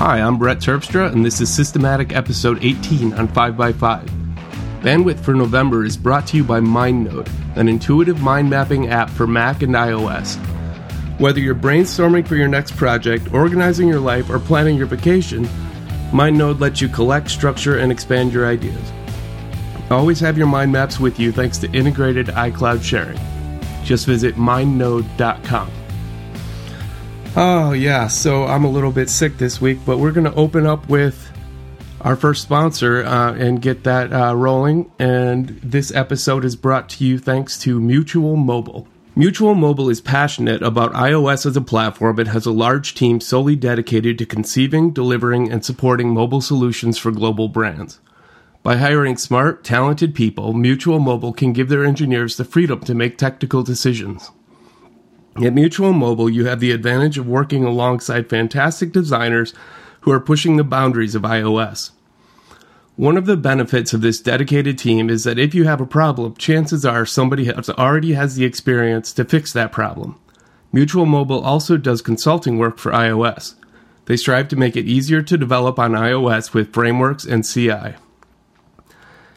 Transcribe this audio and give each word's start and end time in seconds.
Hi, 0.00 0.18
I'm 0.18 0.38
Brett 0.38 0.60
Terpstra, 0.60 1.12
and 1.12 1.22
this 1.22 1.42
is 1.42 1.54
Systematic 1.54 2.14
Episode 2.14 2.64
18 2.64 3.12
on 3.12 3.28
5x5. 3.28 4.08
Bandwidth 4.80 5.20
for 5.20 5.34
November 5.34 5.84
is 5.84 5.98
brought 5.98 6.26
to 6.28 6.38
you 6.38 6.42
by 6.42 6.58
MindNode, 6.58 7.28
an 7.56 7.68
intuitive 7.68 8.22
mind 8.22 8.48
mapping 8.48 8.88
app 8.88 9.10
for 9.10 9.26
Mac 9.26 9.60
and 9.60 9.74
iOS. 9.74 10.36
Whether 11.20 11.40
you're 11.40 11.54
brainstorming 11.54 12.26
for 12.26 12.36
your 12.36 12.48
next 12.48 12.78
project, 12.78 13.34
organizing 13.34 13.88
your 13.88 14.00
life, 14.00 14.30
or 14.30 14.38
planning 14.38 14.78
your 14.78 14.86
vacation, 14.86 15.44
MindNode 16.12 16.60
lets 16.60 16.80
you 16.80 16.88
collect, 16.88 17.30
structure, 17.30 17.76
and 17.76 17.92
expand 17.92 18.32
your 18.32 18.46
ideas. 18.46 18.92
Always 19.90 20.18
have 20.20 20.38
your 20.38 20.46
mind 20.46 20.72
maps 20.72 20.98
with 20.98 21.20
you 21.20 21.30
thanks 21.30 21.58
to 21.58 21.70
integrated 21.72 22.28
iCloud 22.28 22.82
sharing. 22.82 23.20
Just 23.84 24.06
visit 24.06 24.36
mindnode.com. 24.36 25.70
Oh, 27.36 27.72
yeah, 27.72 28.08
so 28.08 28.44
I'm 28.44 28.64
a 28.64 28.70
little 28.70 28.90
bit 28.90 29.08
sick 29.08 29.38
this 29.38 29.60
week, 29.60 29.78
but 29.86 29.98
we're 29.98 30.10
going 30.10 30.24
to 30.24 30.34
open 30.34 30.66
up 30.66 30.88
with 30.88 31.30
our 32.00 32.16
first 32.16 32.42
sponsor 32.42 33.04
uh, 33.04 33.34
and 33.34 33.62
get 33.62 33.84
that 33.84 34.12
uh, 34.12 34.34
rolling. 34.34 34.90
And 34.98 35.50
this 35.62 35.94
episode 35.94 36.44
is 36.44 36.56
brought 36.56 36.88
to 36.90 37.04
you 37.04 37.20
thanks 37.20 37.56
to 37.60 37.80
Mutual 37.80 38.34
Mobile. 38.34 38.88
Mutual 39.14 39.54
Mobile 39.54 39.88
is 39.88 40.00
passionate 40.00 40.60
about 40.60 40.92
iOS 40.92 41.46
as 41.46 41.56
a 41.56 41.60
platform 41.60 42.18
and 42.18 42.28
has 42.30 42.46
a 42.46 42.52
large 42.52 42.96
team 42.96 43.20
solely 43.20 43.54
dedicated 43.54 44.18
to 44.18 44.26
conceiving, 44.26 44.92
delivering, 44.92 45.52
and 45.52 45.64
supporting 45.64 46.12
mobile 46.12 46.40
solutions 46.40 46.98
for 46.98 47.12
global 47.12 47.48
brands. 47.48 48.00
By 48.64 48.76
hiring 48.76 49.16
smart, 49.16 49.62
talented 49.62 50.16
people, 50.16 50.52
Mutual 50.52 50.98
Mobile 50.98 51.32
can 51.32 51.52
give 51.52 51.68
their 51.68 51.84
engineers 51.84 52.36
the 52.36 52.44
freedom 52.44 52.80
to 52.80 52.94
make 52.94 53.16
technical 53.16 53.62
decisions. 53.62 54.32
At 55.36 55.54
Mutual 55.54 55.92
Mobile, 55.92 56.28
you 56.28 56.46
have 56.46 56.60
the 56.60 56.72
advantage 56.72 57.16
of 57.16 57.26
working 57.26 57.64
alongside 57.64 58.28
fantastic 58.28 58.92
designers 58.92 59.54
who 60.00 60.12
are 60.12 60.20
pushing 60.20 60.56
the 60.56 60.64
boundaries 60.64 61.14
of 61.14 61.22
iOS. 61.22 61.92
One 62.96 63.16
of 63.16 63.26
the 63.26 63.36
benefits 63.36 63.94
of 63.94 64.02
this 64.02 64.20
dedicated 64.20 64.78
team 64.78 65.08
is 65.08 65.24
that 65.24 65.38
if 65.38 65.54
you 65.54 65.64
have 65.64 65.80
a 65.80 65.86
problem, 65.86 66.34
chances 66.34 66.84
are 66.84 67.06
somebody 67.06 67.44
has 67.44 67.70
already 67.70 68.12
has 68.12 68.34
the 68.34 68.44
experience 68.44 69.12
to 69.14 69.24
fix 69.24 69.52
that 69.52 69.72
problem. 69.72 70.18
Mutual 70.72 71.06
Mobile 71.06 71.42
also 71.42 71.76
does 71.76 72.02
consulting 72.02 72.58
work 72.58 72.78
for 72.78 72.92
iOS. 72.92 73.54
They 74.04 74.16
strive 74.16 74.48
to 74.48 74.56
make 74.56 74.76
it 74.76 74.86
easier 74.86 75.22
to 75.22 75.38
develop 75.38 75.78
on 75.78 75.92
iOS 75.92 76.52
with 76.52 76.74
frameworks 76.74 77.24
and 77.24 77.44
CI. 77.44 77.94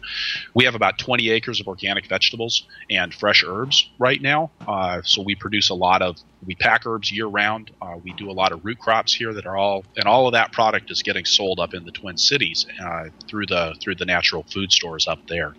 We 0.55 0.65
have 0.65 0.75
about 0.75 0.99
20 0.99 1.31
acres 1.31 1.61
of 1.61 1.69
organic 1.69 2.07
vegetables 2.07 2.67
and 2.91 3.15
fresh 3.15 3.45
herbs 3.47 3.89
right 3.99 4.21
now. 4.21 4.51
Uh, 4.67 5.03
so 5.03 5.23
we 5.23 5.35
produce 5.35 5.71
a 5.71 5.75
lot 5.75 6.03
of 6.03 6.17
we 6.47 6.55
pack 6.55 6.87
herbs 6.87 7.11
year 7.11 7.27
round. 7.27 7.71
Uh, 7.81 7.97
we 8.03 8.13
do 8.13 8.31
a 8.31 8.33
lot 8.33 8.53
of 8.53 8.65
root 8.65 8.79
crops 8.79 9.15
here 9.15 9.33
that 9.33 9.47
are 9.47 9.57
all, 9.57 9.85
and 9.97 10.05
all 10.05 10.27
of 10.27 10.33
that 10.33 10.53
product 10.53 10.91
is 10.91 11.03
getting 11.03 11.25
sold 11.25 11.59
up 11.59 11.73
in 11.73 11.85
the 11.85 11.91
Twin 11.91 12.19
Cities 12.19 12.67
uh, 12.83 13.05
through 13.27 13.47
the 13.47 13.75
through 13.81 13.95
the 13.95 14.05
natural 14.05 14.43
food 14.43 14.71
stores 14.71 15.09
up 15.09 15.27
there. 15.27 15.55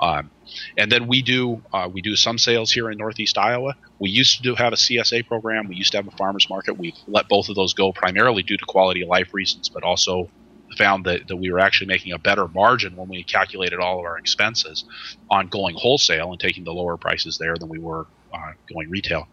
Um, 0.00 0.30
and 0.76 0.90
then 0.90 1.06
we 1.06 1.22
do 1.22 1.62
uh, 1.72 1.88
we 1.92 2.02
do 2.02 2.16
some 2.16 2.38
sales 2.38 2.72
here 2.72 2.90
in 2.90 2.98
Northeast 2.98 3.38
Iowa. 3.38 3.74
We 3.98 4.10
used 4.10 4.36
to 4.36 4.42
do 4.42 4.54
have 4.54 4.72
a 4.72 4.76
CSA 4.76 5.26
program. 5.26 5.68
We 5.68 5.76
used 5.76 5.92
to 5.92 5.98
have 5.98 6.06
a 6.06 6.16
farmers 6.16 6.48
market. 6.48 6.78
We've 6.78 6.96
let 7.06 7.28
both 7.28 7.48
of 7.48 7.54
those 7.54 7.74
go 7.74 7.92
primarily 7.92 8.42
due 8.42 8.56
to 8.56 8.64
quality 8.64 9.02
of 9.02 9.08
life 9.08 9.32
reasons, 9.32 9.68
but 9.68 9.82
also 9.82 10.30
found 10.76 11.04
that, 11.06 11.28
that 11.28 11.36
we 11.36 11.50
were 11.50 11.60
actually 11.60 11.86
making 11.86 12.12
a 12.12 12.18
better 12.18 12.48
margin 12.48 12.96
when 12.96 13.08
we 13.08 13.22
calculated 13.22 13.78
all 13.78 14.00
of 14.00 14.04
our 14.04 14.18
expenses 14.18 14.84
on 15.30 15.46
going 15.48 15.76
wholesale 15.76 16.30
and 16.32 16.40
taking 16.40 16.64
the 16.64 16.72
lower 16.72 16.96
prices 16.96 17.38
there 17.38 17.56
than 17.56 17.68
we 17.68 17.78
were 17.78 18.06
uh, 18.32 18.52
going 18.72 18.90
retail. 18.90 19.28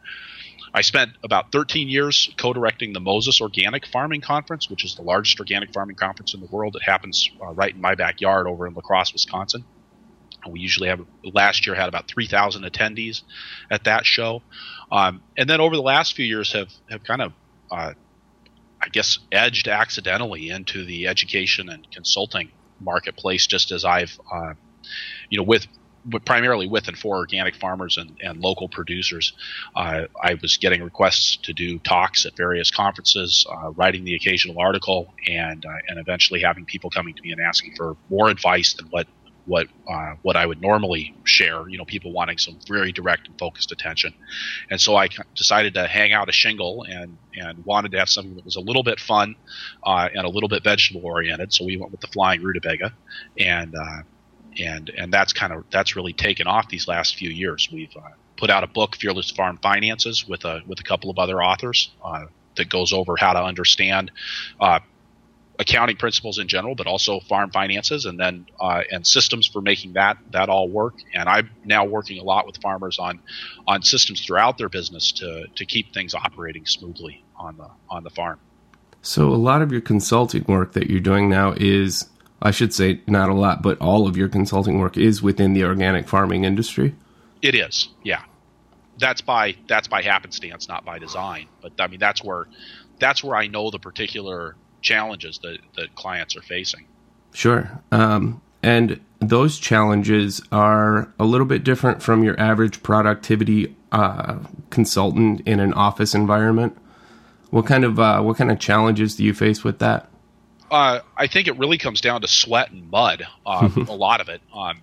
I 0.74 0.82
spent 0.82 1.12
about 1.24 1.52
13 1.52 1.90
years 1.90 2.34
co-directing 2.38 2.94
the 2.94 3.02
Moses 3.02 3.42
Organic 3.42 3.86
Farming 3.86 4.22
Conference, 4.22 4.70
which 4.70 4.86
is 4.86 4.96
the 4.96 5.02
largest 5.02 5.40
organic 5.40 5.74
farming 5.74 5.98
conference 5.98 6.34
in 6.34 6.40
the 6.40 6.48
world. 6.48 6.78
It 6.78 6.84
happens 6.84 7.30
uh, 7.42 7.52
right 7.52 7.76
in 7.76 7.82
my 7.82 7.96
backyard 7.96 8.48
over 8.48 8.68
in 8.68 8.74
La 8.74 8.82
Crosse, 8.82 9.12
Wisconsin. 9.12 9.66
We 10.50 10.60
usually 10.60 10.90
have 10.90 11.06
last 11.24 11.66
year 11.66 11.76
had 11.76 11.88
about 11.88 12.08
3,000 12.08 12.64
attendees 12.64 13.22
at 13.70 13.84
that 13.86 14.06
show, 14.06 14.42
um, 14.92 15.22
and 15.38 15.50
then 15.50 15.62
over 15.62 15.76
the 15.76 15.82
last 15.82 16.16
few 16.16 16.26
years 16.26 16.54
have 16.54 16.70
have 16.90 17.04
kind 17.04 17.22
of, 17.22 17.34
uh, 17.72 17.94
I 18.82 18.88
guess, 18.92 19.20
edged 19.32 19.68
accidentally 19.68 20.50
into 20.50 20.86
the 20.86 21.08
education 21.08 21.70
and 21.70 21.90
consulting 21.92 22.52
marketplace. 22.80 23.46
Just 23.48 23.72
as 23.72 23.86
I've, 23.86 24.20
uh, 24.32 24.54
you 25.30 25.38
know, 25.38 25.44
with 25.44 25.68
primarily 26.26 26.68
with 26.68 26.88
and 26.88 26.98
for 26.98 27.18
organic 27.18 27.56
farmers 27.56 27.98
and, 27.98 28.18
and 28.22 28.40
local 28.40 28.68
producers. 28.68 29.34
Uh, 29.76 30.04
I 30.22 30.36
was 30.42 30.58
getting 30.58 30.84
requests 30.84 31.38
to 31.44 31.54
do 31.54 31.80
talks 31.80 32.26
at 32.26 32.36
various 32.36 32.72
conferences, 32.72 33.46
uh, 33.50 33.72
writing 33.72 34.04
the 34.04 34.16
occasional 34.16 34.60
article, 34.60 35.14
and 35.28 35.66
uh, 35.66 35.70
and 35.88 36.00
eventually 36.00 36.42
having 36.42 36.66
people 36.66 36.90
coming 36.90 37.14
to 37.14 37.22
me 37.22 37.32
and 37.32 37.42
asking 37.42 37.76
for 37.76 37.96
more 38.10 38.30
advice 38.30 38.74
than 38.74 38.88
what 38.88 39.08
what 39.46 39.68
uh, 39.90 40.16
what 40.22 40.36
I 40.36 40.46
would 40.46 40.62
normally 40.62 41.16
share. 41.24 41.68
You 41.68 41.78
know, 41.78 41.86
people 41.86 42.12
wanting 42.12 42.38
some 42.38 42.60
very 42.68 42.92
direct 42.92 43.28
and 43.28 43.38
focused 43.38 43.72
attention, 43.72 44.14
and 44.70 44.80
so 44.80 44.96
I 44.96 45.10
decided 45.36 45.74
to 45.76 45.88
hang 45.88 46.14
out 46.14 46.30
a 46.30 46.32
shingle 46.32 46.86
and 46.88 47.18
and 47.36 47.66
wanted 47.66 47.92
to 47.94 48.00
have 48.00 48.10
something 48.10 48.36
that 48.36 48.46
was 48.46 48.56
a 48.56 48.62
little 48.62 48.84
bit 48.84 49.00
fun 49.00 49.36
uh, 49.86 50.10
and 50.14 50.26
a 50.26 50.30
little 50.30 50.50
bit 50.50 50.64
vegetable 50.64 51.06
oriented. 51.06 51.54
So 51.54 51.66
we 51.66 51.78
went 51.78 51.92
with 51.92 52.02
the 52.02 52.08
flying 52.08 52.44
rutabaga, 52.44 52.94
and 53.38 53.76
uh, 53.76 54.02
and 54.60 54.90
and 54.98 55.14
that's 55.14 55.34
kind 55.34 55.54
of 55.54 55.66
that's 55.72 55.96
really 55.96 56.14
taken 56.14 56.48
off 56.48 56.70
these 56.70 56.88
last 56.88 57.16
few 57.16 57.30
years. 57.30 57.70
We've 57.72 57.96
uh, 57.96 58.10
put 58.38 58.50
out 58.50 58.64
a 58.64 58.68
book, 58.68 58.96
Fearless 58.96 59.32
Farm 59.32 59.60
Finances, 59.62 60.28
with 60.28 60.46
a 60.46 60.62
with 60.68 60.80
a 60.80 60.84
couple 60.84 61.10
of 61.10 61.18
other 61.18 61.44
authors 61.44 61.92
uh, 62.04 62.26
that 62.58 62.70
goes 62.70 62.94
over 62.94 63.16
how 63.18 63.34
to 63.34 63.44
understand 63.44 64.12
uh, 64.60 64.80
accounting 65.62 65.96
principles 65.96 66.40
in 66.40 66.48
general, 66.48 66.74
but 66.74 66.88
also 66.88 67.20
farm 67.20 67.52
finances, 67.52 68.06
and 68.06 68.20
then 68.20 68.48
uh, 68.60 68.82
and 68.92 69.06
systems 69.06 69.48
for 69.48 69.62
making 69.62 69.94
that 69.94 70.18
that 70.32 70.50
all 70.50 70.68
work. 70.68 70.96
And 71.14 71.30
I'm 71.30 71.52
now 71.64 71.86
working 71.86 72.20
a 72.20 72.24
lot 72.24 72.48
with 72.48 72.58
farmers 72.58 72.98
on 73.00 73.22
on 73.68 73.84
systems 73.84 74.26
throughout 74.26 74.58
their 74.58 74.70
business 74.70 75.12
to 75.14 75.46
to 75.56 75.66
keep 75.66 75.94
things 75.94 76.14
operating 76.16 76.66
smoothly 76.66 77.24
on 77.38 77.58
the 77.58 77.70
on 77.90 78.04
the 78.04 78.10
farm. 78.10 78.40
So 79.04 79.30
a 79.30 79.38
lot 79.38 79.62
of 79.62 79.72
your 79.72 79.82
consulting 79.82 80.44
work 80.48 80.74
that 80.74 80.90
you're 80.90 81.00
doing 81.00 81.30
now 81.30 81.54
is 81.56 82.10
I 82.42 82.52
should 82.52 82.74
say 82.74 83.02
not 83.08 83.30
a 83.30 83.34
lot, 83.34 83.62
but 83.62 83.80
all 83.80 84.08
of 84.08 84.18
your 84.18 84.30
consulting 84.30 84.80
work 84.80 84.98
is 84.98 85.22
within 85.22 85.54
the 85.54 85.64
organic 85.64 86.08
farming 86.08 86.44
industry. 86.44 86.96
It 87.42 87.56
is, 87.56 87.90
yeah. 88.04 88.24
That's 88.98 89.22
by 89.22 89.56
that's 89.68 89.88
by 89.88 90.02
happenstance, 90.02 90.68
not 90.68 90.86
by 90.86 90.98
design. 90.98 91.48
But 91.62 91.74
I 91.80 91.88
mean, 91.88 92.00
that's 92.00 92.24
where 92.24 92.48
that's 93.00 93.24
where 93.24 93.36
I 93.36 93.48
know 93.48 93.72
the 93.72 93.80
particular 93.80 94.56
challenges 94.82 95.40
that 95.44 95.60
that 95.76 95.96
clients 95.96 96.36
are 96.36 96.42
facing. 96.42 96.86
Sure, 97.34 97.80
um, 97.92 98.42
and 98.62 99.00
those 99.20 99.60
challenges 99.60 100.42
are 100.52 101.12
a 101.20 101.26
little 101.26 101.46
bit 101.46 101.64
different 101.64 102.02
from 102.02 102.24
your 102.24 102.40
average 102.40 102.84
productivity 102.84 103.76
uh, 103.92 104.40
consultant 104.70 105.42
in 105.46 105.60
an 105.60 105.74
office 105.74 106.16
environment. 106.16 106.78
What 107.50 107.66
kind 107.66 107.84
of 107.84 108.00
uh, 108.00 108.22
what 108.22 108.38
kind 108.38 108.52
of 108.52 108.60
challenges 108.60 109.16
do 109.16 109.24
you 109.24 109.34
face 109.34 109.64
with 109.64 109.80
that? 109.80 110.08
Uh, 110.70 111.02
I 111.18 111.28
think 111.28 111.48
it 111.48 111.58
really 111.58 111.78
comes 111.78 112.00
down 112.00 112.22
to 112.22 112.28
sweat 112.28 112.72
and 112.72 112.90
mud. 112.90 113.28
Um, 113.46 113.86
a 113.90 113.96
lot 113.96 114.22
of 114.22 114.30
it. 114.30 114.42
Um, 114.54 114.82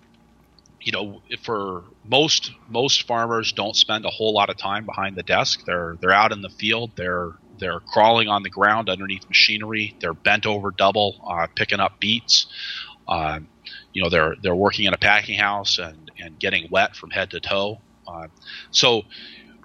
you 0.81 0.93
know, 0.93 1.23
for 1.43 1.83
most 2.05 2.53
most 2.69 3.07
farmers 3.07 3.53
don't 3.53 3.75
spend 3.75 4.05
a 4.05 4.11
whole 4.11 4.33
lot 4.33 4.51
of 4.51 4.57
time 4.57 4.85
behind 4.85 5.17
the 5.17 5.23
desk. 5.23 5.65
They're 5.65 5.97
they're 6.01 6.13
out 6.13 6.33
in 6.33 6.43
the 6.43 6.51
field. 6.51 6.93
They're 6.95 7.33
they're 7.59 7.81
crawling 7.81 8.29
on 8.29 8.43
the 8.43 8.51
ground 8.51 8.89
underneath 8.89 9.29
machinery. 9.29 9.97
They're 10.01 10.15
bent 10.15 10.47
over 10.47 10.71
double, 10.71 11.17
uh, 11.29 11.47
picking 11.57 11.81
up 11.81 12.01
beets. 12.01 12.47
Uh, 13.07 13.41
you 13.93 14.03
know, 14.03 14.11
they're 14.11 14.35
they're 14.43 14.55
working 14.55 14.87
in 14.87 14.95
a 14.95 14.99
packing 14.99 15.39
house 15.39 15.79
and 15.79 16.11
and 16.19 16.39
getting 16.39 16.69
wet 16.71 16.97
from 16.97 17.11
head 17.11 17.31
to 17.31 17.41
toe. 17.41 17.79
Uh, 18.07 18.29
so, 18.71 19.03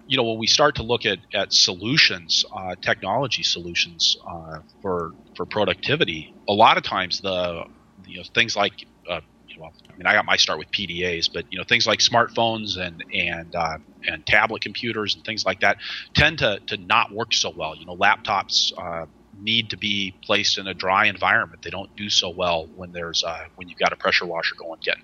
you 0.08 0.18
know, 0.18 0.24
when 0.24 0.38
we 0.38 0.48
start 0.48 0.76
to 0.76 0.84
look 0.84 1.06
at 1.06 1.20
at 1.34 1.54
solutions, 1.54 2.46
uh, 2.56 2.76
technology 2.82 3.44
solutions 3.44 4.18
uh, 4.28 4.60
for 4.82 5.12
for 5.36 5.46
productivity, 5.46 6.34
a 6.48 6.54
lot 6.54 6.78
of 6.78 6.84
times 6.84 7.22
the 7.22 7.64
you 8.06 8.18
know 8.18 8.24
things 8.34 8.56
like 8.56 8.74
uh, 9.10 9.22
well, 9.58 9.74
I 9.92 9.98
mean, 9.98 10.06
I 10.06 10.14
got 10.14 10.26
my 10.26 10.38
start 10.38 10.60
with 10.60 10.72
PDAs, 10.72 11.32
but 11.32 11.46
you 11.52 11.58
know, 11.58 11.64
things 11.64 11.88
like 11.88 12.00
smartphones 12.00 12.78
and 12.78 13.04
and 13.14 13.56
uh, 13.56 13.78
and 14.08 14.26
tablet 14.26 14.62
computers 14.62 15.16
and 15.16 15.24
things 15.24 15.46
like 15.46 15.62
that 15.62 15.78
tend 16.14 16.40
to 16.40 16.60
to 16.68 16.78
not 16.78 17.12
work 17.12 17.34
so 17.34 17.52
well. 17.56 17.76
You 17.76 17.86
know, 17.86 17.96
laptops 17.96 18.72
uh, 18.78 19.06
need 19.40 19.72
to 19.72 19.78
be 19.78 20.14
placed 20.24 20.58
in 20.58 20.68
a 20.68 20.74
dry 20.74 21.06
environment. 21.06 21.62
They 21.62 21.70
don't 21.70 21.94
do 21.96 22.10
so 22.10 22.30
well 22.30 22.68
when 22.76 22.92
there's 22.92 23.24
uh, 23.24 23.46
when 23.56 23.70
you've 23.70 23.80
got 23.80 23.94
a 23.94 23.96
pressure 23.96 24.26
washer 24.26 24.56
going, 24.56 24.80
getting 24.82 25.04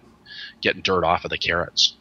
getting 0.62 0.82
dirt 0.82 1.04
off 1.04 1.26
of 1.26 1.30
the 1.30 1.38
carrots. 1.38 1.96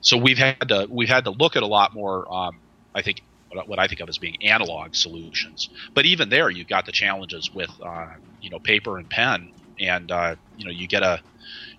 So 0.00 0.16
we've 0.16 0.38
had 0.38 0.68
to 0.68 0.86
we've 0.90 1.08
had 1.08 1.24
to 1.24 1.30
look 1.30 1.56
at 1.56 1.62
a 1.62 1.66
lot 1.66 1.94
more. 1.94 2.32
Um, 2.32 2.58
I 2.94 3.02
think 3.02 3.22
what 3.64 3.78
I 3.78 3.86
think 3.86 4.00
of 4.00 4.08
as 4.08 4.18
being 4.18 4.36
analog 4.42 4.94
solutions. 4.94 5.70
But 5.94 6.04
even 6.04 6.28
there, 6.28 6.50
you've 6.50 6.68
got 6.68 6.86
the 6.86 6.92
challenges 6.92 7.52
with 7.52 7.70
uh, 7.82 8.08
you 8.40 8.50
know 8.50 8.58
paper 8.58 8.98
and 8.98 9.08
pen, 9.08 9.52
and 9.80 10.10
uh, 10.10 10.36
you 10.56 10.64
know 10.64 10.70
you 10.70 10.86
get 10.86 11.02
a 11.02 11.20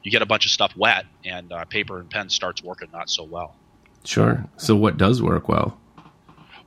you 0.04 0.12
get 0.12 0.22
a 0.22 0.26
bunch 0.26 0.46
of 0.46 0.52
stuff 0.52 0.76
wet, 0.76 1.06
and 1.26 1.52
uh, 1.52 1.66
paper 1.66 2.00
and 2.00 2.10
pen 2.10 2.30
starts 2.30 2.64
working 2.64 2.90
not 2.92 3.10
so 3.10 3.24
well. 3.24 3.56
Sure. 4.04 4.46
So 4.58 4.76
what 4.76 4.98
does 4.98 5.22
work 5.22 5.50
well? 5.50 5.78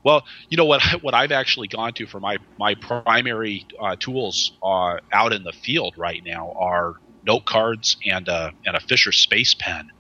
Well, 0.03 0.25
you 0.49 0.56
know 0.56 0.65
what 0.65 0.82
what 1.03 1.15
I've 1.15 1.32
actually 1.32 1.69
gone 1.69 1.93
to 1.94 2.06
for 2.06 2.21
my 2.21 2.38
my 2.59 2.75
primary 2.75 3.67
uh, 3.81 3.97
tools 3.99 4.53
uh, 4.62 4.99
out 5.12 5.32
in 5.32 5.43
the 5.43 5.53
field 5.53 5.94
right 5.97 6.23
now 6.25 6.53
are 6.53 6.97
note 7.27 7.44
cards 7.44 7.97
and 8.06 8.29
a 8.29 8.53
and 8.67 8.77
a 8.77 8.81
Fisher 8.81 9.12
Space 9.12 9.55
Pen, 9.55 9.91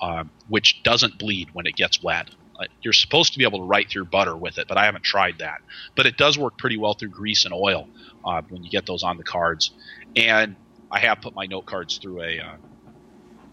um, 0.00 0.30
which 0.48 0.82
doesn't 0.82 1.18
bleed 1.18 1.50
when 1.52 1.66
it 1.66 1.76
gets 1.76 2.02
wet. 2.02 2.30
Uh, 2.58 2.64
you're 2.80 2.92
supposed 2.92 3.34
to 3.34 3.38
be 3.38 3.44
able 3.44 3.58
to 3.58 3.64
write 3.64 3.90
through 3.90 4.06
butter 4.06 4.34
with 4.34 4.56
it, 4.56 4.66
but 4.66 4.78
I 4.78 4.86
haven't 4.86 5.04
tried 5.04 5.38
that. 5.38 5.60
But 5.94 6.06
it 6.06 6.16
does 6.16 6.38
work 6.38 6.56
pretty 6.56 6.78
well 6.78 6.94
through 6.94 7.10
grease 7.10 7.44
and 7.44 7.52
oil 7.52 7.86
uh, 8.24 8.40
when 8.48 8.64
you 8.64 8.70
get 8.70 8.86
those 8.86 9.02
on 9.02 9.18
the 9.18 9.24
cards. 9.24 9.72
And 10.14 10.56
I 10.90 11.00
have 11.00 11.20
put 11.20 11.34
my 11.34 11.44
note 11.44 11.66
cards 11.66 11.98
through 11.98 12.22
a 12.22 12.40
uh, 12.40 12.56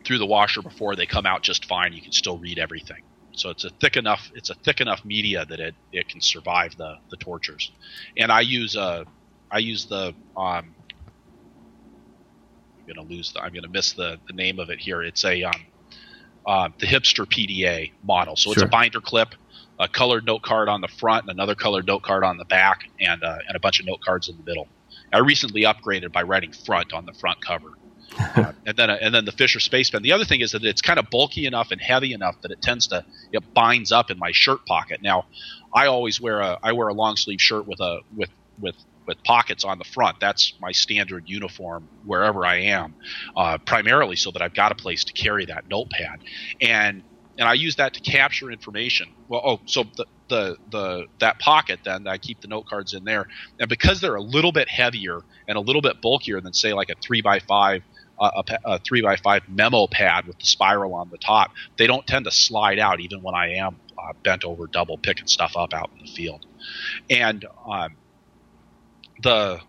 through 0.04 0.18
the 0.18 0.26
washer 0.26 0.62
before 0.62 0.96
they 0.96 1.06
come 1.06 1.26
out 1.26 1.42
just 1.42 1.66
fine. 1.66 1.94
You 1.94 2.02
can 2.02 2.12
still 2.12 2.38
read 2.38 2.60
everything. 2.60 3.04
So 3.36 3.50
it's 3.50 3.64
a 3.64 3.70
thick 3.70 3.98
enough 3.98 4.32
it's 4.36 4.50
a 4.50 4.56
thick 4.56 4.82
enough 4.82 5.04
media 5.04 5.46
that 5.46 5.60
it, 5.60 5.76
it 5.92 6.08
can 6.08 6.22
survive 6.22 6.78
the, 6.78 6.98
the 7.10 7.18
tortures. 7.18 7.72
And 8.18 8.32
I 8.32 8.42
use 8.42 8.76
a 8.76 9.06
I 9.52 9.60
use 9.60 9.86
the 9.86 10.14
um, 10.38 10.76
I'm 12.78 12.88
gonna 12.88 13.08
lose 13.08 13.32
the 13.32 13.42
I'm 13.42 13.54
gonna 13.54 13.70
miss 13.70 13.94
the, 13.94 14.20
the 14.28 14.34
name 14.34 14.60
of 14.60 14.70
it 14.70 14.80
here. 14.80 15.02
It's 15.02 15.24
a 15.26 15.44
um, 15.44 15.66
uh, 16.46 16.70
the 16.78 16.86
hipster 16.86 17.26
PDA 17.26 17.92
model. 18.04 18.36
So 18.36 18.50
sure. 18.50 18.54
it's 18.54 18.62
a 18.64 18.68
binder 18.68 19.02
clip, 19.02 19.30
a 19.80 19.88
colored 19.88 20.26
note 20.26 20.42
card 20.42 20.70
on 20.70 20.82
the 20.82 20.88
front, 20.88 21.24
and 21.24 21.32
another 21.32 21.56
colored 21.56 21.88
note 21.88 22.04
card 22.04 22.24
on 22.24 22.38
the 22.38 22.46
back, 22.46 22.90
and 23.00 23.24
uh, 23.24 23.38
and 23.48 23.56
a 23.56 23.60
bunch 23.60 23.80
of 23.80 23.86
note 23.86 24.02
cards 24.02 24.30
in 24.30 24.38
the 24.38 24.44
middle. 24.44 24.68
I 25.12 25.20
recently 25.20 25.62
upgraded 25.62 26.12
by 26.12 26.24
writing 26.24 26.52
front 26.52 26.92
on 26.92 27.06
the 27.06 27.14
front 27.14 27.40
cover 27.46 27.74
uh, 28.36 28.52
and 28.66 28.78
then 28.78 28.90
and 28.90 29.14
then 29.14 29.26
the 29.26 29.32
Fisher 29.32 29.60
Space 29.60 29.90
Pen. 29.90 30.02
The 30.02 30.12
other 30.12 30.26
thing 30.26 30.42
is 30.42 30.52
that 30.52 30.64
it's 30.64 30.82
kind 30.82 31.00
of 31.00 31.10
bulky 31.10 31.46
enough 31.46 31.72
and 31.72 31.82
heavy 31.82 32.14
enough 32.14 32.36
that 32.42 32.52
it 32.52 32.62
tends 32.62 32.88
to 32.88 33.06
it 33.32 33.54
binds 33.54 33.92
up 33.92 34.12
in 34.12 34.20
my 34.20 34.32
shirt 34.32 34.66
pocket. 34.66 35.02
Now, 35.02 35.26
I 35.74 35.88
always 35.88 36.22
wear 36.22 36.40
a 36.40 36.60
I 36.62 36.74
wear 36.74 36.88
a 36.88 36.94
long 36.94 37.16
sleeve 37.16 37.42
shirt 37.42 37.68
with 37.68 37.80
a 37.80 38.00
with 38.16 38.30
with 38.60 38.76
with 39.06 39.24
pockets 39.24 39.64
on 39.64 39.80
the 39.80 39.84
front. 39.84 40.20
That's 40.20 40.54
my 40.62 40.72
standard 40.72 41.24
uniform 41.28 41.88
wherever 42.06 42.46
I 42.46 42.62
am, 42.62 42.96
uh, 43.36 43.58
primarily 43.60 44.16
so 44.16 44.32
that 44.32 44.42
I've 44.42 44.54
got 44.54 44.72
a 44.72 44.76
place 44.76 45.04
to 45.06 45.14
carry 45.14 45.46
that 45.46 45.68
notepad, 45.70 46.20
and 46.62 47.04
and 47.38 47.48
I 47.48 47.54
use 47.54 47.78
that 47.78 47.96
to 47.96 48.00
capture 48.02 48.52
information. 48.52 49.10
Well, 49.28 49.42
oh, 49.44 49.60
so 49.66 49.86
the 49.98 50.06
the 50.30 50.58
the 50.72 51.06
that 51.20 51.40
pocket 51.40 51.80
then 51.84 52.08
I 52.08 52.18
keep 52.18 52.42
the 52.42 52.48
note 52.48 52.68
cards 52.68 52.94
in 52.94 53.04
there, 53.04 53.28
and 53.60 53.70
because 53.70 54.02
they're 54.02 54.16
a 54.16 54.22
little 54.22 54.52
bit 54.52 54.70
heavier 54.70 55.22
and 55.48 55.58
a 55.58 55.62
little 55.62 55.82
bit 55.82 56.02
bulkier 56.02 56.40
than 56.42 56.54
say 56.54 56.74
like 56.74 56.90
a 56.90 56.96
three 57.02 57.22
by 57.22 57.40
five 57.40 57.84
a, 58.24 58.60
a, 58.66 58.80
three 58.80 59.02
by 59.02 59.16
five 59.16 59.44
memo 59.48 59.88
pad 59.88 60.28
with 60.28 60.40
the 60.40 60.46
spiral 60.46 60.94
on 60.94 61.10
the 61.10 61.18
top, 61.18 61.52
they 61.78 61.88
don't 61.88 62.06
tend 62.06 62.26
to 62.26 62.32
slide 62.32 62.80
out 62.80 63.00
even 63.00 63.22
when 63.22 63.36
I 63.36 63.56
am 63.56 63.78
uh, 63.98 64.14
bent 64.24 64.44
over 64.44 64.68
double 64.68 64.98
picking 64.98 65.28
stuff 65.28 65.56
up 65.56 65.74
out 65.74 65.92
in 65.98 66.06
the 66.06 66.12
field. 66.12 66.46
And 67.10 67.46
um, 67.68 67.96
the, 69.22 69.60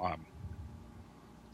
um, 0.00 0.24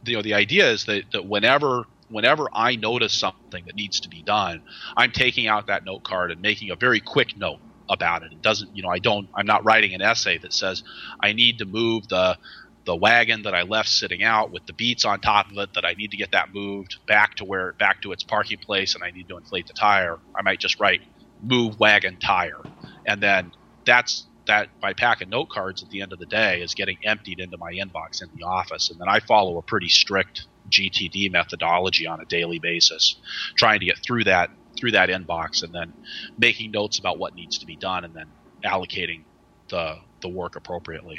you 0.05 0.17
know 0.17 0.23
the 0.23 0.35
idea 0.35 0.71
is 0.71 0.85
that, 0.87 1.11
that 1.13 1.27
whenever 1.27 1.85
whenever 2.09 2.49
I 2.53 2.77
notice 2.77 3.13
something 3.13 3.65
that 3.67 3.75
needs 3.75 4.01
to 4.01 4.09
be 4.09 4.23
done, 4.23 4.63
I'm 4.97 5.11
taking 5.11 5.49
out 5.49 5.67
that 5.67 5.85
note 5.85 6.05
card 6.05 6.31
and 6.31 6.41
making 6.41 6.71
a 6.71 6.77
very 6.77 7.01
quick 7.01 7.37
note 7.37 7.59
about 7.89 8.23
it. 8.23 8.33
It 8.33 8.43
doesn't, 8.43 8.77
you 8.77 8.83
know, 8.83 8.89
I 8.89 8.99
don't, 8.99 9.29
I'm 9.35 9.47
not 9.47 9.65
writing 9.65 9.95
an 9.95 10.03
essay 10.03 10.39
that 10.39 10.53
says 10.53 10.83
I 11.21 11.33
need 11.33 11.59
to 11.59 11.65
move 11.65 12.09
the 12.09 12.39
the 12.87 12.97
wagon 12.97 13.43
that 13.43 13.55
I 13.55 13.63
left 13.63 13.89
sitting 13.89 14.23
out 14.23 14.53
with 14.53 14.65
the 14.67 14.73
beets 14.73 15.05
on 15.05 15.21
top 15.21 15.51
of 15.51 15.59
it 15.59 15.75
that 15.75 15.85
I 15.85 15.95
need 15.95 16.13
to 16.13 16.17
get 16.17 16.33
that 16.33 16.55
moved 16.55 16.97
back 17.07 17.35
to 17.37 17.45
where 17.45 17.75
back 17.75 18.01
to 18.03 18.13
its 18.13 18.23
parking 18.23 18.59
place 18.59 18.95
and 18.95 19.05
I 19.05 19.11
need 19.11 19.29
to 19.29 19.37
inflate 19.37 19.67
the 19.67 19.75
tire. 19.75 20.19
I 20.39 20.43
might 20.43 20.61
just 20.61 20.81
write 20.81 21.01
move 21.43 21.79
wagon 21.81 22.17
tire. 22.19 22.61
And 23.05 23.23
then 23.23 23.53
that's 23.85 24.29
that 24.47 24.69
by 24.81 24.93
packing 24.95 25.29
note 25.29 25.49
cards 25.51 25.83
at 25.83 25.91
the 25.91 26.01
end 26.01 26.13
of 26.13 26.21
the 26.21 26.27
day 26.27 26.63
is 26.63 26.75
getting 26.75 26.99
emptied 27.05 27.41
into 27.41 27.59
my 27.59 27.73
inbox 27.73 28.23
in 28.23 28.29
the 28.35 28.45
office. 28.45 28.91
And 28.91 29.01
then 29.01 29.09
I 29.09 29.19
follow 29.21 29.59
a 29.59 29.63
pretty 29.63 29.89
strict 29.89 30.47
GTD 30.71 31.31
methodology 31.33 32.07
on 32.07 32.21
a 32.21 32.25
daily 32.25 32.61
basis, 32.61 33.21
trying 33.57 33.81
to 33.81 33.87
get 33.87 33.99
through 34.07 34.25
that 34.25 34.51
through 34.79 34.93
that 34.93 35.09
inbox 35.09 35.63
and 35.63 35.75
then 35.75 35.95
making 36.39 36.71
notes 36.71 36.99
about 36.99 37.19
what 37.19 37.35
needs 37.35 37.59
to 37.59 37.67
be 37.67 37.77
done 37.77 38.05
and 38.05 38.15
then 38.15 38.35
allocating 38.65 39.25
the 39.71 39.97
the 40.23 40.29
work 40.29 40.55
appropriately. 40.55 41.19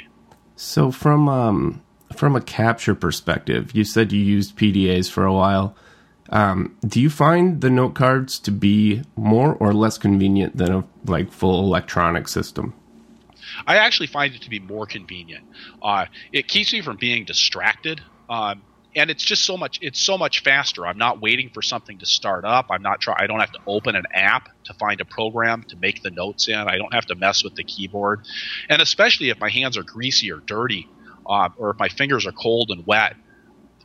So 0.58 0.90
from 0.90 1.28
um, 1.28 1.82
from 2.12 2.34
a 2.34 2.40
capture 2.40 2.96
perspective, 2.96 3.70
you 3.76 3.84
said 3.84 4.10
you 4.10 4.20
used 4.20 4.56
PDAs 4.56 5.08
for 5.08 5.24
a 5.24 5.32
while. 5.32 5.76
Um, 6.30 6.76
do 6.84 7.00
you 7.00 7.10
find 7.10 7.60
the 7.60 7.70
note 7.70 7.94
cards 7.94 8.40
to 8.40 8.50
be 8.50 9.02
more 9.14 9.54
or 9.54 9.72
less 9.72 9.98
convenient 9.98 10.56
than 10.56 10.72
a 10.72 10.84
like 11.04 11.30
full 11.30 11.60
electronic 11.60 12.26
system? 12.26 12.74
I 13.68 13.76
actually 13.76 14.08
find 14.08 14.34
it 14.34 14.42
to 14.42 14.50
be 14.50 14.58
more 14.58 14.84
convenient. 14.84 15.44
Uh, 15.80 16.06
it 16.32 16.48
keeps 16.48 16.72
me 16.72 16.80
from 16.80 16.96
being 16.96 17.24
distracted. 17.24 18.00
Um, 18.28 18.62
and 18.94 19.10
it's 19.10 19.24
just 19.24 19.44
so 19.44 19.56
much 19.56 19.78
it's 19.82 20.00
so 20.00 20.16
much 20.18 20.40
faster 20.42 20.86
i'm 20.86 20.98
not 20.98 21.20
waiting 21.20 21.50
for 21.52 21.62
something 21.62 21.98
to 21.98 22.06
start 22.06 22.44
up 22.44 22.66
i'm 22.70 22.82
not 22.82 23.00
try 23.00 23.14
i 23.18 23.26
don't 23.26 23.40
have 23.40 23.52
to 23.52 23.58
open 23.66 23.94
an 23.96 24.04
app 24.14 24.48
to 24.64 24.74
find 24.74 25.00
a 25.00 25.04
program 25.04 25.64
to 25.68 25.76
make 25.76 26.02
the 26.02 26.10
notes 26.10 26.48
in 26.48 26.56
i 26.56 26.76
don't 26.76 26.94
have 26.94 27.06
to 27.06 27.14
mess 27.14 27.44
with 27.44 27.54
the 27.54 27.64
keyboard 27.64 28.20
and 28.68 28.80
especially 28.82 29.30
if 29.30 29.38
my 29.40 29.50
hands 29.50 29.76
are 29.76 29.84
greasy 29.84 30.30
or 30.32 30.40
dirty 30.40 30.86
uh, 31.28 31.48
or 31.58 31.70
if 31.70 31.78
my 31.78 31.88
fingers 31.88 32.26
are 32.26 32.32
cold 32.32 32.70
and 32.70 32.86
wet 32.86 33.14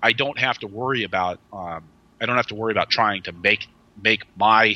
i 0.02 0.12
don't 0.14 0.40
have 0.40 0.58
to 0.58 0.68
worry 0.68 1.04
about 1.04 1.40
um, 1.52 1.92
i 2.22 2.26
don't 2.26 2.38
have 2.38 2.48
to 2.48 2.56
worry 2.56 2.72
about 2.72 2.90
trying 2.90 3.22
to 3.24 3.32
make 3.32 3.68
make 4.02 4.22
my 4.36 4.76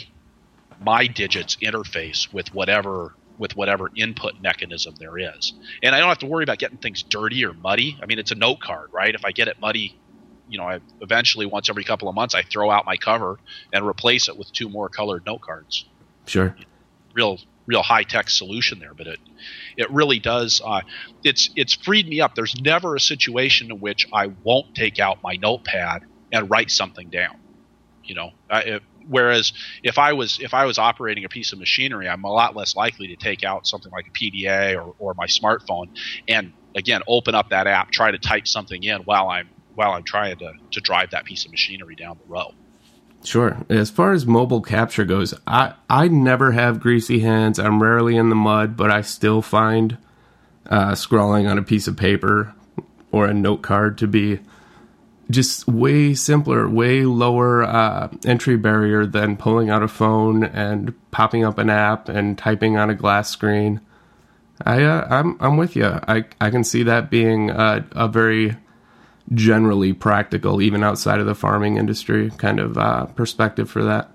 my 0.80 1.08
digits 1.08 1.58
interface 1.63 2.32
with 2.34 2.54
whatever 2.54 3.13
with 3.38 3.56
whatever 3.56 3.92
input 3.96 4.34
mechanism 4.42 4.96
there 5.00 5.18
is. 5.18 5.54
And 5.84 5.94
I 5.94 6.00
don't 6.00 6.10
have 6.10 6.18
to 6.20 6.25
worry 6.25 6.44
about 6.44 6.58
getting 6.58 6.80
things 6.80 7.04
dirty 7.04 7.46
or 7.46 7.54
muddy. 7.54 7.96
I 8.01 8.08
mean, 8.08 8.18
it's 8.18 8.32
a 8.32 8.36
note 8.36 8.62
card, 8.62 8.90
right? 8.92 9.13
If 9.13 9.25
I 9.25 9.32
get 9.32 9.48
it 9.48 9.58
muddy 9.62 9.96
you 10.50 10.58
know, 10.58 10.66
I 10.66 10.80
eventually 11.01 11.46
once 11.46 11.70
every 11.70 11.84
couple 11.84 12.08
of 12.08 12.16
months 12.16 12.36
I 12.36 12.44
throw 12.44 12.72
out 12.72 12.86
my 12.86 12.98
cover 12.98 13.39
and 13.74 13.86
replace 13.86 14.27
it 14.27 14.38
with 14.38 14.51
two 14.51 14.70
more 14.70 14.89
colored 14.89 15.25
note 15.25 15.42
cards. 15.42 15.86
Sure. 16.25 16.56
Real 17.13 17.39
real 17.66 17.84
high 17.84 18.04
tech 18.04 18.30
solution 18.30 18.80
there, 18.80 18.94
but 18.94 19.08
it 19.08 19.20
it 19.75 19.92
really 19.92 20.20
does. 20.20 20.62
Uh, 20.63 20.82
it's 21.24 21.50
it's 21.56 21.74
freed 21.74 22.08
me 22.08 22.22
up. 22.22 22.36
There's 22.36 22.60
never 22.60 22.96
a 22.96 23.00
situation 23.00 23.72
in 23.72 23.80
which 23.80 24.08
I 24.12 24.27
won't 24.44 24.74
take 24.74 25.00
out 25.00 25.22
my 25.22 25.36
notepad 25.36 26.04
and 26.32 26.50
write 26.50 26.72
something 26.72 27.10
down. 27.10 27.38
You 28.04 28.16
know, 28.16 28.32
I, 28.50 28.62
it, 28.62 28.84
whereas 29.08 29.54
if 29.84 29.98
I 29.98 30.13
was 30.13 30.39
if 30.39 30.54
I 30.54 30.66
was 30.66 30.77
operating 30.77 31.25
a 31.25 31.30
piece 31.30 31.51
of 31.54 31.60
machinery, 31.60 32.08
I'm 32.08 32.24
a 32.24 32.32
lot 32.32 32.56
less 32.56 32.75
likely 32.75 33.08
to 33.08 33.16
take 33.16 33.44
out 33.44 33.68
something 33.68 33.92
like 33.92 34.08
a 34.08 34.12
PDA 34.12 34.75
or, 34.75 34.96
or 34.98 35.13
my 35.13 35.27
smartphone 35.27 35.89
and 36.27 36.54
again 36.75 37.01
open 37.08 37.36
up 37.36 37.50
that 37.50 37.68
app, 37.68 37.92
try 37.92 38.12
to 38.12 38.18
type 38.18 38.48
something 38.48 38.84
in 38.84 39.01
while 39.01 39.30
I'm 39.30 39.50
while 39.77 39.91
I'm 39.91 40.03
trying 40.03 40.38
to, 40.39 40.53
to 40.72 40.81
drive 40.81 41.12
that 41.12 41.25
piece 41.25 41.46
of 41.46 41.51
machinery 41.51 41.93
down 41.93 42.17
the 42.17 42.34
road. 42.34 42.53
Sure. 43.24 43.57
As 43.69 43.91
far 43.91 44.12
as 44.12 44.25
mobile 44.25 44.62
capture 44.62 45.05
goes, 45.05 45.36
I, 45.46 45.74
I 45.88 46.07
never 46.07 46.51
have 46.51 46.79
greasy 46.79 47.19
hands. 47.19 47.60
I'm 47.60 47.81
rarely 47.81 48.17
in 48.17 48.29
the 48.29 48.36
mud, 48.36 48.75
but 48.75 48.89
I 48.89 49.01
still 49.01 49.43
find 49.43 49.98
uh, 50.65 50.96
scrawling 50.96 51.46
on 51.46 51.60
a 51.60 51.63
piece 51.63 51.88
of 51.88 51.96
paper 51.96 52.55
or 53.12 53.27
a 53.27 53.36
note 53.36 53.62
card 53.62 54.00
to 54.00 54.07
be 54.07 54.39
just 55.29 55.67
way 55.67 56.15
simpler, 56.15 56.67
way 56.67 57.03
lower 57.03 57.63
uh, 57.63 58.10
entry 58.25 58.57
barrier 58.57 59.05
than 59.05 59.38
pulling 59.38 59.69
out 59.69 59.84
a 59.84 59.88
phone 59.88 60.43
and 60.43 60.96
popping 61.12 61.43
up 61.43 61.60
an 61.60 61.69
app 61.69 62.10
and 62.10 62.36
typing 62.36 62.77
on 62.77 62.89
a 62.89 62.96
glass 62.96 63.29
screen. 63.29 63.79
I 64.65 64.81
uh, 64.81 65.05
I'm 65.07 65.38
I'm 65.39 65.57
with 65.57 65.75
you. 65.75 65.86
I 65.86 66.25
I 66.41 66.50
can 66.50 66.63
see 66.63 66.81
that 66.84 67.12
being 67.12 67.51
uh, 67.51 67.84
a 67.91 68.07
very 68.07 68.55
generally 69.34 69.93
practical, 69.93 70.62
even 70.62 70.84
outside 70.84 71.19
of 71.19 71.25
the 71.25 71.36
farming 71.36 71.77
industry, 71.77 72.31
kind 72.38 72.60
of 72.60 72.77
uh, 72.77 73.05
perspective 73.07 73.69
for 73.69 73.84
that. 73.84 74.12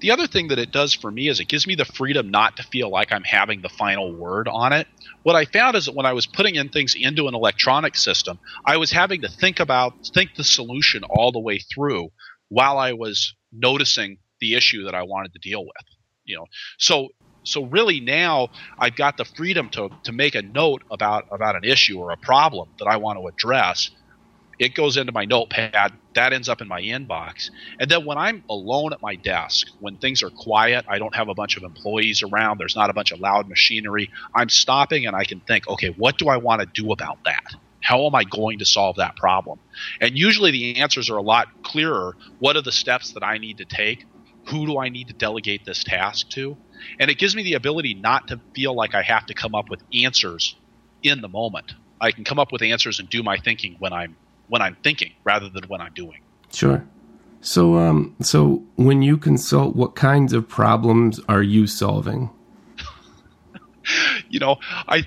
The 0.00 0.10
other 0.10 0.26
thing 0.26 0.48
that 0.48 0.58
it 0.58 0.72
does 0.72 0.94
for 0.94 1.10
me 1.10 1.28
is 1.28 1.40
it 1.40 1.48
gives 1.48 1.66
me 1.66 1.74
the 1.74 1.84
freedom 1.84 2.30
not 2.30 2.56
to 2.56 2.62
feel 2.62 2.88
like 2.88 3.12
I'm 3.12 3.24
having 3.24 3.60
the 3.60 3.68
final 3.68 4.14
word 4.14 4.48
on 4.48 4.72
it. 4.72 4.86
What 5.22 5.36
I 5.36 5.44
found 5.44 5.76
is 5.76 5.84
that 5.84 5.94
when 5.94 6.06
I 6.06 6.14
was 6.14 6.26
putting 6.26 6.54
in 6.54 6.70
things 6.70 6.94
into 6.98 7.28
an 7.28 7.34
electronic 7.34 7.96
system, 7.96 8.38
I 8.64 8.78
was 8.78 8.90
having 8.90 9.20
to 9.22 9.28
think 9.28 9.60
about 9.60 9.92
think 10.14 10.34
the 10.36 10.44
solution 10.44 11.04
all 11.04 11.32
the 11.32 11.40
way 11.40 11.58
through 11.58 12.10
while 12.48 12.78
I 12.78 12.94
was 12.94 13.34
noticing 13.52 14.18
the 14.40 14.54
issue 14.54 14.84
that 14.84 14.94
I 14.94 15.02
wanted 15.02 15.34
to 15.34 15.38
deal 15.38 15.62
with. 15.62 15.84
You 16.24 16.38
know, 16.38 16.46
so 16.78 17.08
so 17.42 17.64
really 17.64 18.00
now 18.00 18.48
I've 18.78 18.96
got 18.96 19.18
the 19.18 19.26
freedom 19.26 19.68
to 19.70 19.90
to 20.04 20.12
make 20.12 20.34
a 20.34 20.42
note 20.42 20.82
about 20.90 21.26
about 21.30 21.56
an 21.56 21.64
issue 21.64 21.98
or 21.98 22.10
a 22.12 22.16
problem 22.16 22.70
that 22.78 22.86
I 22.86 22.96
want 22.96 23.18
to 23.18 23.26
address 23.26 23.90
it 24.60 24.74
goes 24.74 24.98
into 24.98 25.10
my 25.10 25.24
notepad. 25.24 25.94
That 26.14 26.34
ends 26.34 26.48
up 26.50 26.60
in 26.60 26.68
my 26.68 26.82
inbox. 26.82 27.50
And 27.80 27.90
then 27.90 28.04
when 28.04 28.18
I'm 28.18 28.44
alone 28.50 28.92
at 28.92 29.00
my 29.00 29.16
desk, 29.16 29.68
when 29.80 29.96
things 29.96 30.22
are 30.22 30.28
quiet, 30.28 30.84
I 30.86 30.98
don't 30.98 31.14
have 31.16 31.28
a 31.28 31.34
bunch 31.34 31.56
of 31.56 31.62
employees 31.62 32.22
around, 32.22 32.58
there's 32.58 32.76
not 32.76 32.90
a 32.90 32.92
bunch 32.92 33.10
of 33.10 33.20
loud 33.20 33.48
machinery, 33.48 34.10
I'm 34.34 34.50
stopping 34.50 35.06
and 35.06 35.16
I 35.16 35.24
can 35.24 35.40
think, 35.40 35.66
okay, 35.66 35.88
what 35.88 36.18
do 36.18 36.28
I 36.28 36.36
want 36.36 36.60
to 36.60 36.66
do 36.66 36.92
about 36.92 37.24
that? 37.24 37.54
How 37.80 38.06
am 38.06 38.14
I 38.14 38.24
going 38.24 38.58
to 38.58 38.66
solve 38.66 38.96
that 38.96 39.16
problem? 39.16 39.58
And 39.98 40.16
usually 40.16 40.50
the 40.50 40.76
answers 40.80 41.08
are 41.08 41.16
a 41.16 41.22
lot 41.22 41.62
clearer. 41.62 42.14
What 42.38 42.56
are 42.56 42.62
the 42.62 42.70
steps 42.70 43.12
that 43.12 43.24
I 43.24 43.38
need 43.38 43.58
to 43.58 43.64
take? 43.64 44.04
Who 44.48 44.66
do 44.66 44.78
I 44.78 44.90
need 44.90 45.08
to 45.08 45.14
delegate 45.14 45.64
this 45.64 45.82
task 45.84 46.28
to? 46.30 46.58
And 46.98 47.10
it 47.10 47.16
gives 47.16 47.34
me 47.34 47.42
the 47.42 47.54
ability 47.54 47.94
not 47.94 48.28
to 48.28 48.38
feel 48.54 48.74
like 48.74 48.94
I 48.94 49.00
have 49.00 49.24
to 49.26 49.34
come 49.34 49.54
up 49.54 49.70
with 49.70 49.82
answers 49.94 50.54
in 51.02 51.22
the 51.22 51.28
moment. 51.28 51.72
I 51.98 52.12
can 52.12 52.24
come 52.24 52.38
up 52.38 52.52
with 52.52 52.60
answers 52.60 53.00
and 53.00 53.08
do 53.08 53.22
my 53.22 53.38
thinking 53.38 53.76
when 53.78 53.94
I'm 53.94 54.16
when 54.50 54.60
I'm 54.60 54.76
thinking 54.82 55.12
rather 55.24 55.48
than 55.48 55.64
when 55.64 55.80
I'm 55.80 55.94
doing. 55.94 56.20
Sure. 56.52 56.84
So, 57.40 57.76
um, 57.76 58.14
so 58.20 58.62
when 58.76 59.00
you 59.00 59.16
consult, 59.16 59.74
what 59.74 59.94
kinds 59.96 60.34
of 60.34 60.46
problems 60.46 61.20
are 61.28 61.42
you 61.42 61.66
solving? 61.66 62.28
you 64.28 64.40
know, 64.40 64.56
I 64.86 65.06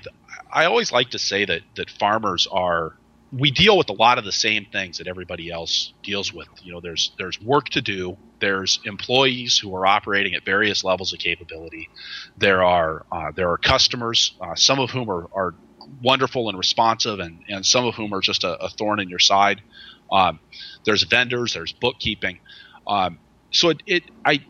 I 0.52 0.64
always 0.64 0.90
like 0.90 1.10
to 1.10 1.18
say 1.18 1.44
that 1.44 1.60
that 1.76 1.90
farmers 1.90 2.48
are 2.50 2.96
we 3.36 3.50
deal 3.50 3.76
with 3.76 3.88
a 3.88 3.94
lot 3.94 4.18
of 4.18 4.24
the 4.24 4.32
same 4.32 4.64
things 4.64 4.98
that 4.98 5.08
everybody 5.08 5.50
else 5.50 5.92
deals 6.02 6.32
with. 6.32 6.48
You 6.62 6.72
know, 6.72 6.80
there's 6.80 7.12
there's 7.18 7.40
work 7.40 7.68
to 7.70 7.82
do. 7.82 8.16
There's 8.40 8.80
employees 8.84 9.58
who 9.58 9.74
are 9.74 9.86
operating 9.86 10.34
at 10.34 10.44
various 10.44 10.84
levels 10.84 11.12
of 11.12 11.18
capability. 11.18 11.88
There 12.36 12.62
are 12.64 13.04
uh, 13.10 13.32
there 13.32 13.50
are 13.50 13.58
customers, 13.58 14.34
uh, 14.40 14.54
some 14.54 14.80
of 14.80 14.90
whom 14.90 15.08
are, 15.08 15.28
are 15.32 15.54
wonderful 16.02 16.48
and 16.48 16.58
responsive, 16.58 17.20
and, 17.20 17.40
and 17.48 17.64
some 17.64 17.86
of 17.86 17.94
whom 17.94 18.12
are 18.12 18.20
just 18.20 18.44
a, 18.44 18.56
a 18.62 18.68
thorn 18.68 19.00
in 19.00 19.08
your 19.08 19.18
side. 19.18 19.62
Um, 20.10 20.38
there's 20.84 21.02
vendors, 21.04 21.54
there's 21.54 21.72
bookkeeping. 21.72 22.40
Um, 22.86 23.18
so 23.50 23.70
it, 23.70 23.82
it, 23.86 24.02
I 24.24 24.44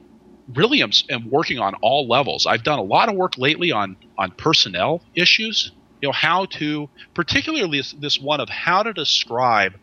really 0.52 0.82
am, 0.82 0.90
am 1.10 1.30
working 1.30 1.58
on 1.58 1.74
all 1.76 2.06
levels. 2.08 2.46
I've 2.46 2.62
done 2.62 2.78
a 2.78 2.82
lot 2.82 3.08
of 3.08 3.16
work 3.16 3.38
lately 3.38 3.72
on 3.72 3.96
on 4.18 4.30
personnel 4.32 5.02
issues. 5.14 5.72
You 6.02 6.08
know 6.08 6.12
how 6.12 6.46
to, 6.46 6.90
particularly 7.14 7.78
this, 7.78 7.92
this 7.92 8.20
one 8.20 8.40
of 8.40 8.48
how 8.48 8.82
to 8.82 8.92
describe 8.92 9.74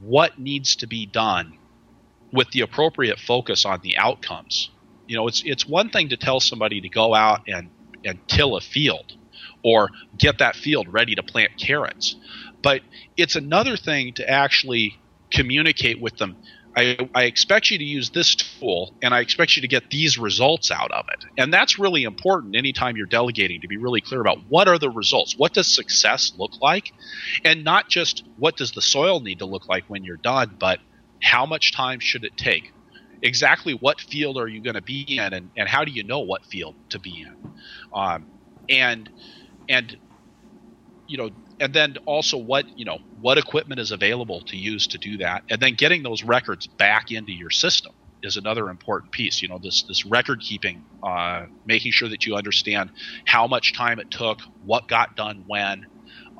what 0.00 0.38
needs 0.38 0.76
to 0.76 0.86
be 0.86 1.06
done 1.06 1.58
with 2.32 2.50
the 2.50 2.60
appropriate 2.60 3.18
focus 3.18 3.64
on 3.64 3.80
the 3.82 3.96
outcomes. 3.96 4.70
You 5.06 5.16
know, 5.16 5.28
it's 5.28 5.42
it's 5.44 5.66
one 5.66 5.90
thing 5.90 6.10
to 6.10 6.16
tell 6.16 6.40
somebody 6.40 6.80
to 6.80 6.88
go 6.88 7.14
out 7.14 7.42
and 7.48 7.70
and 8.04 8.18
till 8.28 8.56
a 8.56 8.60
field 8.60 9.16
or 9.64 9.90
get 10.16 10.38
that 10.38 10.54
field 10.54 10.86
ready 10.92 11.16
to 11.16 11.22
plant 11.22 11.52
carrots. 11.58 12.14
But 12.62 12.82
it's 13.16 13.34
another 13.34 13.76
thing 13.76 14.12
to 14.14 14.30
actually 14.30 14.96
communicate 15.32 16.00
with 16.00 16.16
them. 16.18 16.36
I, 16.76 17.08
I, 17.14 17.24
expect 17.24 17.70
you 17.70 17.78
to 17.78 17.84
use 17.84 18.10
this 18.10 18.34
tool 18.34 18.94
and 19.00 19.14
I 19.14 19.20
expect 19.20 19.54
you 19.54 19.62
to 19.62 19.68
get 19.68 19.90
these 19.90 20.18
results 20.18 20.72
out 20.72 20.90
of 20.90 21.06
it. 21.12 21.24
And 21.38 21.52
that's 21.52 21.78
really 21.78 22.02
important 22.02 22.56
anytime 22.56 22.96
you're 22.96 23.06
delegating 23.06 23.60
to 23.60 23.68
be 23.68 23.76
really 23.76 24.00
clear 24.00 24.20
about 24.20 24.38
what 24.48 24.66
are 24.66 24.78
the 24.78 24.90
results? 24.90 25.38
What 25.38 25.54
does 25.54 25.68
success 25.68 26.32
look 26.36 26.60
like? 26.60 26.92
And 27.44 27.62
not 27.62 27.88
just 27.88 28.24
what 28.38 28.56
does 28.56 28.72
the 28.72 28.82
soil 28.82 29.20
need 29.20 29.38
to 29.38 29.46
look 29.46 29.68
like 29.68 29.84
when 29.86 30.02
you're 30.02 30.16
done, 30.16 30.56
but 30.58 30.80
how 31.22 31.46
much 31.46 31.72
time 31.72 32.00
should 32.00 32.24
it 32.24 32.36
take? 32.36 32.72
Exactly 33.22 33.74
what 33.74 34.00
field 34.00 34.36
are 34.36 34.48
you 34.48 34.60
going 34.60 34.74
to 34.74 34.82
be 34.82 35.02
in 35.02 35.32
and, 35.32 35.50
and 35.56 35.68
how 35.68 35.84
do 35.84 35.92
you 35.92 36.02
know 36.02 36.20
what 36.20 36.44
field 36.44 36.74
to 36.90 36.98
be 36.98 37.22
in? 37.22 37.52
Um, 37.92 38.26
and 38.68 39.08
and 39.68 39.96
you 41.06 41.18
know 41.18 41.30
and 41.60 41.74
then 41.74 41.96
also 42.06 42.36
what 42.38 42.66
you 42.76 42.84
know 42.84 42.98
what 43.20 43.38
equipment 43.38 43.80
is 43.80 43.90
available 43.90 44.42
to 44.48 44.56
use 44.56 44.86
to 44.88 44.98
do 44.98 45.18
that. 45.18 45.44
And 45.50 45.60
then 45.60 45.74
getting 45.74 46.02
those 46.02 46.22
records 46.24 46.68
back 46.78 47.10
into 47.10 47.32
your 47.32 47.50
system 47.50 47.92
is 48.22 48.36
another 48.36 48.70
important 48.70 49.12
piece 49.12 49.42
you 49.42 49.48
know 49.48 49.58
this 49.62 49.84
this 49.88 50.04
record 50.06 50.40
keeping 50.40 50.84
uh, 51.02 51.46
making 51.66 51.92
sure 51.92 52.08
that 52.08 52.24
you 52.26 52.36
understand 52.36 52.90
how 53.26 53.46
much 53.46 53.74
time 53.74 53.98
it 53.98 54.08
took 54.10 54.38
what 54.62 54.88
got 54.88 55.10
done 55.16 55.44
when 55.46 55.84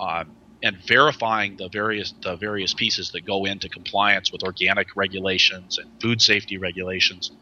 uh, 0.01 0.25
and 0.63 0.77
verifying 0.89 1.57
the 1.59 1.69
various 1.71 2.15
the 2.25 2.37
various 2.37 2.75
pieces 2.75 3.11
that 3.13 3.27
go 3.27 3.45
into 3.45 3.69
compliance 3.69 4.33
with 4.33 4.43
organic 4.43 4.89
regulations 4.97 5.77
and 5.79 5.87
food 6.01 6.21
safety 6.23 6.57
regulations. 6.59 7.33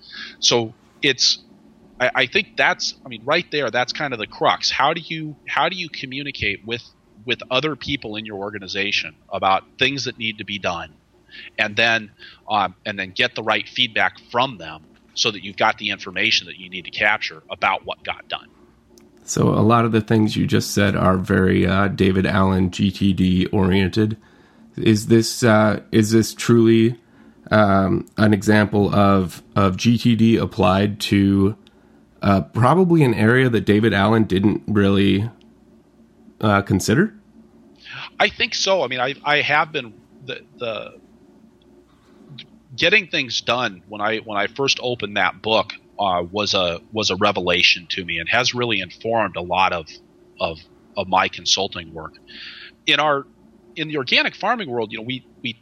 So 0.41 0.75
it's 1.03 1.45
I, 2.01 2.11
I 2.15 2.27
think 2.27 2.57
that's 2.57 2.95
I 3.05 3.09
mean 3.09 3.23
right 3.25 3.47
there 3.51 3.71
that's 3.71 3.93
kind 3.93 4.13
of 4.13 4.19
the 4.19 4.27
crux. 4.27 4.71
How 4.71 4.95
do 4.95 5.01
you 5.01 5.37
how 5.47 5.69
do 5.69 5.77
you 5.77 5.89
communicate 5.89 6.65
with 6.67 6.83
with 7.25 7.43
other 7.51 7.77
people 7.77 8.17
in 8.17 8.27
your 8.27 8.39
organization 8.39 9.15
about 9.29 9.65
things 9.79 10.05
that 10.05 10.19
need 10.19 10.39
to 10.39 10.45
be 10.45 10.59
done, 10.59 10.93
and 11.59 11.77
then 11.77 12.11
um, 12.49 12.75
and 12.85 12.99
then 12.99 13.11
get 13.11 13.35
the 13.35 13.43
right 13.43 13.69
feedback 13.69 14.19
from 14.31 14.59
them 14.59 14.83
so 15.15 15.31
that 15.31 15.45
you've 15.45 15.57
got 15.57 15.79
the 15.79 15.91
information 15.91 16.47
that 16.47 16.59
you 16.59 16.71
need 16.71 16.85
to 16.85 16.91
capture 16.91 17.43
about 17.51 17.85
what 17.85 18.03
got 18.03 18.29
done. 18.29 18.49
So 19.25 19.49
a 19.51 19.61
lot 19.61 19.85
of 19.85 19.93
the 19.93 20.01
things 20.01 20.37
you 20.37 20.47
just 20.47 20.73
said 20.73 20.97
are 20.97 21.17
very 21.17 21.67
uh, 21.67 21.89
David 21.89 22.27
Allen 22.27 22.71
GTD 22.71 23.53
oriented. 23.53 24.17
Is 24.77 25.07
this 25.07 25.43
uh, 25.43 25.81
is 25.93 26.11
this 26.11 26.35
truly 26.35 26.99
um, 27.51 28.09
an 28.17 28.35
example 28.35 28.93
of 28.95 29.43
of 29.55 29.77
GTD 29.77 30.41
applied 30.41 30.99
to 31.01 31.57
uh, 32.23 32.41
probably 32.41 33.03
an 33.03 33.15
area 33.15 33.49
that 33.49 33.63
David 33.63 33.93
Allen 33.93 34.25
didn't 34.25 34.63
really 34.67 35.29
uh, 36.41 36.63
consider. 36.63 37.15
I 38.19 38.29
think 38.29 38.55
so. 38.55 38.83
I 38.83 38.87
mean, 38.89 39.01
I 39.01 39.15
I 39.25 39.41
have 39.41 39.73
been 39.73 39.93
the 40.25 40.41
the 40.59 41.01
getting 42.77 43.09
things 43.09 43.41
done 43.41 43.83
when 43.89 44.01
I 44.01 44.19
when 44.19 44.39
I 44.39 44.47
first 44.47 44.79
opened 44.83 45.17
that 45.17 45.43
book 45.43 45.75
uh, 45.99 46.25
was 46.31 46.55
a 46.55 46.81
was 46.93 47.11
a 47.11 47.17
revelation 47.17 47.87
to 47.91 48.05
me 48.05 48.19
and 48.19 48.29
has 48.29 48.55
really 48.55 48.81
informed 48.81 49.37
a 49.37 49.43
lot 49.43 49.73
of 49.73 49.89
of 50.41 50.59
of 50.97 51.09
my 51.09 51.29
consulting 51.29 51.93
work. 51.93 52.15
In 52.87 53.01
our 53.01 53.27
in 53.77 53.89
the 53.89 53.97
organic 53.97 54.35
farming 54.35 54.71
world, 54.71 54.93
you 54.93 54.99
know, 54.99 55.05
we 55.05 55.27
we 55.43 55.61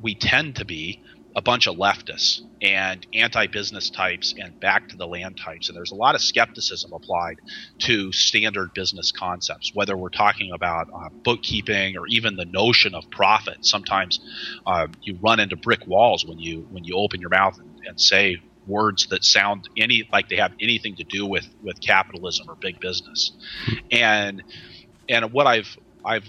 we 0.00 0.14
tend 0.14 0.56
to 0.56 0.64
be 0.64 1.02
a 1.34 1.42
bunch 1.42 1.66
of 1.66 1.76
leftists 1.76 2.40
and 2.60 3.06
anti-business 3.14 3.90
types 3.90 4.34
and 4.38 4.58
back 4.60 4.88
to 4.88 4.96
the 4.96 5.06
land 5.06 5.38
types. 5.38 5.68
And 5.68 5.76
there's 5.76 5.90
a 5.92 5.96
lot 5.96 6.14
of 6.14 6.20
skepticism 6.20 6.92
applied 6.92 7.36
to 7.80 8.12
standard 8.12 8.74
business 8.74 9.12
concepts 9.12 9.72
whether 9.74 9.96
we're 9.96 10.10
talking 10.10 10.52
about 10.52 10.88
uh, 10.94 11.08
bookkeeping 11.24 11.96
or 11.96 12.06
even 12.08 12.36
the 12.36 12.44
notion 12.44 12.94
of 12.94 13.10
profit. 13.10 13.64
Sometimes 13.64 14.20
uh, 14.66 14.88
you 15.02 15.18
run 15.22 15.40
into 15.40 15.56
brick 15.56 15.86
walls 15.86 16.24
when 16.26 16.38
you 16.38 16.66
when 16.70 16.84
you 16.84 16.96
open 16.96 17.20
your 17.20 17.30
mouth 17.30 17.58
and, 17.58 17.86
and 17.86 18.00
say 18.00 18.36
words 18.66 19.06
that 19.08 19.24
sound 19.24 19.68
any 19.76 20.08
like 20.12 20.28
they 20.28 20.36
have 20.36 20.52
anything 20.60 20.96
to 20.96 21.04
do 21.04 21.26
with 21.26 21.48
with 21.62 21.80
capitalism 21.80 22.48
or 22.48 22.56
big 22.56 22.78
business. 22.80 23.32
And 23.90 24.42
and 25.08 25.32
what 25.32 25.46
i've 25.46 25.76
i've 26.04 26.28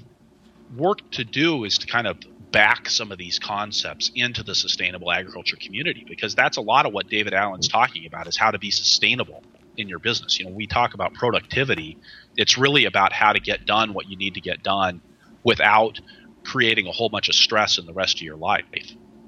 worked 0.75 1.13
to 1.13 1.23
do 1.23 1.63
is 1.63 1.77
to 1.79 1.87
kind 1.87 2.07
of 2.07 2.17
back 2.53 2.87
some 2.87 3.11
of 3.11 3.17
these 3.17 3.39
concepts 3.39 4.11
into 4.15 4.43
the 4.43 4.53
sustainable 4.55 5.11
agriculture 5.11 5.57
community 5.59 6.05
because 6.07 6.35
that's 6.35 6.55
a 6.55 6.61
lot 6.61 6.85
of 6.85 6.93
what 6.93 7.09
David 7.09 7.33
Allen's 7.33 7.67
talking 7.67 8.05
about 8.05 8.27
is 8.27 8.37
how 8.37 8.51
to 8.51 8.59
be 8.59 8.71
sustainable 8.71 9.43
in 9.75 9.89
your 9.89 9.99
business. 9.99 10.39
You 10.39 10.45
know, 10.45 10.51
we 10.51 10.67
talk 10.67 10.93
about 10.93 11.15
productivity, 11.15 11.97
it's 12.37 12.57
really 12.57 12.85
about 12.85 13.11
how 13.11 13.33
to 13.33 13.39
get 13.39 13.65
done 13.65 13.93
what 13.93 14.07
you 14.07 14.15
need 14.15 14.35
to 14.35 14.41
get 14.41 14.61
done 14.63 15.01
without 15.43 15.99
creating 16.43 16.87
a 16.87 16.91
whole 16.91 17.09
bunch 17.09 17.27
of 17.27 17.35
stress 17.35 17.79
in 17.79 17.87
the 17.87 17.93
rest 17.93 18.17
of 18.17 18.21
your 18.21 18.37
life. 18.37 18.65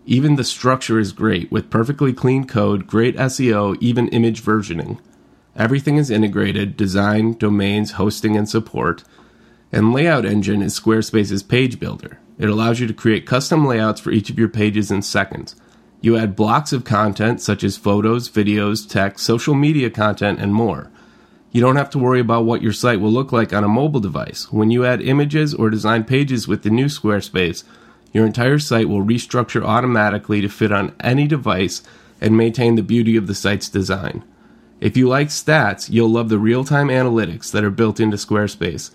Even 0.05 0.35
the 0.35 0.43
structure 0.43 1.00
is 1.00 1.11
great 1.11 1.51
with 1.51 1.69
perfectly 1.69 2.13
clean 2.13 2.45
code, 2.45 2.88
great 2.88 3.15
SEO, 3.17 3.75
even 3.79 4.07
image 4.07 4.41
versioning. 4.41 4.97
Everything 5.55 5.97
is 5.97 6.09
integrated 6.09 6.77
design, 6.77 7.33
domains, 7.33 7.91
hosting, 7.91 8.35
and 8.35 8.50
support. 8.50 9.03
And 9.71 9.93
Layout 9.93 10.25
Engine 10.25 10.61
is 10.61 10.77
Squarespace's 10.77 11.43
page 11.43 11.79
builder. 11.79 12.19
It 12.37 12.49
allows 12.49 12.79
you 12.79 12.87
to 12.87 12.93
create 12.93 13.25
custom 13.25 13.65
layouts 13.65 14.01
for 14.01 14.11
each 14.11 14.29
of 14.29 14.37
your 14.37 14.49
pages 14.49 14.91
in 14.91 15.01
seconds. 15.01 15.55
You 16.01 16.17
add 16.17 16.35
blocks 16.35 16.73
of 16.73 16.83
content 16.83 17.41
such 17.41 17.63
as 17.63 17.77
photos, 17.77 18.27
videos, 18.29 18.89
text, 18.89 19.25
social 19.25 19.53
media 19.53 19.89
content, 19.89 20.39
and 20.39 20.53
more. 20.53 20.91
You 21.51 21.61
don't 21.61 21.75
have 21.75 21.89
to 21.91 21.99
worry 21.99 22.19
about 22.19 22.45
what 22.45 22.61
your 22.61 22.73
site 22.73 22.99
will 22.99 23.11
look 23.11 23.31
like 23.31 23.53
on 23.53 23.63
a 23.63 23.69
mobile 23.69 23.99
device. 23.99 24.51
When 24.51 24.71
you 24.71 24.85
add 24.85 25.01
images 25.01 25.53
or 25.53 25.69
design 25.69 26.03
pages 26.03 26.47
with 26.47 26.63
the 26.63 26.69
new 26.69 26.85
Squarespace, 26.85 27.63
your 28.11 28.25
entire 28.25 28.59
site 28.59 28.89
will 28.89 29.03
restructure 29.03 29.63
automatically 29.63 30.41
to 30.41 30.49
fit 30.49 30.71
on 30.71 30.95
any 30.99 31.27
device 31.27 31.81
and 32.19 32.35
maintain 32.35 32.75
the 32.75 32.83
beauty 32.83 33.15
of 33.15 33.27
the 33.27 33.35
site's 33.35 33.69
design. 33.69 34.23
If 34.79 34.97
you 34.97 35.07
like 35.07 35.27
stats, 35.27 35.89
you'll 35.89 36.10
love 36.10 36.29
the 36.29 36.39
real 36.39 36.63
time 36.63 36.88
analytics 36.88 37.51
that 37.51 37.63
are 37.63 37.69
built 37.69 37.99
into 37.99 38.17
Squarespace. 38.17 38.91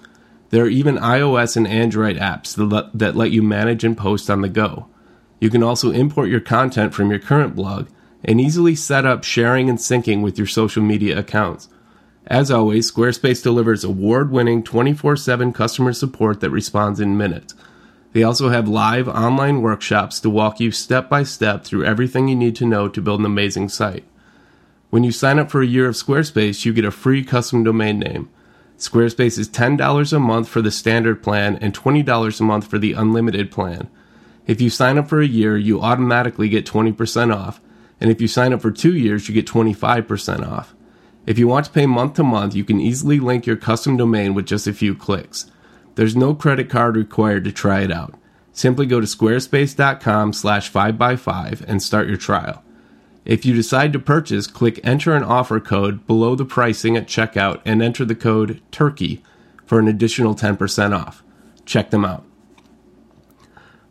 There 0.51 0.65
are 0.65 0.69
even 0.69 0.97
iOS 0.97 1.57
and 1.57 1.67
Android 1.67 2.17
apps 2.17 2.55
that 2.95 3.17
let 3.17 3.31
you 3.31 3.43
manage 3.43 3.85
and 3.85 3.97
post 3.97 4.31
on 4.31 4.43
the 4.43 4.49
go. 4.49 4.87
You 5.41 5.51
can 5.51 5.63
also 5.63 5.91
import 5.91 6.29
your 6.29 6.41
content 6.41 6.95
from 6.95 7.11
your 7.11 7.19
current 7.19 7.55
blog 7.55 7.89
and 8.25 8.41
easily 8.41 8.75
set 8.75 9.05
up 9.05 9.25
sharing 9.25 9.69
and 9.69 9.79
syncing 9.79 10.23
with 10.23 10.39
your 10.39 10.47
social 10.47 10.83
media 10.83 11.19
accounts. 11.19 11.69
As 12.27 12.51
always, 12.51 12.91
Squarespace 12.91 13.43
delivers 13.43 13.85
award 13.85 14.31
winning 14.31 14.63
24 14.63 15.17
7 15.17 15.53
customer 15.53 15.93
support 15.93 16.41
that 16.41 16.51
responds 16.51 16.99
in 16.99 17.17
minutes. 17.17 17.55
They 18.13 18.23
also 18.23 18.49
have 18.49 18.67
live 18.67 19.09
online 19.09 19.63
workshops 19.63 20.21
to 20.21 20.31
walk 20.31 20.59
you 20.59 20.71
step 20.71 21.09
by 21.09 21.23
step 21.23 21.65
through 21.65 21.85
everything 21.85 22.29
you 22.29 22.35
need 22.35 22.57
to 22.57 22.67
know 22.67 22.89
to 22.89 23.03
build 23.03 23.21
an 23.21 23.27
amazing 23.27 23.69
site. 23.69 24.05
When 24.91 25.05
you 25.05 25.13
sign 25.13 25.39
up 25.39 25.51
for 25.51 25.61
a 25.61 25.67
year 25.67 25.89
of 25.89 25.97
Squarespace, 25.97 26.65
you 26.65 26.73
get 26.73 26.85
a 26.85 26.91
free 26.91 27.23
custom 27.23 27.63
domain 27.63 27.99
name. 27.99 28.31
Squarespace 28.79 29.39
is 29.39 29.49
$10 29.49 30.13
a 30.13 30.19
month 30.19 30.49
for 30.49 30.61
the 30.61 30.71
standard 30.71 31.23
plan 31.23 31.57
and 31.57 31.75
$20 31.75 32.41
a 32.41 32.43
month 32.43 32.67
for 32.67 32.79
the 32.79 32.93
unlimited 32.93 33.51
plan. 33.51 33.89
If 34.47 34.61
you 34.61 34.71
sign 34.71 34.99
up 34.99 35.09
for 35.09 35.21
a 35.21 35.27
year, 35.27 35.57
you 35.57 35.81
automatically 35.81 36.49
get 36.49 36.67
20% 36.67 37.35
off. 37.35 37.61
And 38.01 38.11
if 38.11 38.21
you 38.21 38.29
sign 38.29 38.53
up 38.53 38.61
for 38.61 38.71
two 38.71 38.95
years, 38.95 39.29
you 39.29 39.35
get 39.35 39.47
25% 39.47 40.47
off. 40.47 40.75
If 41.27 41.39
you 41.39 41.49
want 41.49 41.67
to 41.67 41.73
pay 41.73 41.87
month 41.87 42.15
to 42.15 42.23
month, 42.23 42.55
you 42.55 42.65
can 42.65 42.79
easily 42.79 43.19
link 43.19 43.47
your 43.47 43.57
custom 43.57 43.97
domain 43.97 44.35
with 44.35 44.47
just 44.47 44.67
a 44.67 44.73
few 44.75 44.95
clicks. 44.95 45.51
There's 45.97 46.15
no 46.15 46.35
credit 46.35 46.69
card 46.69 46.97
required 46.97 47.45
to 47.45 47.53
try 47.53 47.81
it 47.81 47.91
out. 47.91 48.15
Simply 48.53 48.87
go 48.87 49.01
to 49.01 49.07
squarespace.com 49.07 50.35
slash 50.35 50.71
5x5 50.71 51.63
and 51.63 51.83
start 51.83 52.09
your 52.09 52.19
trial. 52.19 52.63
If 53.27 53.45
you 53.45 53.55
decide 53.55 53.93
to 53.93 53.99
purchase, 53.99 54.47
click 54.47 54.79
enter 54.85 55.15
an 55.15 55.25
offer 55.25 55.59
code 55.59 56.07
below 56.07 56.37
the 56.37 56.45
pricing 56.45 56.97
at 56.97 57.09
checkout 57.09 57.61
and 57.65 57.83
enter 57.83 58.05
the 58.05 58.15
code 58.15 58.63
TURKEY 58.71 59.21
for 59.65 59.81
an 59.81 59.89
additional 59.89 60.37
10% 60.37 60.97
off. 60.97 61.25
Check 61.65 61.91
them 61.91 62.05
out. 62.05 62.25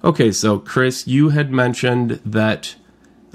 Okay, 0.05 0.31
so 0.31 0.57
Chris, 0.57 1.05
you 1.05 1.29
had 1.29 1.51
mentioned 1.51 2.21
that 2.25 2.75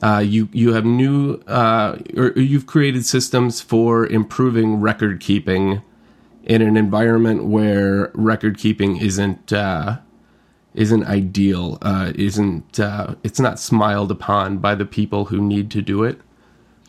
uh, 0.03 0.23
you 0.25 0.49
you 0.53 0.73
have 0.73 0.87
new 0.87 1.35
uh, 1.47 1.99
or 2.17 2.33
you've 2.37 2.65
created 2.65 3.05
systems 3.05 3.61
for 3.61 4.07
improving 4.07 4.81
record 4.81 5.21
keeping 5.21 5.83
in 6.45 6.63
an 6.63 6.79
environment 6.79 7.45
where 7.45 8.11
record 8.15 8.57
keeping 8.57 8.97
isn't 8.97 9.53
uh, 9.53 9.99
isn't 10.75 11.05
ideal, 11.05 11.79
uh, 11.83 12.13
isn't 12.15 12.79
uh, 12.79 13.15
it's 13.23 13.41
not 13.41 13.59
smiled 13.59 14.11
upon 14.11 14.59
by 14.59 14.75
the 14.75 14.87
people 14.87 15.27
who 15.27 15.41
need 15.41 15.71
to 15.73 15.83
do 15.83 16.05
it. 16.05 16.21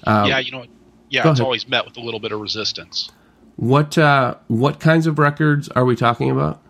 Um, 0.05 0.27
yeah, 0.27 0.39
you 0.39 0.51
know, 0.51 0.65
yeah, 1.09 1.21
it's 1.21 1.39
ahead. 1.39 1.41
always 1.41 1.67
met 1.67 1.85
with 1.85 1.97
a 1.97 2.01
little 2.01 2.19
bit 2.19 2.31
of 2.31 2.39
resistance. 2.39 3.09
What 3.55 3.97
uh, 3.97 4.35
what 4.47 4.79
kinds 4.79 5.07
of 5.07 5.19
records 5.19 5.67
are 5.69 5.85
we 5.85 5.95
talking 5.95 6.29
about? 6.29 6.61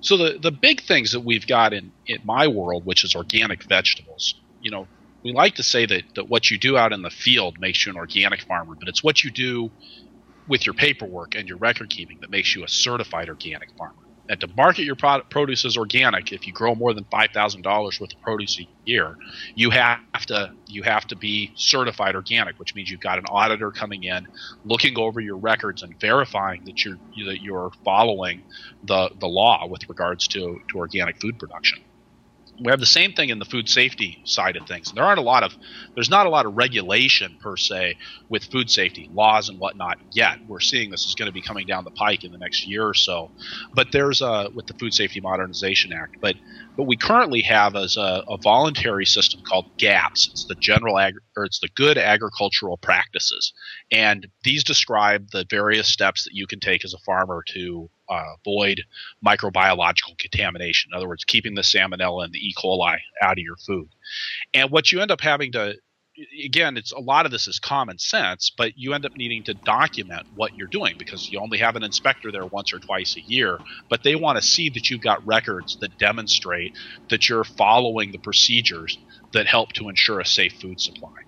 So 0.00 0.16
the 0.16 0.38
the 0.40 0.52
big 0.52 0.82
things 0.82 1.12
that 1.12 1.20
we've 1.20 1.46
got 1.46 1.72
in 1.72 1.92
in 2.06 2.18
my 2.24 2.48
world, 2.48 2.84
which 2.84 3.04
is 3.04 3.14
organic 3.14 3.62
vegetables, 3.64 4.34
you 4.60 4.70
know, 4.70 4.86
we 5.22 5.32
like 5.32 5.56
to 5.56 5.62
say 5.62 5.86
that 5.86 6.02
that 6.16 6.28
what 6.28 6.50
you 6.50 6.58
do 6.58 6.76
out 6.76 6.92
in 6.92 7.02
the 7.02 7.10
field 7.10 7.60
makes 7.60 7.86
you 7.86 7.92
an 7.92 7.98
organic 7.98 8.42
farmer, 8.42 8.74
but 8.74 8.88
it's 8.88 9.02
what 9.02 9.22
you 9.22 9.30
do 9.30 9.70
with 10.48 10.66
your 10.66 10.74
paperwork 10.74 11.34
and 11.34 11.48
your 11.48 11.58
record 11.58 11.90
keeping 11.90 12.20
that 12.20 12.30
makes 12.30 12.54
you 12.54 12.62
a 12.62 12.68
certified 12.68 13.28
organic 13.28 13.70
farmer 13.76 14.05
and 14.28 14.40
to 14.40 14.48
market 14.56 14.84
your 14.84 14.96
produce 15.30 15.64
as 15.64 15.76
organic, 15.76 16.32
if 16.32 16.46
you 16.46 16.52
grow 16.52 16.74
more 16.74 16.92
than 16.94 17.06
five 17.10 17.30
thousand 17.32 17.62
dollars 17.62 17.98
worth 18.00 18.12
of 18.12 18.20
produce 18.20 18.58
a 18.60 18.68
year, 18.84 19.16
you 19.54 19.70
have 19.70 20.00
to 20.26 20.52
you 20.66 20.82
have 20.82 21.06
to 21.06 21.16
be 21.16 21.52
certified 21.56 22.14
organic, 22.14 22.58
which 22.58 22.74
means 22.74 22.90
you've 22.90 23.00
got 23.00 23.18
an 23.18 23.24
auditor 23.30 23.70
coming 23.70 24.02
in, 24.02 24.26
looking 24.64 24.98
over 24.98 25.20
your 25.20 25.38
records 25.38 25.82
and 25.82 25.92
verifying 26.00 26.62
that 26.64 26.84
you're 26.84 26.96
that 27.26 27.40
you're 27.42 27.70
following 27.84 28.42
the 28.82 29.10
the 29.20 29.28
law 29.28 29.66
with 29.68 29.82
regards 29.88 30.26
to 30.28 30.58
to 30.70 30.78
organic 30.78 31.16
food 31.20 31.38
production 31.38 31.78
we 32.60 32.70
have 32.70 32.80
the 32.80 32.86
same 32.86 33.12
thing 33.12 33.28
in 33.28 33.38
the 33.38 33.44
food 33.44 33.68
safety 33.68 34.18
side 34.24 34.56
of 34.56 34.66
things. 34.66 34.90
There 34.94 35.04
aren't 35.04 35.18
a 35.18 35.22
lot 35.22 35.42
of 35.42 35.52
there's 35.94 36.10
not 36.10 36.26
a 36.26 36.30
lot 36.30 36.46
of 36.46 36.54
regulation 36.56 37.36
per 37.40 37.56
se 37.56 37.96
with 38.28 38.44
food 38.44 38.70
safety 38.70 39.08
laws 39.12 39.48
and 39.48 39.58
whatnot 39.58 39.98
yet. 40.12 40.38
We're 40.46 40.60
seeing 40.60 40.90
this 40.90 41.06
is 41.06 41.14
going 41.14 41.26
to 41.26 41.32
be 41.32 41.42
coming 41.42 41.66
down 41.66 41.84
the 41.84 41.90
pike 41.90 42.24
in 42.24 42.32
the 42.32 42.38
next 42.38 42.66
year 42.66 42.86
or 42.86 42.94
so. 42.94 43.30
But 43.74 43.88
there's 43.92 44.22
a 44.22 44.48
with 44.54 44.66
the 44.66 44.74
Food 44.74 44.94
Safety 44.94 45.20
Modernization 45.20 45.92
Act. 45.92 46.16
But 46.20 46.36
what 46.76 46.88
we 46.88 46.96
currently 46.96 47.42
have 47.42 47.74
is 47.74 47.96
a, 47.96 48.22
a 48.28 48.34
avoidance 48.34 49.12
system 49.12 49.40
called 49.46 49.66
GAPS. 49.78 50.28
It's 50.30 50.44
the 50.46 50.56
general 50.56 50.98
ag- 50.98 51.14
or 51.36 51.44
it's 51.44 51.60
the 51.60 51.68
good 51.74 51.98
agricultural 51.98 52.78
practices, 52.78 53.52
and 53.92 54.26
these 54.44 54.64
describe 54.64 55.30
the 55.30 55.46
various 55.48 55.88
steps 55.88 56.24
that 56.24 56.34
you 56.34 56.46
can 56.46 56.60
take 56.60 56.84
as 56.84 56.94
a 56.94 56.98
farmer 57.04 57.42
to 57.48 57.90
uh, 58.08 58.34
avoid 58.40 58.82
microbiological 59.24 60.18
contamination. 60.18 60.90
In 60.92 60.96
other 60.96 61.08
words, 61.08 61.24
keeping 61.24 61.54
the 61.54 61.62
salmonella 61.62 62.24
and 62.24 62.32
the 62.32 62.38
E. 62.38 62.54
coli 62.56 62.98
out 63.20 63.38
of 63.38 63.44
your 63.44 63.56
food. 63.56 63.88
And 64.54 64.70
what 64.70 64.92
you 64.92 65.00
end 65.00 65.10
up 65.10 65.20
having 65.20 65.52
to 65.52 65.76
again, 66.42 66.76
it's 66.76 66.92
a 66.92 66.98
lot 66.98 67.26
of 67.26 67.32
this 67.32 67.46
is 67.46 67.58
common 67.58 67.98
sense, 67.98 68.50
but 68.50 68.76
you 68.76 68.94
end 68.94 69.04
up 69.04 69.16
needing 69.16 69.42
to 69.44 69.54
document 69.54 70.26
what 70.34 70.56
you're 70.56 70.66
doing 70.66 70.94
because 70.98 71.30
you 71.30 71.38
only 71.38 71.58
have 71.58 71.76
an 71.76 71.82
inspector 71.82 72.32
there 72.32 72.46
once 72.46 72.72
or 72.72 72.78
twice 72.78 73.16
a 73.16 73.20
year. 73.20 73.58
But 73.88 74.02
they 74.02 74.16
want 74.16 74.38
to 74.38 74.42
see 74.42 74.70
that 74.70 74.90
you've 74.90 75.00
got 75.00 75.26
records 75.26 75.76
that 75.80 75.98
demonstrate 75.98 76.74
that 77.10 77.28
you're 77.28 77.44
following 77.44 78.12
the 78.12 78.18
procedures 78.18 78.98
that 79.32 79.46
help 79.46 79.72
to 79.74 79.88
ensure 79.88 80.20
a 80.20 80.26
safe 80.26 80.54
food 80.60 80.80
supply. 80.80 81.22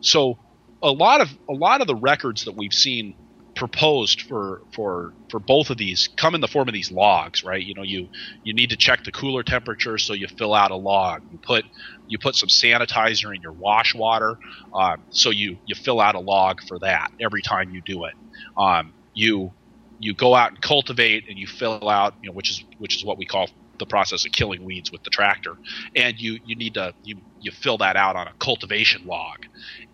So 0.00 0.38
a 0.82 0.90
lot 0.90 1.20
of 1.20 1.28
a 1.48 1.52
lot 1.52 1.80
of 1.80 1.86
the 1.86 1.96
records 1.96 2.44
that 2.44 2.56
we've 2.56 2.72
seen 2.72 3.14
proposed 3.60 4.22
for 4.22 4.62
for 4.74 5.14
for 5.30 5.40
both 5.40 5.70
of 5.70 5.78
these 5.78 6.10
come 6.18 6.34
in 6.34 6.42
the 6.42 6.48
form 6.48 6.68
of 6.68 6.74
these 6.74 6.90
logs, 6.90 7.44
right? 7.44 7.62
You 7.64 7.74
know, 7.76 7.84
you 7.84 8.08
you 8.42 8.54
need 8.54 8.70
to 8.70 8.78
check 8.78 9.04
the 9.04 9.12
cooler 9.12 9.44
temperature, 9.44 9.98
so 9.98 10.14
you 10.14 10.28
fill 10.38 10.54
out 10.54 10.72
a 10.72 10.76
log. 10.76 11.22
You 11.30 11.38
put 11.46 11.66
you 12.08 12.18
put 12.20 12.36
some 12.36 12.50
sanitizer 12.50 13.34
in 13.36 13.42
your 13.42 13.54
wash 13.54 13.94
water, 13.94 14.38
um, 14.74 15.06
so 15.10 15.30
you 15.30 15.58
you 15.66 15.76
fill 15.76 16.00
out 16.00 16.16
a 16.16 16.20
log 16.20 16.58
for 16.68 16.80
that 16.80 17.08
every 17.20 17.42
time 17.42 17.70
you 17.70 17.82
do 17.86 18.06
it. 18.06 18.14
Um, 18.58 18.94
you 19.14 19.52
you 20.00 20.14
go 20.16 20.34
out 20.34 20.50
and 20.52 20.60
cultivate, 20.62 21.24
and 21.28 21.38
you 21.38 21.46
fill 21.46 21.88
out, 21.88 22.14
you 22.22 22.30
know, 22.30 22.34
which 22.34 22.50
is 22.50 22.64
which 22.78 22.96
is 22.96 23.04
what 23.06 23.18
we 23.18 23.26
call 23.26 23.48
the 23.80 23.86
process 23.86 24.26
of 24.26 24.32
killing 24.32 24.64
weeds 24.64 24.92
with 24.92 25.02
the 25.04 25.10
tractor, 25.10 25.56
and 25.96 26.20
you 26.20 26.38
you 26.44 26.56
need 26.56 26.74
to 26.74 26.94
you 27.02 27.16
you 27.40 27.52
fill 27.52 27.78
that 27.78 27.96
out 27.96 28.16
on 28.16 28.28
a 28.28 28.34
cultivation 28.40 29.02
log, 29.06 29.38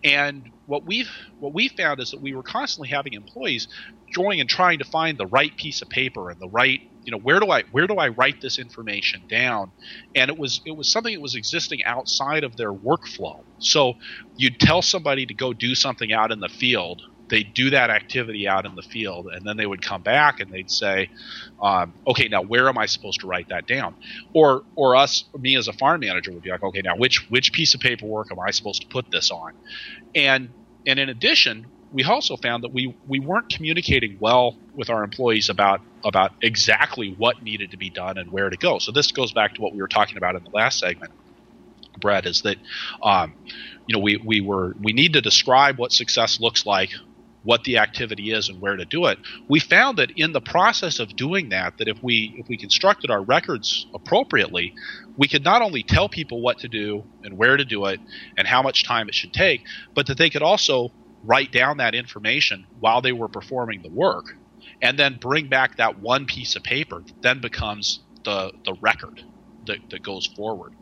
and 0.03 0.51
what 0.67 0.85
we've 0.85 1.11
what 1.39 1.53
we 1.55 1.69
found 1.69 2.01
is 2.01 2.11
that 2.11 2.21
we 2.21 2.35
were 2.35 2.43
constantly 2.43 2.89
having 2.89 3.13
employees 3.13 3.67
going 4.15 4.41
and 4.41 4.49
trying 4.49 4.79
to 4.79 4.85
find 4.85 5.17
the 5.17 5.27
right 5.27 5.55
piece 5.57 5.81
of 5.81 5.89
paper 5.89 6.31
and 6.31 6.39
the 6.41 6.49
right 6.49 6.81
you 7.05 7.11
know 7.11 7.19
where 7.19 7.39
do 7.39 7.51
I 7.51 7.63
where 7.71 7.87
do 7.87 7.95
I 7.95 8.09
write 8.09 8.41
this 8.41 8.59
information 8.59 9.25
down? 9.29 9.71
And 10.15 10.29
it 10.29 10.37
was 10.37 10.61
it 10.65 10.77
was 10.77 10.91
something 10.91 11.15
that 11.15 11.21
was 11.21 11.35
existing 11.35 11.83
outside 11.85 12.43
of 12.43 12.57
their 12.57 12.73
workflow. 12.73 13.45
So 13.59 13.95
you'd 14.35 14.59
tell 14.59 14.81
somebody 14.83 15.25
to 15.25 15.33
go 15.33 15.53
do 15.53 15.75
something 15.75 16.13
out 16.13 16.31
in 16.31 16.41
the 16.41 16.49
field 16.49 17.01
they 17.29 17.43
do 17.43 17.71
that 17.71 17.89
activity 17.89 18.47
out 18.47 18.65
in 18.65 18.75
the 18.75 18.83
field, 18.83 19.27
and 19.33 19.45
then 19.45 19.57
they 19.57 19.65
would 19.65 19.81
come 19.81 20.01
back 20.03 20.39
and 20.39 20.51
they'd 20.51 20.71
say, 20.71 21.09
um, 21.61 21.95
"Okay, 22.07 22.27
now 22.29 22.41
where 22.43 22.69
am 22.69 22.77
I 22.77 22.85
supposed 22.87 23.21
to 23.21 23.27
write 23.27 23.47
that 23.49 23.67
down?" 23.67 23.95
Or, 24.33 24.63
or 24.75 24.95
us, 24.95 25.29
me 25.37 25.57
as 25.57 25.67
a 25.67 25.73
farm 25.73 26.01
manager 26.01 26.33
would 26.33 26.43
be 26.43 26.51
like, 26.51 26.63
"Okay, 26.63 26.81
now 26.83 26.95
which 26.97 27.25
which 27.29 27.53
piece 27.53 27.73
of 27.73 27.81
paperwork 27.81 28.27
am 28.31 28.39
I 28.45 28.51
supposed 28.51 28.81
to 28.81 28.87
put 28.91 29.05
this 29.11 29.31
on?" 29.31 29.53
And 30.15 30.53
and 30.85 30.99
in 30.99 31.09
addition, 31.09 31.71
we 31.91 32.03
also 32.03 32.37
found 32.37 32.63
that 32.63 32.73
we 32.73 32.95
we 33.05 33.19
weren't 33.19 33.49
communicating 33.49 34.17
well 34.19 34.59
with 34.73 34.89
our 34.89 35.03
employees 35.03 35.49
about 35.49 35.81
about 36.03 36.31
exactly 36.41 37.13
what 37.17 37.41
needed 37.41 37.71
to 37.71 37.77
be 37.77 37.89
done 37.89 38.17
and 38.17 38.31
where 38.31 38.49
to 38.49 38.57
go. 38.57 38.79
So 38.79 38.91
this 38.91 39.11
goes 39.11 39.33
back 39.33 39.55
to 39.55 39.61
what 39.61 39.73
we 39.73 39.81
were 39.81 39.87
talking 39.87 40.17
about 40.17 40.35
in 40.35 40.43
the 40.43 40.51
last 40.53 40.79
segment. 40.79 41.11
Brett 41.99 42.25
is 42.25 42.41
that 42.43 42.57
um, 43.03 43.35
you 43.87 43.95
know 43.95 44.01
we 44.01 44.21
we 44.25 44.41
were 44.41 44.75
we 44.81 44.93
need 44.93 45.13
to 45.13 45.21
describe 45.21 45.77
what 45.79 45.91
success 45.91 46.39
looks 46.39 46.65
like 46.65 46.91
what 47.47 47.63
the 47.63 47.77
activity 47.77 48.31
is 48.31 48.49
and 48.49 48.59
where 48.59 48.75
to 48.75 48.83
do 48.83 49.05
it. 49.05 49.17
We 49.47 49.61
found 49.61 49.99
that 49.99 50.11
in 50.17 50.33
the 50.33 50.41
process 50.41 50.99
of 50.99 51.15
doing 51.15 51.47
that, 51.49 51.77
that 51.77 51.87
if 51.87 52.03
we 52.03 52.35
if 52.37 52.49
we 52.49 52.57
constructed 52.57 53.09
our 53.09 53.21
records 53.21 53.87
appropriately, 53.93 54.73
we 55.15 55.29
could 55.29 55.45
not 55.45 55.61
only 55.61 55.81
tell 55.81 56.09
people 56.09 56.41
what 56.41 56.57
to 56.57 56.67
do 56.67 57.05
and 57.23 57.37
where 57.37 57.55
to 57.55 57.63
do 57.63 57.85
it 57.85 58.01
and 58.35 58.45
how 58.45 58.61
much 58.61 58.83
time 58.83 59.07
it 59.07 59.15
should 59.15 59.31
take, 59.31 59.61
but 59.95 60.07
that 60.07 60.17
they 60.17 60.29
could 60.29 60.41
also 60.41 60.91
write 61.23 61.53
down 61.53 61.77
that 61.77 61.95
information 61.95 62.67
while 62.81 63.01
they 63.01 63.13
were 63.13 63.29
performing 63.29 63.81
the 63.81 63.91
work 63.91 64.35
and 64.81 64.99
then 64.99 65.17
bring 65.17 65.47
back 65.47 65.77
that 65.77 65.99
one 65.99 66.25
piece 66.25 66.57
of 66.57 66.63
paper 66.63 66.99
that 66.99 67.21
then 67.21 67.39
becomes 67.39 68.01
the 68.25 68.51
the 68.65 68.73
record 68.81 69.23
that, 69.67 69.77
that 69.91 70.03
goes 70.03 70.27
forward. 70.27 70.73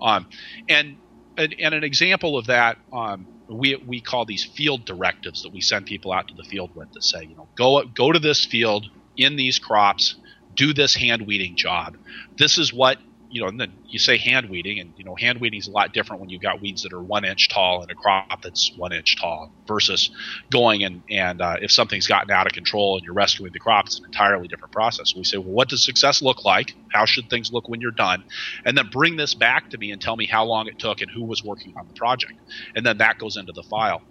Um, 0.00 0.26
and, 0.66 0.96
and, 1.36 1.54
and 1.60 1.74
an 1.74 1.84
example 1.84 2.38
of 2.38 2.46
that 2.46 2.78
um, 2.90 3.26
we 3.48 3.76
we 3.86 4.00
call 4.00 4.24
these 4.24 4.44
field 4.44 4.84
directives 4.84 5.42
that 5.42 5.52
we 5.52 5.60
send 5.60 5.86
people 5.86 6.12
out 6.12 6.28
to 6.28 6.34
the 6.34 6.44
field 6.44 6.70
with 6.74 6.90
to 6.92 7.02
say, 7.02 7.24
you 7.24 7.36
know, 7.36 7.48
go 7.56 7.82
go 7.84 8.12
to 8.12 8.18
this 8.18 8.44
field 8.44 8.86
in 9.16 9.36
these 9.36 9.58
crops, 9.58 10.16
do 10.54 10.72
this 10.72 10.94
hand 10.94 11.26
weeding 11.26 11.56
job. 11.56 11.96
This 12.38 12.58
is 12.58 12.72
what 12.72 12.98
you 13.28 13.40
know, 13.40 13.48
and 13.48 13.60
then 13.60 13.78
you 13.88 13.98
say 13.98 14.18
hand 14.18 14.48
weeding, 14.48 14.78
and 14.78 14.92
you 14.96 15.04
know, 15.04 15.14
hand 15.16 15.40
weeding 15.40 15.58
is 15.58 15.66
a 15.66 15.70
lot 15.70 15.92
different 15.92 16.20
when 16.20 16.28
you've 16.28 16.42
got 16.42 16.60
weeds 16.60 16.82
that 16.82 16.92
are 16.92 17.02
one 17.02 17.24
inch 17.24 17.48
tall 17.48 17.82
and 17.82 17.90
a 17.90 17.94
crop 17.94 18.42
that's 18.42 18.72
one 18.76 18.92
inch 18.92 19.16
tall 19.20 19.52
versus 19.66 20.10
going 20.50 20.84
and 20.84 21.02
and 21.10 21.40
uh, 21.40 21.56
if 21.60 21.70
something's 21.70 22.06
gotten 22.06 22.30
out 22.30 22.46
of 22.46 22.52
control 22.52 22.96
and 22.96 23.04
you're 23.04 23.14
rescuing 23.14 23.52
the 23.52 23.58
crop, 23.58 23.86
it's 23.86 23.98
an 23.98 24.04
entirely 24.06 24.48
different 24.48 24.72
process. 24.72 25.14
We 25.16 25.24
say, 25.24 25.38
well, 25.38 25.52
what 25.52 25.68
does 25.68 25.84
success 25.84 26.22
look 26.22 26.44
like? 26.44 26.72
How 26.92 27.04
should 27.04 27.28
things 27.28 27.50
look 27.52 27.68
when 27.68 27.80
you're 27.80 27.90
done? 27.90 28.24
And 28.64 28.76
then 28.76 28.88
bring 28.92 29.16
this 29.16 29.34
back 29.34 29.70
to 29.70 29.78
me 29.78 29.90
and 29.90 30.00
tell 30.00 30.16
me 30.16 30.26
how 30.26 30.44
long 30.44 30.68
it 30.68 30.78
took 30.78 31.00
and 31.00 31.10
who 31.12 31.24
was 31.24 31.42
working 31.42 31.74
on 31.78 31.86
the 31.88 31.94
project, 31.94 32.34
and 32.74 32.86
then 32.86 32.98
that 32.98 33.18
goes 33.18 33.36
into 33.36 33.52
the 33.52 33.64
file. 33.64 34.02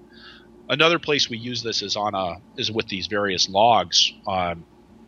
Another 0.67 0.97
place 0.99 1.29
we 1.29 1.37
use 1.37 1.61
this 1.61 1.81
is 1.81 1.95
on 1.95 2.15
a 2.15 2.35
is 2.57 2.71
with 2.71 2.87
these 2.87 3.07
various 3.07 3.47
logs. 3.47 4.11
Um, 4.27 4.65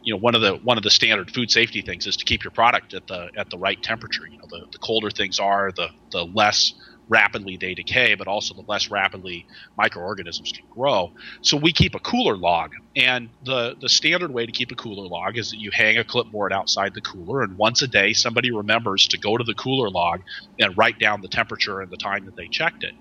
you 0.08 0.14
know 0.14 0.20
one 0.20 0.36
of 0.36 0.42
the 0.42 0.54
one 0.64 0.78
of 0.78 0.84
the 0.84 0.90
standard 0.90 1.30
food 1.32 1.52
safety 1.52 1.82
things 1.82 2.08
is 2.08 2.16
to 2.16 2.24
keep 2.24 2.46
your 2.46 2.52
product 2.52 2.94
at 2.94 3.06
the 3.08 3.30
at 3.38 3.50
the 3.50 3.58
right 3.58 3.82
temperature. 3.84 4.24
You 4.26 4.38
know, 4.38 4.46
the, 4.50 4.66
the 4.72 4.80
colder 4.80 5.12
things 5.12 5.38
are, 5.38 5.74
the 5.76 5.90
the 6.14 6.24
less 6.24 6.74
rapidly 7.10 7.58
they 7.60 7.74
decay, 7.74 8.16
but 8.16 8.28
also 8.28 8.54
the 8.56 8.64
less 8.70 8.90
rapidly 8.90 9.46
microorganisms 9.78 10.54
can 10.54 10.66
grow. 10.70 11.10
So 11.42 11.58
we 11.58 11.74
keep 11.74 11.94
a 11.94 12.00
cooler 12.00 12.38
log, 12.38 12.72
and 12.96 13.32
the 13.44 13.76
the 13.82 13.90
standard 13.90 14.32
way 14.32 14.46
to 14.46 14.52
keep 14.54 14.72
a 14.72 14.76
cooler 14.76 15.10
log 15.10 15.38
is 15.38 15.50
that 15.50 15.60
you 15.60 15.72
hang 15.74 15.98
a 15.98 16.06
clipboard 16.06 16.54
outside 16.54 16.94
the 16.94 17.02
cooler, 17.02 17.42
and 17.42 17.58
once 17.58 17.82
a 17.82 17.88
day 17.88 18.14
somebody 18.14 18.50
remembers 18.50 19.08
to 19.10 19.20
go 19.20 19.36
to 19.36 19.44
the 19.44 19.56
cooler 19.56 19.90
log 19.90 20.22
and 20.58 20.78
write 20.78 21.00
down 21.00 21.20
the 21.22 21.28
temperature 21.28 21.82
and 21.82 21.92
the 21.92 21.98
time 21.98 22.24
that 22.24 22.38
they 22.38 22.48
checked 22.50 22.84
it. 22.86 22.94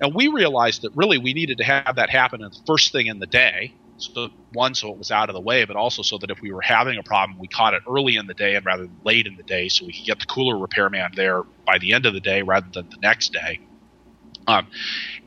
And 0.00 0.14
we 0.14 0.28
realized 0.28 0.82
that 0.82 0.92
really 0.94 1.18
we 1.18 1.34
needed 1.34 1.58
to 1.58 1.64
have 1.64 1.96
that 1.96 2.10
happen 2.10 2.40
the 2.40 2.52
first 2.64 2.92
thing 2.92 3.08
in 3.08 3.18
the 3.18 3.26
day 3.26 3.74
so 3.98 4.30
one, 4.52 4.74
so 4.74 4.90
it 4.92 4.98
was 4.98 5.10
out 5.10 5.28
of 5.28 5.34
the 5.34 5.40
way, 5.40 5.64
but 5.64 5.76
also 5.76 6.02
so 6.02 6.18
that 6.18 6.30
if 6.30 6.38
we 6.42 6.52
were 6.52 6.62
having 6.62 6.98
a 6.98 7.02
problem, 7.02 7.38
we 7.38 7.48
caught 7.48 7.74
it 7.74 7.82
early 7.88 8.16
in 8.16 8.26
the 8.26 8.34
day 8.34 8.54
and 8.56 8.64
rather 8.64 8.84
than 8.84 8.98
late 9.04 9.26
in 9.26 9.36
the 9.36 9.44
day, 9.44 9.68
so 9.68 9.84
we 9.86 9.92
could 9.92 10.06
get 10.06 10.18
the 10.20 10.26
cooler 10.26 10.58
repairman 10.58 11.10
there 11.16 11.42
by 11.66 11.78
the 11.78 11.92
end 11.92 12.06
of 12.06 12.14
the 12.14 12.20
day 12.20 12.42
rather 12.42 12.68
than 12.72 12.88
the 12.90 12.98
next 13.02 13.32
day. 13.32 13.58
Um, 14.46 14.66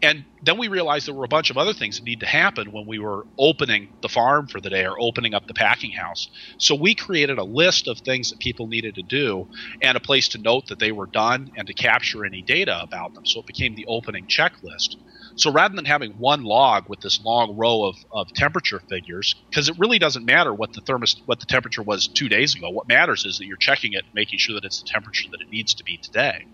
and 0.02 0.26
then 0.42 0.58
we 0.58 0.68
realized 0.68 1.08
there 1.08 1.14
were 1.14 1.26
a 1.26 1.30
bunch 1.30 1.52
of 1.52 1.58
other 1.58 1.74
things 1.74 1.98
that 1.98 2.06
need 2.06 2.22
to 2.22 2.26
happen 2.26 2.72
when 2.72 2.86
we 2.88 3.00
were 3.00 3.26
opening 3.38 3.90
the 4.02 4.10
farm 4.10 4.48
for 4.48 4.60
the 4.62 4.70
day 4.70 4.86
or 4.86 5.00
opening 5.00 5.34
up 5.36 5.46
the 5.48 5.54
packing 5.54 5.92
house. 5.92 6.28
So 6.58 6.76
we 6.76 6.96
created 6.96 7.38
a 7.38 7.44
list 7.44 7.88
of 7.88 8.00
things 8.00 8.30
that 8.30 8.40
people 8.40 8.68
needed 8.68 8.96
to 8.96 9.04
do 9.04 9.46
and 9.82 9.96
a 9.98 10.02
place 10.02 10.28
to 10.30 10.40
note 10.40 10.66
that 10.70 10.80
they 10.80 10.92
were 10.92 11.08
done 11.08 11.50
and 11.56 11.68
to 11.68 11.74
capture 11.74 12.26
any 12.26 12.44
data 12.44 12.82
about 12.82 13.14
them. 13.14 13.24
So 13.26 13.42
it 13.42 13.46
became 13.48 13.76
the 13.76 13.86
opening 13.88 14.26
checklist. 14.28 14.96
So 15.36 15.52
rather 15.52 15.76
than 15.76 15.86
having 15.86 16.12
one 16.18 16.44
log 16.44 16.86
with 16.88 17.00
this 17.02 17.20
long 17.24 17.56
row 17.58 17.84
of, 17.86 17.96
of 18.12 18.28
temperature 18.36 18.82
figures, 18.90 19.36
because 19.50 19.70
it 19.70 19.76
really 19.80 20.00
doesn't 20.00 20.26
matter 20.26 20.54
what 20.54 20.74
the 20.74 20.82
thermos 20.82 21.22
what 21.26 21.40
the 21.40 21.46
temperature 21.46 21.84
was 21.84 22.08
two 22.08 22.30
days 22.30 22.56
ago. 22.56 22.70
What 22.70 22.88
matters 22.88 23.26
is 23.26 23.38
that 23.38 23.46
you're 23.46 23.58
checking 23.58 23.94
it, 23.94 24.06
making 24.14 24.40
sure 24.40 24.56
that 24.56 24.66
it's 24.66 24.82
the 24.84 24.90
temperature 24.92 25.28
that 25.32 25.42
it 25.42 25.48
needs 25.52 25.74
to 25.76 25.84
be 25.84 26.00
today. 26.02 26.46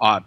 Uh, 0.00 0.20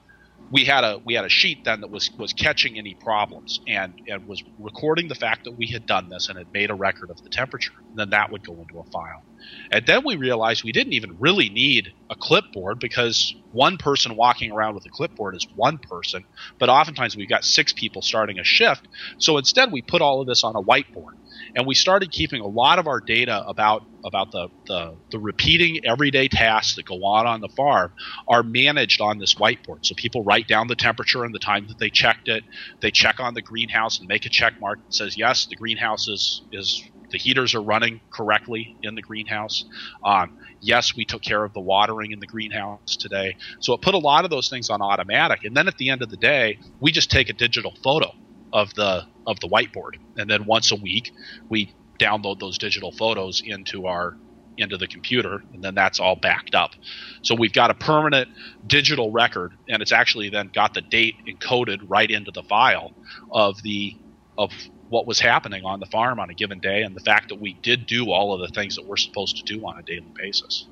we 0.49 0.63
had 0.65 0.83
a 0.83 0.99
we 1.05 1.13
had 1.15 1.25
a 1.25 1.29
sheet 1.29 1.59
then 1.65 1.81
that 1.81 1.89
was 1.89 2.09
was 2.17 2.33
catching 2.33 2.77
any 2.77 2.95
problems 2.99 3.59
and 3.67 3.95
and 4.07 4.25
was 4.27 4.43
recording 4.57 5.07
the 5.07 5.15
fact 5.15 5.43
that 5.43 5.53
we 5.53 5.67
had 5.67 5.85
done 5.85 6.09
this 6.09 6.29
and 6.29 6.37
had 6.37 6.47
made 6.53 6.69
a 6.69 6.75
record 6.75 7.09
of 7.09 7.17
the 7.23 7.29
temperature. 7.29 7.73
And 7.91 7.99
then 7.99 8.09
that 8.11 8.31
would 8.31 8.43
go 8.43 8.53
into 8.61 8.79
a 8.79 8.83
file. 8.91 9.23
And 9.71 9.85
then 9.85 10.03
we 10.05 10.15
realized 10.15 10.63
we 10.63 10.71
didn't 10.71 10.93
even 10.93 11.17
really 11.19 11.49
need 11.49 11.89
a 12.09 12.15
clipboard 12.15 12.79
because 12.79 13.33
one 13.51 13.77
person 13.77 14.15
walking 14.15 14.51
around 14.51 14.75
with 14.75 14.85
a 14.85 14.89
clipboard 14.91 15.35
is 15.35 15.47
one 15.55 15.79
person, 15.89 16.23
but 16.59 16.69
oftentimes 16.69 17.15
we've 17.15 17.29
got 17.29 17.43
six 17.43 17.73
people 17.73 18.01
starting 18.01 18.39
a 18.39 18.43
shift. 18.43 18.87
So 19.19 19.37
instead 19.37 19.71
we 19.71 19.81
put 19.81 20.01
all 20.01 20.21
of 20.21 20.27
this 20.27 20.43
on 20.43 20.55
a 20.55 20.63
whiteboard 20.63 21.13
and 21.55 21.65
we 21.65 21.73
started 21.73 22.11
keeping 22.11 22.41
a 22.41 22.47
lot 22.47 22.79
of 22.79 22.87
our 22.87 23.01
data 23.01 23.43
about 23.47 23.83
about 24.03 24.31
the, 24.31 24.49
the, 24.67 24.95
the 25.11 25.17
repeating 25.17 25.79
everyday 25.83 26.27
tasks 26.27 26.75
that 26.75 26.85
go 26.85 27.03
on 27.05 27.25
on 27.25 27.41
the 27.41 27.49
farm 27.49 27.91
are 28.27 28.43
managed 28.43 29.01
on 29.01 29.17
this 29.17 29.33
whiteboard. 29.33 29.79
So 29.81 29.95
people 29.97 30.23
write 30.23 30.47
down 30.47 30.67
the 30.67 30.75
temperature 30.75 31.23
and 31.23 31.33
the 31.33 31.39
time 31.39 31.65
that 31.69 31.79
they 31.79 31.89
checked 31.89 32.27
it. 32.27 32.43
They 32.81 32.91
check 32.91 33.19
on 33.19 33.33
the 33.33 33.41
greenhouse 33.41 33.99
and 33.99 34.07
make 34.07 34.27
a 34.27 34.29
check 34.29 34.53
mark 34.61 34.77
that 34.85 34.93
says 34.93 35.17
yes, 35.17 35.47
the 35.49 35.55
greenhouse 35.55 36.07
is 36.07 36.43
is 36.51 36.83
the 37.11 37.17
heaters 37.17 37.55
are 37.55 37.61
running 37.61 38.01
correctly 38.13 38.75
in 38.83 38.95
the 38.95 39.01
greenhouse. 39.01 39.65
Um, 40.03 40.33
yes, 40.61 40.95
we 40.95 41.05
took 41.05 41.21
care 41.23 41.43
of 41.43 41.53
the 41.53 41.61
watering 41.61 42.11
in 42.11 42.19
the 42.19 42.27
greenhouse 42.27 42.97
today. 42.99 43.35
So 43.59 43.73
it 43.73 43.81
put 43.81 43.93
a 43.93 43.99
lot 43.99 44.23
of 44.23 44.29
those 44.29 44.49
things 44.49 44.69
on 44.69 44.81
automatic. 44.81 45.43
And 45.43 45.55
then 45.55 45.67
at 45.67 45.77
the 45.77 45.89
end 45.89 46.01
of 46.01 46.09
the 46.09 46.17
day, 46.17 46.57
we 46.79 46.91
just 46.91 47.09
take 47.09 47.29
a 47.29 47.33
digital 47.33 47.73
photo 47.83 48.11
of 48.53 48.73
the 48.73 49.05
of 49.27 49.39
the 49.39 49.47
whiteboard, 49.47 49.95
and 50.17 50.29
then 50.29 50.45
once 50.45 50.71
a 50.71 50.75
week 50.75 51.11
we 51.49 51.73
download 51.99 52.39
those 52.39 52.57
digital 52.57 52.91
photos 52.91 53.41
into 53.43 53.87
our 53.87 54.17
into 54.57 54.77
the 54.77 54.87
computer 54.87 55.43
and 55.53 55.63
then 55.63 55.75
that's 55.75 55.99
all 55.99 56.15
backed 56.15 56.55
up. 56.55 56.71
So 57.21 57.35
we've 57.35 57.53
got 57.53 57.71
a 57.71 57.73
permanent 57.73 58.29
digital 58.65 59.11
record 59.11 59.53
and 59.67 59.81
it's 59.81 59.91
actually 59.91 60.29
then 60.29 60.49
got 60.53 60.73
the 60.73 60.81
date 60.81 61.15
encoded 61.27 61.79
right 61.87 62.09
into 62.09 62.31
the 62.31 62.43
file 62.43 62.93
of 63.31 63.61
the 63.63 63.97
of 64.37 64.51
what 64.89 65.07
was 65.07 65.19
happening 65.19 65.65
on 65.65 65.79
the 65.79 65.85
farm 65.87 66.19
on 66.19 66.29
a 66.29 66.33
given 66.33 66.59
day 66.59 66.83
and 66.83 66.95
the 66.95 67.01
fact 67.01 67.29
that 67.29 67.41
we 67.41 67.53
did 67.53 67.85
do 67.85 68.11
all 68.11 68.33
of 68.33 68.41
the 68.41 68.53
things 68.53 68.75
that 68.75 68.85
we're 68.85 68.97
supposed 68.97 69.37
to 69.37 69.43
do 69.43 69.65
on 69.65 69.79
a 69.79 69.81
daily 69.81 70.11
basis. 70.15 70.67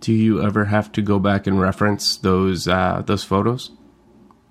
Do 0.00 0.12
you 0.12 0.42
ever 0.42 0.64
have 0.64 0.90
to 0.92 1.02
go 1.02 1.18
back 1.18 1.46
and 1.46 1.60
reference 1.60 2.16
those 2.16 2.66
uh, 2.66 3.02
those 3.04 3.22
photos? 3.22 3.70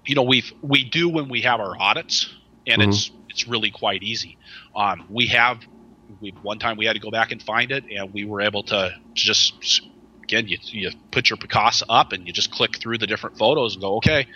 You 0.06 0.16
know 0.16 0.24
we've 0.24 0.52
we 0.62 0.84
do 0.84 1.10
when 1.10 1.28
we 1.28 1.42
have 1.42 1.60
our 1.60 1.76
audits, 1.80 2.34
and 2.70 2.82
mm-hmm. 2.82 2.92
it's 2.92 3.12
it's 3.30 3.48
really 3.48 3.72
quite 3.72 4.04
easy. 4.04 4.38
Um, 4.76 5.06
we 5.10 5.28
have 5.28 5.60
we 6.22 6.32
one 6.42 6.60
time 6.60 6.78
we 6.78 6.86
had 6.86 6.94
to 6.94 7.00
go 7.00 7.12
back 7.12 7.32
and 7.32 7.42
find 7.42 7.72
it, 7.72 7.86
and 7.92 8.14
we 8.14 8.26
were 8.26 8.42
able 8.42 8.64
to 8.64 8.96
just 9.14 9.82
again 10.24 10.48
you 10.48 10.58
you 10.62 10.92
put 11.12 11.30
your 11.30 11.38
Picasa 11.38 11.84
up 11.90 12.12
and 12.14 12.26
you 12.28 12.34
just 12.34 12.52
click 12.52 12.78
through 12.78 12.98
the 12.98 13.08
different 13.08 13.38
photos 13.38 13.76
and 13.76 13.82
go 13.82 13.98
okay, 13.98 14.28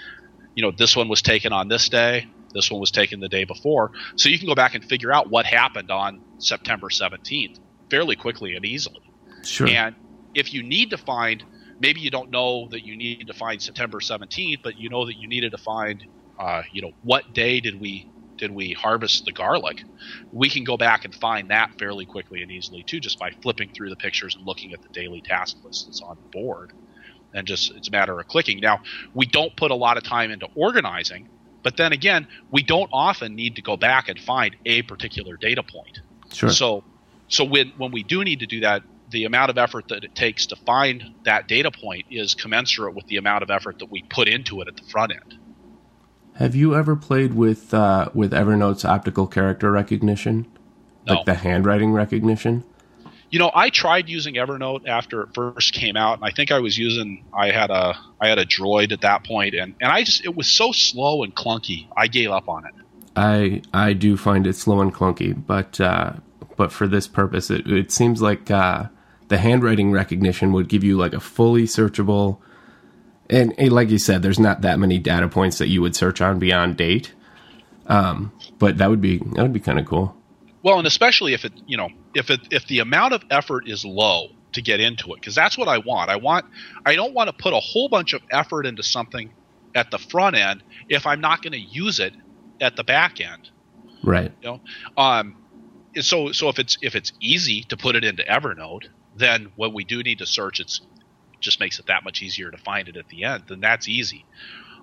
you 0.55 0.63
know 0.63 0.71
this 0.71 0.95
one 0.95 1.07
was 1.07 1.21
taken 1.21 1.53
on 1.53 1.67
this 1.67 1.89
day, 1.89 2.27
this 2.53 2.71
one 2.71 2.79
was 2.79 2.91
taken 2.91 3.19
the 3.19 3.29
day 3.29 3.43
before, 3.43 3.91
so 4.15 4.29
you 4.29 4.37
can 4.37 4.47
go 4.47 4.55
back 4.55 4.75
and 4.75 4.83
figure 4.85 5.11
out 5.11 5.29
what 5.29 5.45
happened 5.45 5.91
on 5.91 6.21
September 6.37 6.89
seventeenth 6.89 7.59
fairly 7.89 8.15
quickly 8.15 8.55
and 8.55 8.65
easily. 8.65 9.01
Sure. 9.43 9.67
And 9.67 9.95
if 10.33 10.53
you 10.53 10.63
need 10.63 10.91
to 10.91 10.97
find 10.97 11.43
maybe 11.79 11.99
you 11.99 12.09
don't 12.09 12.31
know 12.31 12.67
that 12.69 12.85
you 12.85 12.95
need 12.95 13.27
to 13.27 13.33
find 13.33 13.61
September 13.61 13.99
17th, 13.99 14.59
but 14.63 14.79
you 14.79 14.89
know 14.89 15.05
that 15.05 15.17
you 15.17 15.27
needed 15.27 15.51
to 15.51 15.57
find, 15.57 16.05
uh, 16.39 16.63
you 16.71 16.81
know, 16.81 16.91
what 17.03 17.33
day 17.33 17.59
did 17.59 17.79
we 17.79 18.09
did 18.37 18.51
we 18.51 18.73
harvest 18.73 19.25
the 19.25 19.31
garlic? 19.31 19.83
We 20.31 20.49
can 20.49 20.63
go 20.63 20.77
back 20.77 21.05
and 21.05 21.13
find 21.13 21.49
that 21.49 21.71
fairly 21.77 22.05
quickly 22.05 22.41
and 22.41 22.51
easily 22.51 22.83
too, 22.83 22.99
just 22.99 23.19
by 23.19 23.31
flipping 23.41 23.69
through 23.73 23.89
the 23.89 23.95
pictures 23.95 24.35
and 24.35 24.45
looking 24.45 24.73
at 24.73 24.81
the 24.81 24.89
daily 24.89 25.21
task 25.21 25.57
list 25.63 25.85
that's 25.87 26.01
on 26.01 26.17
the 26.21 26.29
board, 26.29 26.73
and 27.33 27.47
just 27.47 27.71
it's 27.71 27.87
a 27.87 27.91
matter 27.91 28.19
of 28.19 28.27
clicking. 28.27 28.59
Now 28.59 28.81
we 29.13 29.25
don't 29.25 29.55
put 29.55 29.71
a 29.71 29.75
lot 29.75 29.97
of 29.97 30.03
time 30.03 30.31
into 30.31 30.47
organizing, 30.55 31.29
but 31.63 31.77
then 31.77 31.93
again, 31.93 32.27
we 32.51 32.61
don't 32.61 32.89
often 32.91 33.35
need 33.35 33.55
to 33.55 33.61
go 33.61 33.77
back 33.77 34.09
and 34.09 34.19
find 34.19 34.55
a 34.65 34.81
particular 34.83 35.37
data 35.37 35.63
point. 35.63 35.99
Sure. 36.31 36.49
So, 36.49 36.83
so 37.27 37.43
when 37.43 37.73
when 37.77 37.91
we 37.91 38.03
do 38.03 38.23
need 38.23 38.39
to 38.39 38.45
do 38.45 38.61
that, 38.61 38.83
the 39.09 39.25
amount 39.25 39.49
of 39.49 39.57
effort 39.57 39.87
that 39.89 40.03
it 40.03 40.15
takes 40.15 40.47
to 40.47 40.55
find 40.55 41.03
that 41.23 41.47
data 41.47 41.71
point 41.71 42.05
is 42.09 42.35
commensurate 42.35 42.95
with 42.95 43.07
the 43.07 43.17
amount 43.17 43.43
of 43.43 43.49
effort 43.49 43.79
that 43.79 43.89
we 43.89 44.03
put 44.03 44.27
into 44.27 44.61
it 44.61 44.67
at 44.67 44.75
the 44.75 44.83
front 44.83 45.13
end. 45.13 45.39
Have 46.35 46.55
you 46.55 46.75
ever 46.75 46.95
played 46.95 47.33
with 47.33 47.73
uh, 47.73 48.09
with 48.13 48.31
Evernote's 48.31 48.85
optical 48.85 49.27
character 49.27 49.71
recognition, 49.71 50.47
no. 51.05 51.15
like 51.15 51.25
the 51.25 51.35
handwriting 51.35 51.93
recognition? 51.93 52.63
You 53.29 53.39
know, 53.39 53.51
I 53.53 53.69
tried 53.69 54.09
using 54.09 54.35
Evernote 54.35 54.87
after 54.87 55.23
it 55.23 55.29
first 55.33 55.73
came 55.73 55.95
out, 55.95 56.19
and 56.19 56.25
I 56.25 56.31
think 56.31 56.51
I 56.51 56.59
was 56.59 56.77
using 56.77 57.25
I 57.33 57.51
had 57.51 57.69
a 57.69 57.95
I 58.19 58.27
had 58.27 58.39
a 58.39 58.45
Droid 58.45 58.91
at 58.91 59.01
that 59.01 59.23
point, 59.23 59.53
and 59.53 59.75
and 59.79 59.91
I 59.91 60.03
just 60.03 60.25
it 60.25 60.35
was 60.35 60.47
so 60.47 60.71
slow 60.71 61.23
and 61.23 61.35
clunky. 61.35 61.87
I 61.95 62.07
gave 62.07 62.31
up 62.31 62.49
on 62.49 62.65
it. 62.65 62.73
I 63.15 63.61
I 63.73 63.93
do 63.93 64.17
find 64.17 64.47
it 64.47 64.55
slow 64.55 64.81
and 64.81 64.93
clunky, 64.93 65.33
but 65.45 65.79
uh, 65.79 66.13
but 66.57 66.71
for 66.71 66.87
this 66.87 67.07
purpose, 67.07 67.51
it, 67.51 67.67
it 67.67 67.91
seems 67.91 68.21
like 68.21 68.49
uh, 68.49 68.85
the 69.27 69.37
handwriting 69.37 69.91
recognition 69.91 70.51
would 70.53 70.67
give 70.67 70.83
you 70.83 70.97
like 70.97 71.13
a 71.13 71.19
fully 71.19 71.63
searchable 71.63 72.39
and, 73.33 73.53
and, 73.57 73.71
like 73.71 73.89
you 73.89 73.97
said 73.97 74.21
there's 74.21 74.39
not 74.39 74.61
that 74.61 74.79
many 74.79 74.97
data 74.99 75.27
points 75.27 75.57
that 75.57 75.67
you 75.67 75.81
would 75.81 75.95
search 75.95 76.21
on 76.21 76.39
beyond 76.39 76.77
date. 76.77 77.13
Um, 77.87 78.31
but 78.59 78.77
that 78.77 78.89
would 78.89 79.01
be 79.01 79.17
that 79.17 79.41
would 79.41 79.53
be 79.53 79.59
kind 79.59 79.79
of 79.79 79.85
cool. 79.85 80.15
Well 80.61 80.77
and 80.77 80.87
especially 80.87 81.33
if 81.33 81.43
it 81.43 81.53
you 81.65 81.77
know 81.77 81.89
if 82.13 82.29
it 82.29 82.41
if 82.51 82.67
the 82.67 82.79
amount 82.79 83.13
of 83.13 83.23
effort 83.29 83.67
is 83.67 83.83
low 83.83 84.29
to 84.53 84.61
get 84.61 84.79
into 84.79 85.13
it 85.13 85.15
because 85.15 85.35
that's 85.35 85.57
what 85.57 85.67
i 85.67 85.79
want. 85.79 86.09
I 86.09 86.15
want 86.15 86.45
i 86.85 86.95
don't 86.95 87.13
want 87.13 87.27
to 87.27 87.33
put 87.33 87.53
a 87.53 87.59
whole 87.59 87.89
bunch 87.89 88.13
of 88.13 88.21
effort 88.31 88.65
into 88.65 88.83
something 88.83 89.33
at 89.75 89.89
the 89.91 89.97
front 89.97 90.35
end 90.35 90.61
if 90.87 91.07
i'm 91.07 91.19
not 91.19 91.41
going 91.41 91.53
to 91.53 91.59
use 91.59 91.99
it 91.99 92.13
at 92.61 92.75
the 92.75 92.83
back 92.83 93.19
end. 93.19 93.49
Right. 94.03 94.31
You 94.41 94.47
know 94.47 94.61
um 94.95 95.35
so 95.99 96.31
so 96.31 96.49
if 96.49 96.59
it's 96.59 96.77
if 96.81 96.95
it's 96.95 97.11
easy 97.19 97.63
to 97.63 97.75
put 97.75 97.95
it 97.95 98.03
into 98.03 98.23
evernote 98.23 98.85
then 99.15 99.51
when 99.55 99.73
we 99.73 99.83
do 99.83 100.01
need 100.03 100.19
to 100.19 100.25
search, 100.25 100.59
it's 100.59 100.81
just 101.43 101.59
makes 101.59 101.79
it 101.79 101.85
that 101.87 102.03
much 102.03 102.21
easier 102.21 102.49
to 102.49 102.57
find 102.57 102.87
it 102.87 102.97
at 102.97 103.07
the 103.09 103.23
end. 103.23 103.43
Then 103.47 103.59
that's 103.59 103.87
easy. 103.87 104.25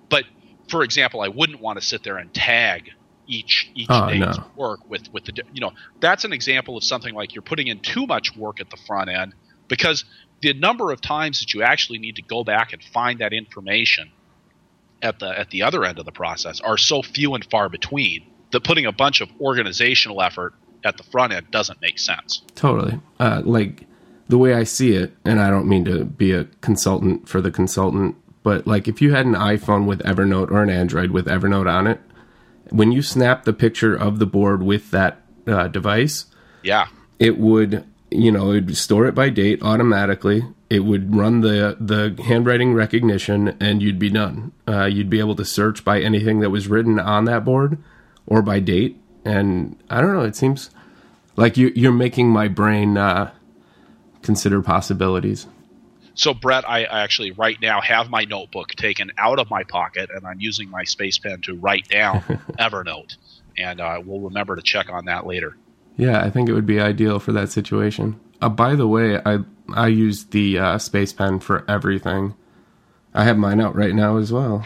But 0.09 0.25
for 0.68 0.83
example, 0.83 1.20
I 1.20 1.29
wouldn't 1.29 1.61
want 1.61 1.81
to 1.81 1.85
sit 1.85 2.05
there 2.05 2.18
and 2.18 2.33
tag 2.33 2.90
each 3.27 3.70
each 3.75 3.87
oh, 3.90 4.09
day's 4.09 4.20
no. 4.20 4.44
work 4.57 4.88
with 4.88 5.12
with 5.12 5.25
the 5.25 5.42
you 5.53 5.61
know 5.61 5.73
that's 6.01 6.25
an 6.25 6.33
example 6.33 6.77
of 6.77 6.85
something 6.85 7.14
like 7.14 7.35
you're 7.35 7.42
putting 7.42 7.68
in 7.68 7.79
too 7.81 8.07
much 8.07 8.37
work 8.37 8.61
at 8.61 8.70
the 8.70 8.77
front 8.77 9.09
end 9.09 9.35
because 9.68 10.05
the 10.40 10.53
number 10.55 10.90
of 10.90 11.01
times 11.01 11.40
that 11.40 11.55
you 11.55 11.62
actually 11.62 11.99
need 11.99 12.16
to 12.16 12.23
go 12.23 12.42
back 12.42 12.73
and 12.73 12.83
find 12.83 13.20
that 13.20 13.33
information 13.33 14.11
at 15.03 15.18
the 15.18 15.38
at 15.38 15.51
the 15.51 15.62
other 15.62 15.85
end 15.85 15.99
of 15.99 16.05
the 16.05 16.12
process 16.12 16.61
are 16.61 16.77
so 16.77 17.03
few 17.03 17.35
and 17.35 17.44
far 17.51 17.68
between 17.68 18.27
that 18.51 18.64
putting 18.64 18.87
a 18.87 18.92
bunch 18.92 19.20
of 19.20 19.29
organizational 19.40 20.20
effort 20.20 20.55
at 20.85 20.96
the 20.96 21.03
front 21.05 21.33
end 21.33 21.51
doesn't 21.51 21.81
make 21.81 21.99
sense. 21.99 22.42
Totally. 22.55 22.99
Uh, 23.18 23.42
like 23.44 23.87
the 24.31 24.38
way 24.38 24.55
I 24.55 24.62
see 24.62 24.95
it, 24.95 25.12
and 25.25 25.40
I 25.40 25.51
don't 25.51 25.69
mean 25.69 25.85
to 25.87 26.05
be 26.05 26.33
a 26.33 26.45
consultant 26.61 27.29
for 27.29 27.40
the 27.40 27.51
consultant, 27.51 28.14
but 28.45 28.64
like 28.64 28.87
if 28.87 29.03
you 29.03 29.12
had 29.12 29.27
an 29.27 29.35
iPhone 29.35 29.87
with 29.87 29.99
Evernote 30.05 30.53
or 30.53 30.62
an 30.62 30.71
Android 30.71 31.11
with 31.11 31.27
Evernote 31.27 31.69
on 31.69 31.88
it, 31.88 32.01
when 32.71 32.93
you 32.93 33.03
snap 33.03 33.45
the 33.45 33.53
picture 33.53 33.95
of 33.95 34.21
the 34.21 34.27
board 34.27 34.62
with 34.62 34.93
that 34.93 35.21
uh, 35.49 35.66
device, 35.66 36.27
yeah, 36.62 36.87
it 37.19 37.38
would 37.38 37.85
you 38.12 38.31
know 38.31 38.53
it 38.53 38.66
would 38.66 38.77
store 38.77 39.07
it 39.07 39.16
by 39.16 39.31
date 39.31 39.61
automatically. 39.62 40.45
It 40.71 40.85
would 40.85 41.16
run 41.16 41.40
the 41.40 41.77
the 41.81 42.23
handwriting 42.23 42.73
recognition, 42.73 43.57
and 43.59 43.83
you'd 43.83 43.99
be 43.99 44.11
done. 44.11 44.53
Uh, 44.69 44.85
you'd 44.85 45.11
be 45.11 45.19
able 45.19 45.35
to 45.35 45.45
search 45.45 45.85
by 45.85 46.01
anything 46.01 46.38
that 46.38 46.51
was 46.51 46.69
written 46.69 47.01
on 47.01 47.25
that 47.25 47.45
board 47.45 47.79
or 48.29 48.43
by 48.43 48.61
date. 48.61 48.97
And 49.25 49.77
I 49.90 50.01
don't 50.01 50.14
know. 50.14 50.23
It 50.23 50.37
seems 50.37 50.71
like 51.35 51.57
you, 51.57 51.73
you're 51.75 51.90
making 51.90 52.29
my 52.29 52.47
brain. 52.47 52.97
Uh, 52.97 53.33
consider 54.23 54.63
possibilities. 54.63 55.47
So, 56.15 56.35
Brett, 56.35 56.69
I, 56.69 56.85
actually 56.85 57.31
right 57.31 57.57
now 57.63 57.81
have 57.81 58.11
my 58.11 58.25
notebook 58.25 58.71
taken 58.71 59.13
out 59.17 59.39
of 59.39 59.49
my 59.49 59.63
pocket, 59.63 60.11
and 60.15 60.27
I'm 60.27 60.41
using 60.41 60.69
my 60.69 60.85
space 60.85 61.19
pen 61.19 61.41
to 61.43 61.55
write 61.55 61.89
down 61.89 62.21
Evernote, 62.59 63.17
and 63.57 63.81
uh, 63.81 64.03
we'll 64.05 64.21
remember 64.21 64.57
to 64.57 64.63
check 64.63 64.91
on 64.91 65.07
that 65.07 65.27
later. 65.27 65.57
Yeah, 65.97 66.23
I 66.23 66.31
think 66.31 66.49
it 66.49 66.53
would 66.53 66.67
be 66.67 66.81
ideal 66.81 67.21
for 67.21 67.33
that 67.33 67.51
situation. 67.51 68.19
Uh, 68.41 68.49
by 68.49 68.75
the 68.75 68.89
way, 68.89 69.21
I 69.25 69.39
I 69.73 69.89
use 69.89 70.25
the 70.25 70.59
uh, 70.59 70.79
space 70.79 71.13
pen 71.13 71.41
for 71.41 71.65
everything. 71.69 72.35
I 73.12 73.25
have 73.25 73.37
mine 73.37 73.61
out 73.61 73.75
right 73.75 73.94
now 73.94 74.18
as 74.18 74.33
well. 74.33 74.64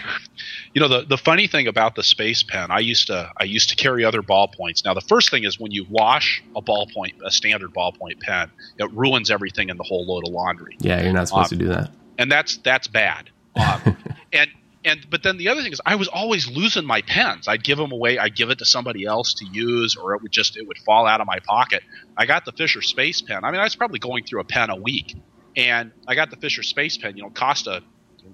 You 0.74 0.80
know 0.80 0.88
the 0.88 1.06
the 1.06 1.16
funny 1.16 1.46
thing 1.46 1.66
about 1.66 1.94
the 1.94 2.02
space 2.02 2.42
pen, 2.42 2.70
I 2.70 2.80
used 2.80 3.06
to 3.06 3.30
I 3.36 3.44
used 3.44 3.70
to 3.70 3.76
carry 3.76 4.04
other 4.04 4.22
ballpoints. 4.22 4.84
Now 4.84 4.92
the 4.92 5.00
first 5.00 5.30
thing 5.30 5.44
is 5.44 5.58
when 5.58 5.70
you 5.70 5.86
wash 5.88 6.42
a 6.54 6.60
ballpoint, 6.60 7.14
a 7.24 7.30
standard 7.30 7.72
ballpoint 7.72 8.20
pen, 8.20 8.50
it 8.78 8.92
ruins 8.92 9.30
everything 9.30 9.70
in 9.70 9.76
the 9.76 9.84
whole 9.84 10.04
load 10.06 10.26
of 10.26 10.32
laundry. 10.32 10.76
Yeah, 10.80 11.02
you're 11.02 11.12
not 11.12 11.28
supposed 11.28 11.52
um, 11.52 11.58
to 11.58 11.64
do 11.64 11.70
that, 11.70 11.90
and 12.18 12.30
that's 12.30 12.58
that's 12.58 12.88
bad. 12.88 13.30
Um, 13.56 13.96
and 14.32 14.50
and 14.84 15.06
but 15.08 15.22
then 15.22 15.38
the 15.38 15.48
other 15.48 15.62
thing 15.62 15.72
is 15.72 15.80
I 15.86 15.96
was 15.96 16.08
always 16.08 16.46
losing 16.48 16.84
my 16.84 17.00
pens. 17.00 17.48
I'd 17.48 17.64
give 17.64 17.78
them 17.78 17.92
away. 17.92 18.18
I'd 18.18 18.36
give 18.36 18.50
it 18.50 18.58
to 18.58 18.66
somebody 18.66 19.06
else 19.06 19.34
to 19.34 19.46
use, 19.46 19.96
or 19.96 20.14
it 20.14 20.22
would 20.22 20.32
just 20.32 20.56
it 20.56 20.66
would 20.66 20.78
fall 20.78 21.06
out 21.06 21.20
of 21.22 21.26
my 21.26 21.38
pocket. 21.38 21.82
I 22.16 22.26
got 22.26 22.44
the 22.44 22.52
Fisher 22.52 22.82
Space 22.82 23.22
Pen. 23.22 23.44
I 23.44 23.50
mean, 23.50 23.60
I 23.60 23.64
was 23.64 23.76
probably 23.76 24.00
going 24.00 24.24
through 24.24 24.40
a 24.40 24.44
pen 24.44 24.68
a 24.68 24.76
week, 24.76 25.16
and 25.56 25.92
I 26.06 26.14
got 26.14 26.30
the 26.30 26.36
Fisher 26.36 26.62
Space 26.62 26.98
Pen. 26.98 27.16
You 27.16 27.22
know, 27.22 27.30
cost 27.30 27.66
a 27.66 27.82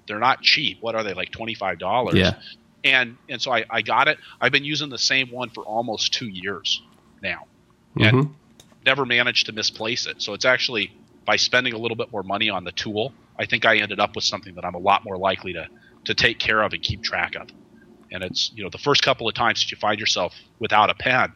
they're 0.07 0.19
not 0.19 0.43
cheap. 0.43 0.79
What 0.81 0.95
are 0.95 1.03
they 1.03 1.15
like 1.15 1.31
twenty 1.31 1.55
five 1.55 1.79
dollars? 1.79 2.15
Yeah. 2.15 2.35
And 2.85 3.17
and 3.29 3.41
so 3.41 3.53
I, 3.53 3.65
I 3.69 3.83
got 3.83 4.09
it. 4.09 4.19
I've 4.41 4.53
been 4.53 4.65
using 4.65 4.89
the 4.89 4.99
same 4.99 5.31
one 5.31 5.51
for 5.51 5.63
almost 5.63 6.15
two 6.15 6.29
years 6.29 6.83
now, 7.23 7.47
and 7.99 8.17
mm-hmm. 8.17 8.33
never 8.87 9.05
managed 9.05 9.47
to 9.47 9.53
misplace 9.53 10.07
it. 10.07 10.23
So 10.23 10.33
it's 10.33 10.45
actually 10.45 10.93
by 11.25 11.37
spending 11.37 11.75
a 11.75 11.79
little 11.79 11.97
bit 11.97 12.11
more 12.11 12.23
money 12.23 12.49
on 12.49 12.65
the 12.65 12.73
tool, 12.73 13.13
I 13.39 13.47
think 13.47 13.65
I 13.65 13.77
ended 13.77 14.01
up 14.01 14.15
with 14.15 14.25
something 14.25 14.55
that 14.55 14.65
I'm 14.65 14.75
a 14.75 14.79
lot 14.79 15.05
more 15.05 15.17
likely 15.17 15.53
to 15.53 15.69
to 16.07 16.15
take 16.15 16.39
care 16.39 16.63
of 16.63 16.73
and 16.73 16.83
keep 16.83 17.03
track 17.03 17.35
of. 17.37 17.49
And 18.11 18.25
it's 18.25 18.51
you 18.55 18.65
know 18.65 18.71
the 18.71 18.79
first 18.79 19.03
couple 19.03 19.29
of 19.29 19.35
times 19.35 19.63
that 19.63 19.71
you 19.71 19.77
find 19.77 20.01
yourself 20.01 20.35
without 20.59 20.91
a 20.91 20.95
pen, 20.95 21.33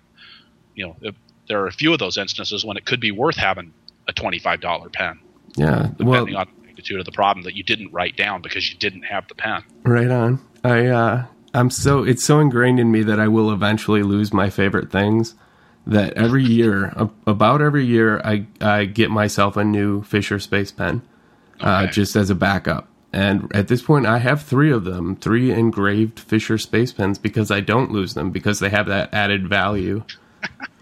you 0.74 0.86
know 0.86 1.12
there 1.46 1.62
are 1.62 1.66
a 1.66 1.72
few 1.72 1.92
of 1.92 1.98
those 1.98 2.16
instances 2.16 2.64
when 2.64 2.76
it 2.76 2.86
could 2.86 3.00
be 3.00 3.12
worth 3.12 3.36
having 3.36 3.72
a 4.08 4.12
twenty 4.12 4.38
five 4.38 4.60
dollar 4.60 4.88
pen. 4.88 5.20
Yeah, 5.56 5.90
well, 6.00 6.36
on 6.36 6.48
magnitude 6.84 7.00
of 7.00 7.06
the 7.06 7.12
problem 7.12 7.44
that 7.44 7.54
you 7.54 7.62
didn't 7.62 7.92
write 7.92 8.16
down 8.16 8.42
because 8.42 8.70
you 8.70 8.76
didn't 8.78 9.02
have 9.02 9.26
the 9.28 9.34
pen. 9.34 9.64
Right 9.84 10.10
on. 10.10 10.44
I 10.62 10.86
uh, 10.86 11.26
I'm 11.52 11.70
so 11.70 12.02
it's 12.02 12.24
so 12.24 12.40
ingrained 12.40 12.80
in 12.80 12.90
me 12.90 13.02
that 13.02 13.20
I 13.20 13.28
will 13.28 13.52
eventually 13.52 14.02
lose 14.02 14.32
my 14.32 14.50
favorite 14.50 14.90
things. 14.90 15.34
That 15.86 16.14
every 16.14 16.44
year, 16.44 16.94
about 17.26 17.60
every 17.60 17.84
year, 17.84 18.20
I 18.24 18.46
I 18.60 18.86
get 18.86 19.10
myself 19.10 19.56
a 19.56 19.64
new 19.64 20.02
Fisher 20.02 20.38
Space 20.38 20.72
Pen, 20.72 21.02
uh, 21.60 21.62
okay. 21.62 21.68
uh, 21.68 21.86
just 21.88 22.16
as 22.16 22.30
a 22.30 22.34
backup. 22.34 22.88
And 23.12 23.54
at 23.54 23.68
this 23.68 23.82
point, 23.82 24.06
I 24.06 24.18
have 24.18 24.42
three 24.42 24.72
of 24.72 24.84
them, 24.84 25.14
three 25.14 25.52
engraved 25.52 26.18
Fisher 26.18 26.58
Space 26.58 26.92
Pens, 26.92 27.18
because 27.18 27.50
I 27.50 27.60
don't 27.60 27.92
lose 27.92 28.14
them 28.14 28.30
because 28.30 28.58
they 28.60 28.70
have 28.70 28.86
that 28.86 29.12
added 29.12 29.46
value. 29.48 30.04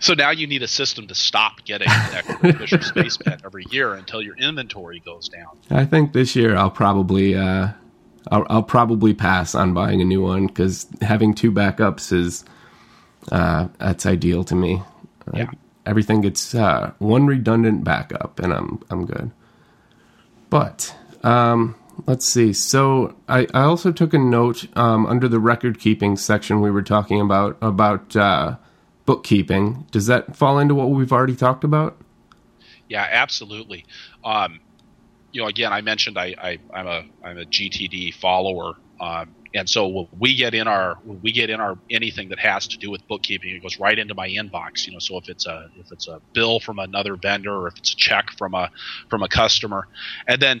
so 0.00 0.14
now 0.14 0.30
you 0.30 0.46
need 0.46 0.62
a 0.62 0.68
system 0.68 1.06
to 1.08 1.14
stop 1.14 1.64
getting 1.64 1.88
an 2.42 2.54
Fisher 2.54 2.82
Space 2.82 3.16
Pen 3.16 3.40
every 3.44 3.64
year 3.70 3.94
until 3.94 4.22
your 4.22 4.36
inventory 4.36 5.00
goes 5.00 5.28
down. 5.28 5.58
I 5.70 5.84
think 5.84 6.12
this 6.12 6.36
year 6.36 6.56
I'll 6.56 6.70
probably 6.70 7.34
uh, 7.34 7.68
I'll, 8.30 8.46
I'll, 8.48 8.62
probably 8.62 9.14
pass 9.14 9.54
on 9.54 9.74
buying 9.74 10.00
a 10.00 10.04
new 10.04 10.22
one 10.22 10.46
because 10.46 10.86
having 11.02 11.34
two 11.34 11.52
backups 11.52 12.12
is 12.12 12.44
uh, 13.30 13.68
that's 13.78 14.06
ideal 14.06 14.44
to 14.44 14.54
me. 14.54 14.82
Yeah. 15.32 15.50
everything 15.86 16.20
gets 16.20 16.54
uh, 16.54 16.92
one 16.98 17.26
redundant 17.26 17.84
backup, 17.84 18.38
and 18.40 18.52
I'm 18.52 18.82
I'm 18.90 19.06
good. 19.06 19.30
But 20.50 20.94
um, 21.22 21.74
let's 22.06 22.28
see. 22.28 22.52
So 22.52 23.14
I, 23.28 23.46
I 23.54 23.62
also 23.62 23.92
took 23.92 24.14
a 24.14 24.18
note 24.18 24.66
um, 24.76 25.06
under 25.06 25.28
the 25.28 25.40
record 25.40 25.80
keeping 25.80 26.16
section 26.16 26.60
we 26.60 26.70
were 26.70 26.82
talking 26.82 27.20
about 27.20 27.56
about 27.62 28.14
uh, 28.16 28.56
bookkeeping. 29.06 29.86
Does 29.90 30.06
that 30.06 30.36
fall 30.36 30.58
into 30.58 30.74
what 30.74 30.90
we've 30.90 31.12
already 31.12 31.36
talked 31.36 31.64
about? 31.64 31.96
Yeah, 32.88 33.06
absolutely. 33.10 33.86
Um, 34.24 34.60
you 35.32 35.40
know, 35.40 35.48
again, 35.48 35.72
I 35.72 35.80
mentioned 35.80 36.18
I, 36.18 36.58
am 36.72 36.86
a 36.86 37.04
I'm 37.22 37.38
a 37.38 37.44
GTD 37.44 38.14
follower, 38.14 38.74
um, 39.00 39.34
and 39.52 39.68
so 39.68 39.88
when 39.88 40.08
we 40.18 40.36
get 40.36 40.54
in 40.54 40.68
our 40.68 40.96
when 41.04 41.20
we 41.22 41.32
get 41.32 41.50
in 41.50 41.60
our 41.60 41.76
anything 41.90 42.28
that 42.28 42.38
has 42.38 42.68
to 42.68 42.78
do 42.78 42.90
with 42.90 43.06
bookkeeping, 43.08 43.54
it 43.54 43.62
goes 43.62 43.80
right 43.80 43.98
into 43.98 44.14
my 44.14 44.28
inbox. 44.28 44.86
You 44.86 44.92
know, 44.92 45.00
so 45.00 45.16
if 45.18 45.28
it's 45.28 45.46
a 45.46 45.70
if 45.76 45.90
it's 45.90 46.06
a 46.06 46.20
bill 46.32 46.60
from 46.60 46.78
another 46.78 47.16
vendor 47.16 47.52
or 47.52 47.68
if 47.68 47.76
it's 47.78 47.92
a 47.92 47.96
check 47.96 48.30
from 48.38 48.54
a 48.54 48.70
from 49.10 49.22
a 49.22 49.28
customer, 49.28 49.88
and 50.28 50.40
then 50.40 50.60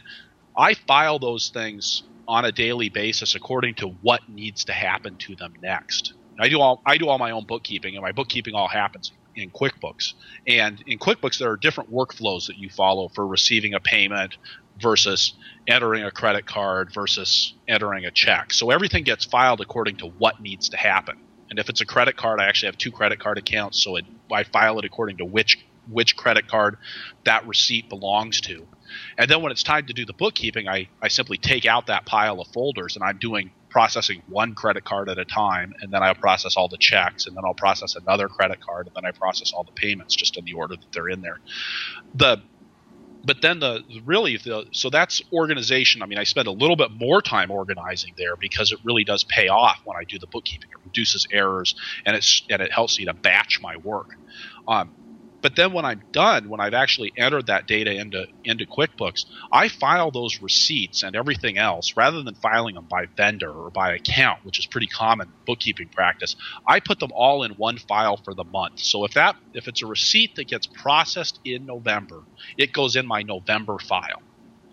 I 0.56 0.74
file 0.74 1.18
those 1.18 1.50
things 1.50 2.02
on 2.26 2.44
a 2.44 2.52
daily 2.52 2.88
basis 2.88 3.34
according 3.34 3.74
to 3.76 3.88
what 4.02 4.28
needs 4.28 4.64
to 4.64 4.72
happen 4.72 5.16
to 5.16 5.36
them 5.36 5.54
next. 5.62 6.14
I 6.38 6.48
do 6.48 6.60
all 6.60 6.82
I 6.84 6.98
do 6.98 7.08
all 7.08 7.18
my 7.18 7.30
own 7.30 7.44
bookkeeping, 7.44 7.94
and 7.94 8.02
my 8.02 8.12
bookkeeping 8.12 8.54
all 8.54 8.68
happens 8.68 9.12
in 9.36 9.50
QuickBooks. 9.50 10.14
And 10.46 10.82
in 10.86 10.98
QuickBooks, 10.98 11.38
there 11.38 11.50
are 11.50 11.56
different 11.56 11.92
workflows 11.92 12.46
that 12.46 12.56
you 12.56 12.70
follow 12.70 13.08
for 13.08 13.26
receiving 13.26 13.74
a 13.74 13.80
payment 13.80 14.36
versus 14.80 15.34
entering 15.66 16.04
a 16.04 16.10
credit 16.10 16.46
card 16.46 16.92
versus 16.92 17.54
entering 17.68 18.04
a 18.04 18.10
check. 18.10 18.52
So 18.52 18.70
everything 18.70 19.04
gets 19.04 19.24
filed 19.24 19.60
according 19.60 19.98
to 19.98 20.06
what 20.06 20.40
needs 20.40 20.68
to 20.70 20.76
happen. 20.76 21.18
And 21.50 21.58
if 21.58 21.68
it's 21.68 21.80
a 21.80 21.86
credit 21.86 22.16
card, 22.16 22.40
I 22.40 22.46
actually 22.46 22.68
have 22.68 22.78
two 22.78 22.90
credit 22.90 23.20
card 23.20 23.38
accounts, 23.38 23.82
so 23.82 23.96
it, 23.96 24.04
I 24.32 24.44
file 24.44 24.78
it 24.78 24.84
according 24.84 25.18
to 25.18 25.24
which 25.24 25.58
which 25.90 26.16
credit 26.16 26.48
card 26.48 26.78
that 27.24 27.46
receipt 27.46 27.90
belongs 27.90 28.40
to. 28.40 28.66
And 29.18 29.30
then 29.30 29.42
when 29.42 29.52
it's 29.52 29.62
time 29.62 29.86
to 29.86 29.92
do 29.92 30.06
the 30.06 30.12
bookkeeping, 30.14 30.68
I, 30.68 30.88
I 31.02 31.08
simply 31.08 31.36
take 31.36 31.66
out 31.66 31.88
that 31.88 32.06
pile 32.06 32.40
of 32.40 32.48
folders 32.48 32.96
and 32.96 33.04
I'm 33.04 33.18
doing 33.18 33.50
processing 33.74 34.22
one 34.28 34.54
credit 34.54 34.84
card 34.84 35.10
at 35.10 35.18
a 35.18 35.24
time, 35.24 35.72
and 35.82 35.92
then 35.92 36.00
I'll 36.00 36.14
process 36.14 36.56
all 36.56 36.68
the 36.68 36.78
checks, 36.80 37.26
and 37.26 37.36
then 37.36 37.42
I'll 37.44 37.56
process 37.56 37.96
another 37.96 38.28
credit 38.28 38.60
card, 38.60 38.86
and 38.86 38.94
then 38.94 39.04
I 39.04 39.12
process 39.20 39.50
all 39.52 39.64
the 39.64 39.72
payments 39.72 40.14
just 40.14 40.38
in 40.38 40.44
the 40.44 40.52
order 40.52 40.76
that 40.76 40.86
they're 40.94 41.08
in 41.08 41.22
there. 41.22 41.38
The 42.14 42.38
but 43.24 43.38
then 43.42 43.58
the 43.58 43.82
really 44.04 44.36
the 44.36 44.66
so 44.72 44.90
that's 44.90 45.20
organization. 45.32 46.02
I 46.02 46.06
mean, 46.06 46.18
I 46.18 46.24
spend 46.24 46.46
a 46.46 46.52
little 46.52 46.76
bit 46.76 46.90
more 46.92 47.20
time 47.20 47.50
organizing 47.50 48.14
there 48.16 48.36
because 48.40 48.70
it 48.70 48.78
really 48.84 49.04
does 49.04 49.24
pay 49.24 49.48
off 49.48 49.78
when 49.84 49.96
I 49.96 50.04
do 50.08 50.18
the 50.20 50.28
bookkeeping. 50.30 50.68
It 50.72 50.84
reduces 50.84 51.26
errors 51.32 51.74
and 52.06 52.14
it's 52.16 52.44
and 52.50 52.62
it 52.62 52.72
helps 52.72 52.98
me 52.98 53.06
to 53.06 53.14
batch 53.14 53.58
my 53.60 53.76
work. 53.82 54.06
Um, 54.68 54.92
but 55.44 55.56
then 55.56 55.74
when 55.74 55.84
I'm 55.84 56.00
done, 56.14 56.48
when 56.48 56.60
I've 56.60 56.72
actually 56.72 57.12
entered 57.18 57.48
that 57.48 57.66
data 57.66 57.92
into 57.92 58.26
into 58.44 58.64
QuickBooks, 58.64 59.26
I 59.52 59.68
file 59.68 60.10
those 60.10 60.40
receipts 60.40 61.02
and 61.02 61.14
everything 61.14 61.58
else 61.58 61.92
rather 61.98 62.22
than 62.22 62.34
filing 62.36 62.76
them 62.76 62.86
by 62.90 63.08
vendor 63.14 63.52
or 63.52 63.70
by 63.70 63.92
account, 63.92 64.38
which 64.42 64.58
is 64.58 64.66
pretty 64.66 64.86
common 64.86 65.34
bookkeeping 65.46 65.90
practice. 65.92 66.34
I 66.66 66.80
put 66.80 66.98
them 66.98 67.10
all 67.14 67.42
in 67.42 67.52
one 67.52 67.76
file 67.76 68.16
for 68.16 68.34
the 68.34 68.44
month. 68.44 68.78
So 68.78 69.04
if 69.04 69.12
that 69.12 69.36
if 69.52 69.68
it's 69.68 69.82
a 69.82 69.86
receipt 69.86 70.30
that 70.36 70.48
gets 70.48 70.66
processed 70.66 71.38
in 71.44 71.66
November, 71.66 72.22
it 72.56 72.72
goes 72.72 72.96
in 72.96 73.06
my 73.06 73.20
November 73.20 73.78
file. 73.78 74.22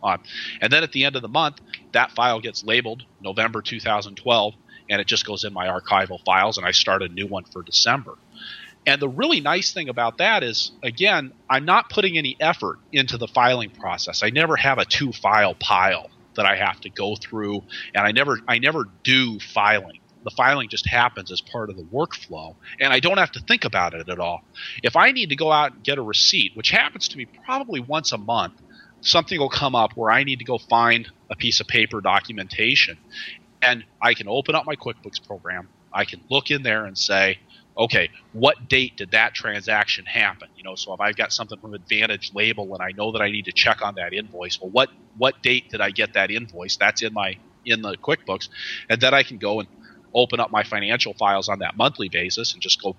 Uh, 0.01 0.19
and 0.61 0.71
then 0.71 0.83
at 0.83 0.93
the 0.93 1.03
end 1.03 1.17
of 1.17 1.21
the 1.21 1.27
month, 1.27 1.57
that 1.91 2.11
file 2.11 2.39
gets 2.39 2.63
labeled 2.63 3.03
November 3.19 3.61
2012, 3.61 4.53
and 4.89 5.01
it 5.01 5.07
just 5.07 5.25
goes 5.25 5.43
in 5.43 5.51
my 5.51 5.67
archival 5.67 6.19
files, 6.25 6.57
and 6.57 6.65
I 6.65 6.71
start 6.71 7.03
a 7.03 7.09
new 7.09 7.27
one 7.27 7.43
for 7.51 7.61
December. 7.61 8.15
And 8.85 9.01
the 9.01 9.09
really 9.09 9.41
nice 9.41 9.73
thing 9.73 9.89
about 9.89 10.17
that 10.17 10.43
is, 10.43 10.71
again, 10.81 11.33
I'm 11.49 11.65
not 11.65 11.89
putting 11.89 12.17
any 12.17 12.35
effort 12.39 12.79
into 12.91 13.17
the 13.17 13.27
filing 13.27 13.69
process. 13.69 14.23
I 14.23 14.31
never 14.31 14.55
have 14.55 14.79
a 14.79 14.85
two 14.85 15.11
file 15.11 15.53
pile 15.53 16.09
that 16.35 16.45
I 16.45 16.55
have 16.55 16.79
to 16.81 16.89
go 16.89 17.15
through, 17.15 17.63
and 17.93 18.05
I 18.05 18.11
never 18.11 18.39
I 18.47 18.57
never 18.57 18.85
do 19.03 19.39
filing. 19.39 19.99
The 20.23 20.31
filing 20.31 20.69
just 20.69 20.87
happens 20.87 21.31
as 21.31 21.41
part 21.41 21.69
of 21.69 21.77
the 21.77 21.83
workflow, 21.83 22.55
and 22.79 22.93
I 22.93 22.99
don't 22.99 23.17
have 23.17 23.31
to 23.33 23.39
think 23.39 23.65
about 23.65 23.93
it 23.93 24.07
at 24.09 24.19
all. 24.19 24.43
If 24.83 24.95
I 24.95 25.11
need 25.11 25.29
to 25.29 25.35
go 25.35 25.51
out 25.51 25.73
and 25.73 25.83
get 25.83 25.97
a 25.97 26.01
receipt, 26.01 26.55
which 26.55 26.69
happens 26.69 27.07
to 27.09 27.17
me 27.17 27.25
probably 27.25 27.79
once 27.79 28.11
a 28.11 28.17
month, 28.17 28.53
something 29.01 29.39
will 29.39 29.49
come 29.49 29.75
up 29.75 29.93
where 29.95 30.11
I 30.11 30.23
need 30.23 30.39
to 30.39 30.45
go 30.45 30.57
find 30.57 31.09
a 31.29 31.35
piece 31.35 31.59
of 31.59 31.67
paper 31.67 32.01
documentation, 32.01 32.97
and 33.61 33.83
I 34.01 34.13
can 34.13 34.27
open 34.27 34.55
up 34.55 34.65
my 34.65 34.75
QuickBooks 34.75 35.25
program. 35.25 35.69
I 35.93 36.05
can 36.05 36.21
look 36.29 36.51
in 36.51 36.63
there 36.63 36.85
and 36.85 36.97
say, 36.97 37.39
okay, 37.77 38.09
what 38.33 38.67
date 38.67 38.97
did 38.97 39.11
that 39.11 39.33
transaction 39.33 40.05
happen? 40.05 40.49
You 40.55 40.63
know, 40.63 40.75
so 40.75 40.93
if 40.93 40.99
I've 40.99 41.15
got 41.15 41.31
something 41.33 41.57
from 41.59 41.73
Advantage 41.73 42.31
Label 42.33 42.73
and 42.73 42.81
I 42.83 42.91
know 42.91 43.11
that 43.13 43.21
I 43.21 43.31
need 43.31 43.45
to 43.45 43.51
check 43.51 43.81
on 43.81 43.95
that 43.95 44.13
invoice, 44.13 44.59
well, 44.61 44.71
what 44.71 44.89
what 45.17 45.41
date 45.41 45.69
did 45.69 45.81
I 45.81 45.91
get 45.91 46.13
that 46.13 46.31
invoice? 46.31 46.77
That's 46.77 47.01
in 47.01 47.13
my 47.13 47.37
in 47.65 47.81
the 47.81 47.95
QuickBooks, 47.97 48.49
and 48.89 48.99
then 48.99 49.13
I 49.13 49.23
can 49.23 49.37
go 49.37 49.59
and 49.59 49.69
open 50.13 50.39
up 50.39 50.51
my 50.51 50.63
financial 50.63 51.13
files 51.13 51.47
on 51.47 51.59
that 51.59 51.77
monthly 51.77 52.09
basis 52.09 52.53
and 52.53 52.61
just 52.61 52.81
go 52.81 52.95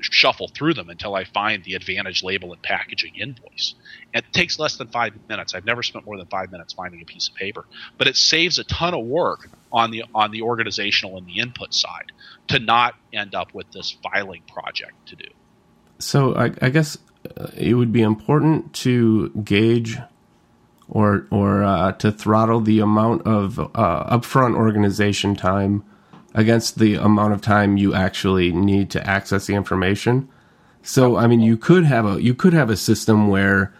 shuffle 0.00 0.48
through 0.48 0.74
them 0.74 0.90
until 0.90 1.14
I 1.14 1.24
find 1.24 1.64
the 1.64 1.74
Advantage 1.74 2.22
Label 2.22 2.52
and 2.52 2.62
Packaging 2.62 3.14
invoice. 3.16 3.74
It 4.14 4.24
takes 4.32 4.58
less 4.58 4.76
than 4.76 4.88
five 4.88 5.12
minutes. 5.28 5.54
I've 5.54 5.64
never 5.64 5.82
spent 5.82 6.06
more 6.06 6.16
than 6.16 6.26
five 6.26 6.50
minutes 6.52 6.72
finding 6.74 7.02
a 7.02 7.04
piece 7.04 7.28
of 7.28 7.34
paper, 7.34 7.66
but 7.98 8.06
it 8.06 8.16
saves 8.16 8.58
a 8.58 8.64
ton 8.64 8.94
of 8.94 9.04
work 9.04 9.50
on 9.72 9.90
the 9.90 10.04
on 10.14 10.30
the 10.30 10.42
organizational 10.42 11.16
and 11.18 11.26
the 11.26 11.38
input 11.38 11.74
side 11.74 12.12
to 12.48 12.58
not 12.58 12.94
end 13.12 13.34
up 13.34 13.52
with 13.54 13.70
this 13.72 13.96
filing 14.02 14.42
project 14.52 14.92
to 15.06 15.16
do. 15.16 15.28
So 15.98 16.34
I, 16.34 16.52
I 16.62 16.70
guess 16.70 16.96
uh, 17.36 17.48
it 17.56 17.74
would 17.74 17.92
be 17.92 18.02
important 18.02 18.72
to 18.74 19.30
gauge 19.44 19.98
or 20.88 21.26
or 21.30 21.62
uh, 21.62 21.92
to 21.92 22.10
throttle 22.10 22.60
the 22.60 22.80
amount 22.80 23.26
of 23.26 23.58
uh, 23.58 24.18
upfront 24.18 24.56
organization 24.56 25.36
time 25.36 25.84
against 26.34 26.78
the 26.78 26.94
amount 26.94 27.34
of 27.34 27.40
time 27.40 27.76
you 27.76 27.94
actually 27.94 28.52
need 28.52 28.90
to 28.90 29.06
access 29.06 29.46
the 29.46 29.54
information. 29.54 30.28
So 30.82 31.16
I 31.16 31.26
mean, 31.26 31.40
you 31.40 31.56
could 31.56 31.84
have 31.84 32.06
a 32.06 32.22
you 32.22 32.34
could 32.34 32.52
have 32.52 32.70
a 32.70 32.76
system 32.76 33.28
where 33.28 33.74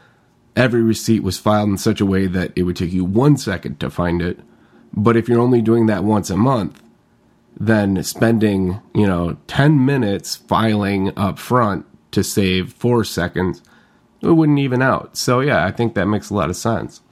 every 0.57 0.83
receipt 0.83 1.23
was 1.23 1.39
filed 1.39 1.69
in 1.69 1.79
such 1.79 2.01
a 2.01 2.07
way 2.07 2.27
that 2.27 2.53
it 2.57 2.65
would 2.65 2.77
take 2.77 2.93
you 2.93 3.05
one 3.05 3.37
second 3.37 3.79
to 3.81 3.89
find 3.89 4.21
it. 4.21 4.41
But 4.93 5.17
if 5.17 5.29
you're 5.29 5.41
only 5.41 5.63
doing 5.63 5.87
that 5.87 6.05
once 6.05 6.31
a 6.31 6.37
month, 6.37 6.83
then 7.59 8.03
spending 8.05 8.81
you 8.95 9.07
know 9.07 9.37
ten 9.47 9.85
minutes 9.85 10.37
filing 10.37 11.17
up 11.19 11.39
front 11.39 11.87
to 12.13 12.25
save 12.25 12.73
four 12.73 13.05
seconds, 13.05 13.63
it 14.23 14.31
wouldn't 14.31 14.59
even 14.59 14.83
out. 14.83 15.17
So 15.17 15.41
yeah, 15.41 15.65
I 15.65 15.71
think 15.71 15.95
that 15.95 16.07
makes 16.07 16.31
a 16.31 16.35
lot 16.35 16.51
of 16.51 16.57
sense 16.57 17.03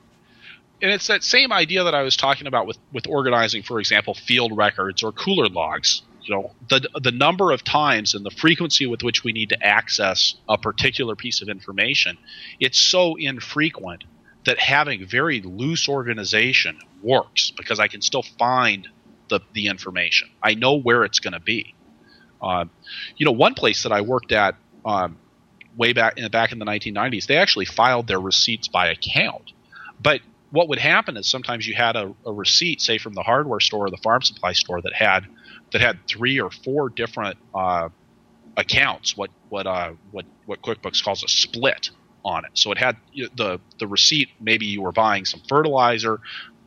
and 0.82 0.90
it's 0.90 1.06
that 1.06 1.22
same 1.22 1.52
idea 1.52 1.84
that 1.84 1.94
I 1.94 2.02
was 2.02 2.16
talking 2.16 2.46
about 2.46 2.66
with 2.66 2.78
with 2.92 3.06
organizing, 3.06 3.62
for 3.62 3.80
example, 3.80 4.14
field 4.14 4.56
records 4.56 5.02
or 5.02 5.12
cooler 5.12 5.48
logs. 5.48 6.02
You 6.22 6.34
know, 6.34 6.50
the 6.68 6.88
the 7.00 7.12
number 7.12 7.52
of 7.52 7.64
times 7.64 8.14
and 8.14 8.24
the 8.24 8.30
frequency 8.30 8.86
with 8.86 9.02
which 9.02 9.24
we 9.24 9.32
need 9.32 9.50
to 9.50 9.64
access 9.64 10.34
a 10.48 10.58
particular 10.58 11.16
piece 11.16 11.40
of 11.40 11.48
information, 11.48 12.18
it's 12.60 12.78
so 12.78 13.16
infrequent 13.16 14.04
that 14.46 14.58
having 14.58 15.06
very 15.06 15.40
loose 15.42 15.88
organization 15.88 16.78
works 17.02 17.52
because 17.56 17.78
I 17.78 17.88
can 17.88 18.00
still 18.00 18.24
find 18.38 18.88
the 19.28 19.40
the 19.52 19.66
information. 19.66 20.30
I 20.42 20.54
know 20.54 20.76
where 20.76 21.04
it's 21.04 21.20
going 21.20 21.34
to 21.34 21.40
be. 21.40 21.74
Uh, 22.40 22.66
you 23.16 23.26
know, 23.26 23.32
one 23.32 23.54
place 23.54 23.82
that 23.84 23.92
I 23.92 24.00
worked 24.00 24.32
at 24.32 24.56
um, 24.84 25.18
way 25.76 25.92
back 25.92 26.18
in, 26.18 26.28
back 26.30 26.52
in 26.52 26.58
the 26.58 26.64
1990s, 26.64 27.26
they 27.26 27.36
actually 27.36 27.64
filed 27.64 28.06
their 28.06 28.20
receipts 28.20 28.68
by 28.68 28.88
account, 28.88 29.52
but 30.00 30.20
what 30.50 30.68
would 30.68 30.78
happen 30.78 31.16
is 31.16 31.26
sometimes 31.26 31.66
you 31.66 31.74
had 31.74 31.96
a, 31.96 32.14
a, 32.24 32.32
receipt, 32.32 32.80
say 32.80 32.98
from 32.98 33.14
the 33.14 33.22
hardware 33.22 33.60
store 33.60 33.86
or 33.86 33.90
the 33.90 33.96
farm 33.96 34.22
supply 34.22 34.52
store, 34.52 34.80
that 34.80 34.94
had 34.94 35.26
that 35.72 35.80
had 35.80 35.98
three 36.06 36.40
or 36.40 36.50
four 36.50 36.88
different 36.88 37.36
uh, 37.54 37.88
accounts. 38.56 39.16
What 39.16 39.30
what 39.48 39.66
uh, 39.66 39.92
what 40.12 40.24
what 40.46 40.62
QuickBooks 40.62 41.02
calls 41.02 41.24
a 41.24 41.28
split 41.28 41.90
on 42.26 42.44
it. 42.44 42.50
So 42.54 42.72
it 42.72 42.78
had 42.78 42.96
the 43.14 43.60
the 43.78 43.86
receipt. 43.86 44.28
Maybe 44.40 44.66
you 44.66 44.82
were 44.82 44.92
buying 44.92 45.24
some 45.24 45.40
fertilizer, 45.48 46.20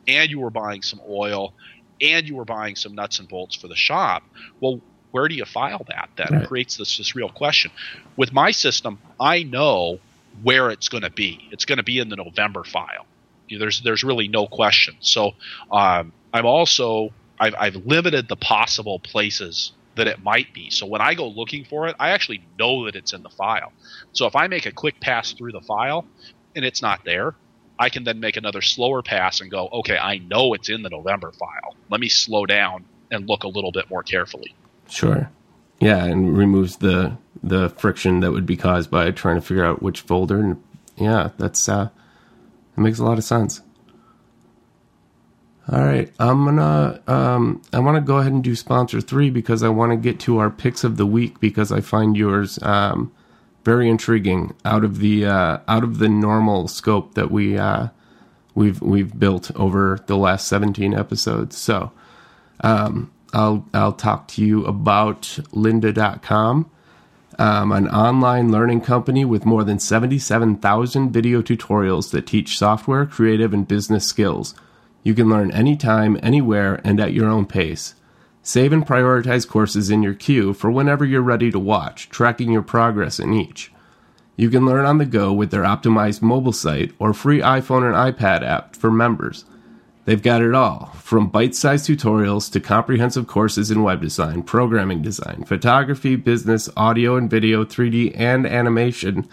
and 0.08 0.30
you 0.30 0.40
were 0.40 0.50
buying 0.50 0.82
some 0.82 1.00
oil, 1.08 1.54
and 2.00 2.26
you 2.26 2.36
were 2.36 2.44
buying 2.44 2.76
some 2.76 2.94
nuts 2.94 3.18
and 3.18 3.28
bolts 3.28 3.54
for 3.54 3.68
the 3.68 3.76
shop. 3.76 4.22
Well, 4.60 4.80
where 5.10 5.28
do 5.28 5.34
you 5.34 5.44
file 5.44 5.84
that? 5.88 6.10
That 6.16 6.30
right. 6.30 6.48
creates 6.48 6.76
this 6.76 6.98
this 6.98 7.14
real 7.14 7.30
question. 7.30 7.70
With 8.16 8.32
my 8.32 8.50
system, 8.50 8.98
I 9.18 9.42
know 9.42 10.00
where 10.42 10.70
it's 10.70 10.88
going 10.88 11.02
to 11.02 11.10
be. 11.10 11.48
It's 11.50 11.64
going 11.64 11.78
to 11.78 11.84
be 11.84 11.98
in 11.98 12.08
the 12.08 12.16
November 12.16 12.64
file 12.64 13.06
there's 13.58 13.80
there's 13.82 14.04
really 14.04 14.28
no 14.28 14.46
question. 14.46 14.96
So 15.00 15.32
um, 15.70 16.12
I'm 16.32 16.46
also 16.46 17.10
I've, 17.38 17.54
I've 17.58 17.76
limited 17.76 18.28
the 18.28 18.36
possible 18.36 18.98
places 18.98 19.72
that 19.96 20.06
it 20.06 20.22
might 20.22 20.52
be. 20.54 20.70
So 20.70 20.86
when 20.86 21.00
I 21.00 21.14
go 21.14 21.28
looking 21.28 21.64
for 21.64 21.88
it, 21.88 21.96
I 21.98 22.10
actually 22.10 22.42
know 22.58 22.84
that 22.86 22.96
it's 22.96 23.12
in 23.12 23.22
the 23.22 23.30
file. 23.30 23.72
So 24.12 24.26
if 24.26 24.36
I 24.36 24.46
make 24.46 24.66
a 24.66 24.72
quick 24.72 25.00
pass 25.00 25.32
through 25.32 25.52
the 25.52 25.60
file 25.60 26.06
and 26.54 26.64
it's 26.64 26.82
not 26.82 27.04
there, 27.04 27.34
I 27.78 27.88
can 27.88 28.04
then 28.04 28.20
make 28.20 28.36
another 28.36 28.60
slower 28.60 29.02
pass 29.02 29.40
and 29.40 29.50
go, 29.50 29.68
okay, 29.72 29.96
I 29.96 30.18
know 30.18 30.54
it's 30.54 30.68
in 30.68 30.82
the 30.82 30.90
November 30.90 31.32
file. 31.32 31.76
Let 31.88 32.00
me 32.00 32.08
slow 32.08 32.46
down 32.46 32.84
and 33.10 33.28
look 33.28 33.44
a 33.44 33.48
little 33.48 33.72
bit 33.72 33.88
more 33.90 34.02
carefully. 34.02 34.54
Sure. 34.88 35.30
Yeah, 35.80 36.04
and 36.04 36.36
removes 36.36 36.76
the 36.76 37.16
the 37.42 37.70
friction 37.70 38.20
that 38.20 38.32
would 38.32 38.44
be 38.44 38.56
caused 38.56 38.90
by 38.90 39.10
trying 39.12 39.36
to 39.36 39.40
figure 39.40 39.64
out 39.64 39.82
which 39.82 40.02
folder. 40.02 40.38
And 40.38 40.62
yeah, 40.96 41.30
that's 41.38 41.68
uh, 41.68 41.88
it 42.76 42.80
makes 42.80 42.98
a 42.98 43.04
lot 43.04 43.16
of 43.16 43.24
sense. 43.24 43.62
All 45.72 45.84
right, 45.84 46.12
I'm 46.18 46.44
gonna 46.44 47.00
um, 47.06 47.62
I 47.72 47.78
want 47.78 47.94
to 47.94 48.00
go 48.00 48.16
ahead 48.16 48.32
and 48.32 48.42
do 48.42 48.56
sponsor 48.56 49.00
three 49.00 49.30
because 49.30 49.62
I 49.62 49.68
want 49.68 49.92
to 49.92 49.96
get 49.96 50.18
to 50.20 50.38
our 50.38 50.50
picks 50.50 50.82
of 50.82 50.96
the 50.96 51.06
week 51.06 51.38
because 51.38 51.70
I 51.70 51.80
find 51.80 52.16
yours 52.16 52.58
um, 52.62 53.12
very 53.64 53.88
intriguing 53.88 54.52
out 54.64 54.82
of 54.82 54.98
the 54.98 55.26
uh, 55.26 55.58
out 55.68 55.84
of 55.84 55.98
the 55.98 56.08
normal 56.08 56.66
scope 56.66 57.14
that 57.14 57.30
we 57.30 57.56
uh, 57.56 57.88
we've 58.56 58.82
we've 58.82 59.16
built 59.16 59.54
over 59.54 60.00
the 60.06 60.16
last 60.16 60.48
17 60.48 60.92
episodes. 60.92 61.56
So 61.56 61.92
um, 62.64 63.12
I'll 63.32 63.64
I'll 63.72 63.92
talk 63.92 64.26
to 64.28 64.44
you 64.44 64.66
about 64.66 65.22
lynda.com, 65.52 66.68
um, 67.38 67.70
an 67.70 67.88
online 67.90 68.50
learning 68.50 68.80
company 68.80 69.24
with 69.24 69.46
more 69.46 69.62
than 69.62 69.78
77,000 69.78 71.12
video 71.12 71.42
tutorials 71.42 72.10
that 72.10 72.26
teach 72.26 72.58
software, 72.58 73.06
creative, 73.06 73.54
and 73.54 73.68
business 73.68 74.04
skills. 74.04 74.56
You 75.02 75.14
can 75.14 75.28
learn 75.28 75.50
anytime, 75.50 76.18
anywhere, 76.22 76.80
and 76.84 77.00
at 77.00 77.12
your 77.12 77.28
own 77.28 77.46
pace. 77.46 77.94
Save 78.42 78.72
and 78.72 78.86
prioritize 78.86 79.46
courses 79.46 79.90
in 79.90 80.02
your 80.02 80.14
queue 80.14 80.52
for 80.52 80.70
whenever 80.70 81.04
you're 81.04 81.22
ready 81.22 81.50
to 81.50 81.58
watch, 81.58 82.08
tracking 82.08 82.50
your 82.50 82.62
progress 82.62 83.18
in 83.18 83.32
each. 83.32 83.72
You 84.36 84.48
can 84.48 84.64
learn 84.64 84.86
on 84.86 84.98
the 84.98 85.04
go 85.04 85.32
with 85.32 85.50
their 85.50 85.64
optimized 85.64 86.22
mobile 86.22 86.52
site 86.52 86.92
or 86.98 87.12
free 87.12 87.40
iPhone 87.40 87.84
and 87.84 88.16
iPad 88.16 88.42
app 88.42 88.74
for 88.74 88.90
members. 88.90 89.44
They've 90.06 90.22
got 90.22 90.42
it 90.42 90.54
all, 90.54 90.86
from 90.94 91.28
bite 91.28 91.54
sized 91.54 91.86
tutorials 91.86 92.50
to 92.52 92.60
comprehensive 92.60 93.26
courses 93.26 93.70
in 93.70 93.82
web 93.82 94.00
design, 94.00 94.42
programming 94.42 95.02
design, 95.02 95.44
photography, 95.44 96.16
business, 96.16 96.70
audio 96.76 97.16
and 97.16 97.28
video, 97.28 97.64
3D, 97.64 98.14
and 98.16 98.46
animation 98.46 99.28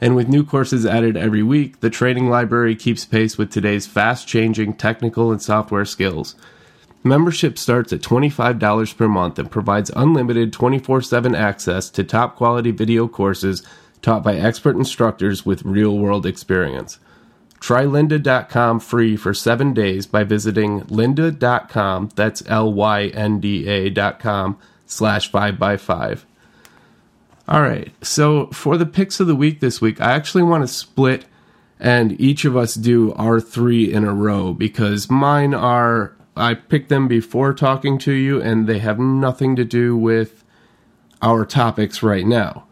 and 0.00 0.16
with 0.16 0.28
new 0.28 0.44
courses 0.44 0.86
added 0.86 1.16
every 1.16 1.42
week, 1.42 1.80
the 1.80 1.90
training 1.90 2.30
library 2.30 2.74
keeps 2.74 3.04
pace 3.04 3.36
with 3.36 3.50
today's 3.50 3.86
fast 3.86 4.26
changing 4.26 4.74
technical 4.74 5.30
and 5.30 5.42
software 5.42 5.84
skills. 5.84 6.34
Membership 7.02 7.58
starts 7.58 7.92
at 7.92 8.00
$25 8.00 8.96
per 8.96 9.08
month 9.08 9.38
and 9.38 9.50
provides 9.50 9.90
unlimited 9.96 10.52
24 10.52 11.02
7 11.02 11.34
access 11.34 11.88
to 11.90 12.04
top 12.04 12.36
quality 12.36 12.70
video 12.70 13.08
courses 13.08 13.62
taught 14.02 14.22
by 14.22 14.36
expert 14.36 14.76
instructors 14.76 15.44
with 15.44 15.62
real 15.64 15.98
world 15.98 16.26
experience. 16.26 16.98
Try 17.58 17.84
lynda.com 17.84 18.80
free 18.80 19.16
for 19.16 19.34
seven 19.34 19.74
days 19.74 20.06
by 20.06 20.24
visiting 20.24 20.80
lynda.com, 20.82 22.10
that's 22.14 22.42
L 22.46 22.72
Y 22.72 23.06
N 23.08 23.38
D 23.38 23.68
A.com, 23.68 24.58
slash 24.86 25.30
5x5. 25.30 26.24
All 27.50 27.62
right. 27.62 27.92
So 28.00 28.46
for 28.48 28.76
the 28.76 28.86
picks 28.86 29.18
of 29.18 29.26
the 29.26 29.34
week 29.34 29.58
this 29.58 29.80
week, 29.80 30.00
I 30.00 30.12
actually 30.12 30.44
want 30.44 30.62
to 30.62 30.68
split 30.68 31.24
and 31.80 32.20
each 32.20 32.44
of 32.44 32.56
us 32.56 32.74
do 32.74 33.12
our 33.14 33.40
three 33.40 33.92
in 33.92 34.04
a 34.04 34.14
row 34.14 34.52
because 34.52 35.10
mine 35.10 35.52
are, 35.52 36.14
I 36.36 36.54
picked 36.54 36.90
them 36.90 37.08
before 37.08 37.52
talking 37.52 37.98
to 38.00 38.12
you 38.12 38.40
and 38.40 38.68
they 38.68 38.78
have 38.78 39.00
nothing 39.00 39.56
to 39.56 39.64
do 39.64 39.96
with 39.96 40.44
our 41.22 41.44
topics 41.44 42.04
right 42.04 42.24
now. 42.24 42.66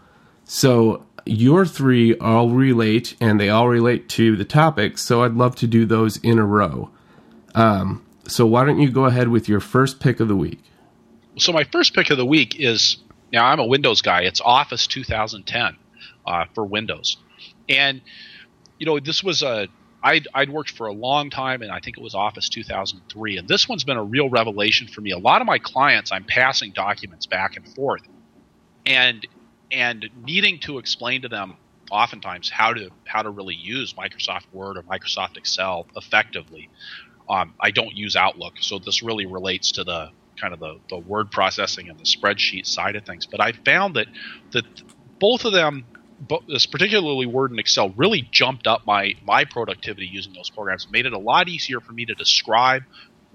So 0.44 1.06
your 1.26 1.66
three 1.66 2.16
all 2.18 2.50
relate 2.50 3.16
and 3.20 3.40
they 3.40 3.48
all 3.48 3.68
relate 3.68 4.08
to 4.10 4.36
the 4.36 4.44
topics. 4.44 5.02
So 5.02 5.24
I'd 5.24 5.34
love 5.34 5.56
to 5.56 5.66
do 5.66 5.86
those 5.86 6.18
in 6.18 6.38
a 6.38 6.46
row. 6.46 6.90
Um, 7.54 8.06
so 8.28 8.46
why 8.46 8.64
don't 8.64 8.80
you 8.80 8.90
go 8.90 9.06
ahead 9.06 9.28
with 9.28 9.48
your 9.48 9.60
first 9.60 9.98
pick 9.98 10.20
of 10.20 10.28
the 10.28 10.36
week? 10.36 10.62
So 11.36 11.52
my 11.52 11.64
first 11.64 11.94
pick 11.94 12.10
of 12.10 12.16
the 12.16 12.26
week 12.26 12.60
is 12.60 12.98
now 13.32 13.46
I'm 13.46 13.60
a 13.60 13.66
Windows 13.66 14.02
guy. 14.02 14.22
It's 14.22 14.40
Office 14.40 14.86
2010 14.86 15.76
uh, 16.26 16.44
for 16.54 16.64
Windows, 16.64 17.16
and 17.68 18.00
you 18.78 18.86
know 18.86 18.98
this 19.00 19.22
was 19.22 19.42
a 19.42 19.68
I'd, 20.02 20.28
I'd 20.32 20.50
worked 20.50 20.70
for 20.70 20.86
a 20.86 20.92
long 20.92 21.28
time, 21.28 21.62
and 21.62 21.72
I 21.72 21.80
think 21.80 21.98
it 21.98 22.02
was 22.02 22.14
Office 22.14 22.48
2003. 22.48 23.38
And 23.38 23.48
this 23.48 23.68
one's 23.68 23.84
been 23.84 23.96
a 23.96 24.04
real 24.04 24.30
revelation 24.30 24.86
for 24.86 25.00
me. 25.00 25.10
A 25.10 25.18
lot 25.18 25.40
of 25.40 25.46
my 25.46 25.58
clients, 25.58 26.12
I'm 26.12 26.24
passing 26.24 26.72
documents 26.72 27.26
back 27.26 27.56
and 27.56 27.66
forth, 27.74 28.02
and 28.86 29.26
and 29.70 30.08
needing 30.24 30.60
to 30.60 30.78
explain 30.78 31.22
to 31.22 31.28
them 31.28 31.56
oftentimes 31.90 32.48
how 32.48 32.72
to 32.72 32.90
how 33.04 33.22
to 33.22 33.30
really 33.30 33.54
use 33.54 33.94
Microsoft 33.94 34.44
Word 34.52 34.76
or 34.76 34.82
Microsoft 34.82 35.36
Excel 35.36 35.86
effectively. 35.96 36.70
Um, 37.28 37.54
I 37.60 37.70
don't 37.70 37.94
use 37.94 38.16
Outlook, 38.16 38.54
so 38.60 38.78
this 38.78 39.02
really 39.02 39.26
relates 39.26 39.72
to 39.72 39.84
the 39.84 40.10
kind 40.40 40.54
of 40.54 40.60
the, 40.60 40.78
the 40.88 40.98
word 40.98 41.30
processing 41.30 41.88
and 41.88 41.98
the 41.98 42.04
spreadsheet 42.04 42.66
side 42.66 42.96
of 42.96 43.04
things. 43.04 43.26
But 43.26 43.40
I 43.40 43.52
found 43.52 43.96
that 43.96 44.06
that 44.52 44.64
both 45.18 45.44
of 45.44 45.52
them, 45.52 45.84
this 46.48 46.66
particularly 46.66 47.26
Word 47.26 47.50
and 47.50 47.60
Excel, 47.60 47.90
really 47.90 48.22
jumped 48.30 48.66
up 48.66 48.86
my 48.86 49.14
my 49.24 49.44
productivity 49.44 50.06
using 50.06 50.32
those 50.32 50.50
programs. 50.50 50.88
Made 50.90 51.06
it 51.06 51.12
a 51.12 51.18
lot 51.18 51.48
easier 51.48 51.80
for 51.80 51.92
me 51.92 52.06
to 52.06 52.14
describe 52.14 52.82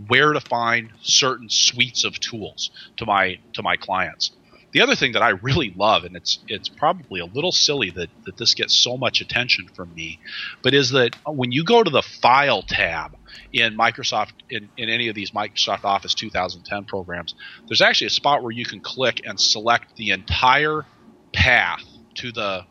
where 0.07 0.33
to 0.33 0.41
find 0.41 0.89
certain 1.01 1.49
suites 1.49 2.03
of 2.03 2.19
tools 2.19 2.71
to 2.97 3.05
my 3.05 3.39
to 3.53 3.63
my 3.63 3.77
clients. 3.77 4.31
The 4.73 4.81
other 4.81 4.95
thing 4.95 5.11
that 5.13 5.21
I 5.21 5.29
really 5.29 5.73
love, 5.77 6.03
and 6.03 6.15
it's 6.15 6.43
it's 6.47 6.67
probably 6.67 7.19
a 7.19 7.27
little 7.27 7.51
silly 7.51 7.91
that, 7.91 8.09
that 8.25 8.37
this 8.37 8.55
gets 8.55 8.75
so 8.75 8.97
much 8.97 9.21
attention 9.21 9.67
from 9.75 9.93
me, 9.93 10.19
but 10.63 10.73
is 10.73 10.89
that 10.91 11.15
when 11.27 11.51
you 11.51 11.63
go 11.63 11.83
to 11.83 11.91
the 11.91 12.01
File 12.01 12.63
tab 12.63 13.11
in 13.51 13.77
Microsoft 13.77 14.31
in, 14.49 14.71
in 14.75 14.89
any 14.89 15.09
of 15.09 15.15
these 15.15 15.31
Microsoft 15.31 15.83
Office 15.83 16.15
2010 16.15 16.85
programs, 16.85 17.35
there's 17.67 17.81
actually 17.81 18.07
a 18.07 18.11
spot 18.11 18.41
where 18.41 18.51
you 18.51 18.65
can 18.65 18.81
click 18.81 19.21
and 19.23 19.39
select 19.39 19.95
the 19.95 20.09
entire 20.09 20.87
path 21.33 21.83
to 22.15 22.31
the 22.31 22.65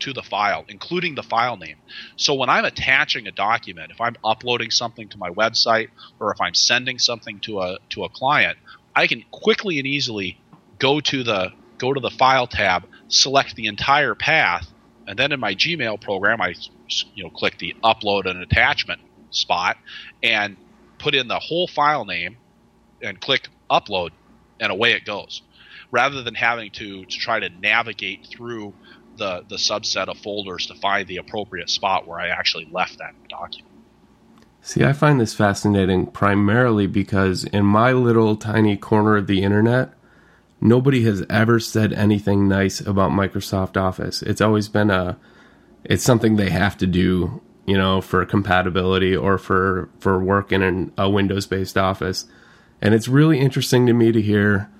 to 0.00 0.12
the 0.12 0.22
file, 0.22 0.64
including 0.68 1.16
the 1.16 1.24
file 1.24 1.56
name. 1.56 1.76
So 2.16 2.34
when 2.34 2.48
I'm 2.48 2.64
attaching 2.64 3.26
a 3.26 3.32
document, 3.32 3.90
if 3.90 4.00
I'm 4.00 4.14
uploading 4.22 4.70
something 4.70 5.08
to 5.08 5.18
my 5.18 5.30
website 5.30 5.88
or 6.20 6.30
if 6.32 6.40
I'm 6.40 6.54
sending 6.54 7.00
something 7.00 7.40
to 7.46 7.60
a 7.62 7.78
to 7.90 8.04
a 8.04 8.08
client, 8.08 8.58
I 8.94 9.08
can 9.08 9.24
quickly 9.32 9.78
and 9.78 9.88
easily 9.88 10.38
go 10.78 11.00
to 11.00 11.22
the 11.22 11.52
go 11.78 11.92
to 11.92 12.00
the 12.00 12.10
file 12.10 12.46
tab, 12.46 12.84
select 13.08 13.54
the 13.54 13.66
entire 13.66 14.14
path, 14.14 14.68
and 15.06 15.18
then 15.18 15.32
in 15.32 15.40
my 15.40 15.54
Gmail 15.54 16.00
program, 16.00 16.40
I 16.40 16.54
you 17.14 17.24
know 17.24 17.30
click 17.30 17.58
the 17.58 17.74
upload 17.82 18.28
an 18.28 18.42
attachment 18.42 19.00
spot 19.30 19.76
and 20.22 20.56
put 20.98 21.14
in 21.14 21.28
the 21.28 21.38
whole 21.38 21.68
file 21.68 22.04
name 22.04 22.36
and 23.02 23.20
click 23.20 23.48
upload, 23.70 24.10
and 24.60 24.72
away 24.72 24.92
it 24.92 25.04
goes. 25.04 25.42
Rather 25.90 26.22
than 26.22 26.34
having 26.34 26.70
to, 26.72 27.04
to 27.06 27.18
try 27.18 27.40
to 27.40 27.48
navigate 27.48 28.26
through 28.26 28.74
the, 29.16 29.44
the 29.48 29.56
subset 29.56 30.08
of 30.08 30.18
folders 30.18 30.66
to 30.66 30.74
find 30.74 31.08
the 31.08 31.16
appropriate 31.16 31.70
spot 31.70 32.06
where 32.06 32.20
I 32.20 32.28
actually 32.28 32.68
left 32.70 32.98
that 32.98 33.14
document. 33.28 33.72
See, 34.60 34.84
I 34.84 34.92
find 34.92 35.20
this 35.20 35.34
fascinating 35.34 36.06
primarily 36.06 36.86
because 36.86 37.44
in 37.44 37.64
my 37.64 37.92
little 37.92 38.36
tiny 38.36 38.76
corner 38.76 39.16
of 39.16 39.26
the 39.26 39.42
internet, 39.42 39.92
nobody 40.60 41.04
has 41.04 41.24
ever 41.30 41.60
said 41.60 41.92
anything 41.92 42.48
nice 42.48 42.80
about 42.80 43.10
Microsoft 43.10 43.76
Office. 43.76 44.22
It's 44.22 44.40
always 44.40 44.68
been 44.68 44.90
a 44.90 45.18
it's 45.84 46.04
something 46.04 46.36
they 46.36 46.50
have 46.50 46.76
to 46.78 46.86
do, 46.86 47.40
you 47.66 47.76
know, 47.76 48.00
for 48.00 48.24
compatibility 48.26 49.16
or 49.16 49.38
for 49.38 49.88
for 50.00 50.22
work 50.22 50.52
in 50.52 50.62
an, 50.62 50.92
a 50.98 51.08
Windows-based 51.08 51.78
office. 51.78 52.26
And 52.80 52.94
it's 52.94 53.08
really 53.08 53.38
interesting 53.38 53.86
to 53.86 53.92
me 53.92 54.12
to 54.12 54.20
hear 54.20 54.70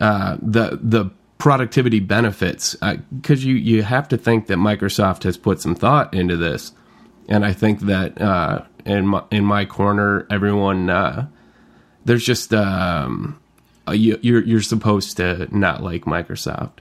uh, 0.00 0.36
the 0.40 0.78
the 0.82 1.10
productivity 1.38 2.00
benefits 2.00 2.74
because 2.74 3.44
uh, 3.44 3.48
you 3.48 3.54
you 3.54 3.82
have 3.82 4.08
to 4.08 4.16
think 4.16 4.46
that 4.46 4.56
Microsoft 4.56 5.24
has 5.24 5.36
put 5.36 5.60
some 5.60 5.74
thought 5.74 6.12
into 6.14 6.36
this, 6.36 6.72
and 7.28 7.44
I 7.44 7.52
think 7.52 7.80
that 7.80 8.20
uh, 8.20 8.64
in 8.84 9.06
my, 9.06 9.24
in 9.30 9.44
my 9.44 9.64
corner, 9.64 10.26
everyone 10.30 10.90
uh, 10.90 11.28
there's 12.04 12.24
just 12.24 12.52
um, 12.54 13.40
Uh, 13.86 13.92
you, 13.92 14.14
are 14.14 14.18
you're, 14.22 14.44
you're 14.44 14.62
supposed 14.62 15.16
to 15.18 15.48
not 15.56 15.82
like 15.82 16.04
Microsoft. 16.04 16.78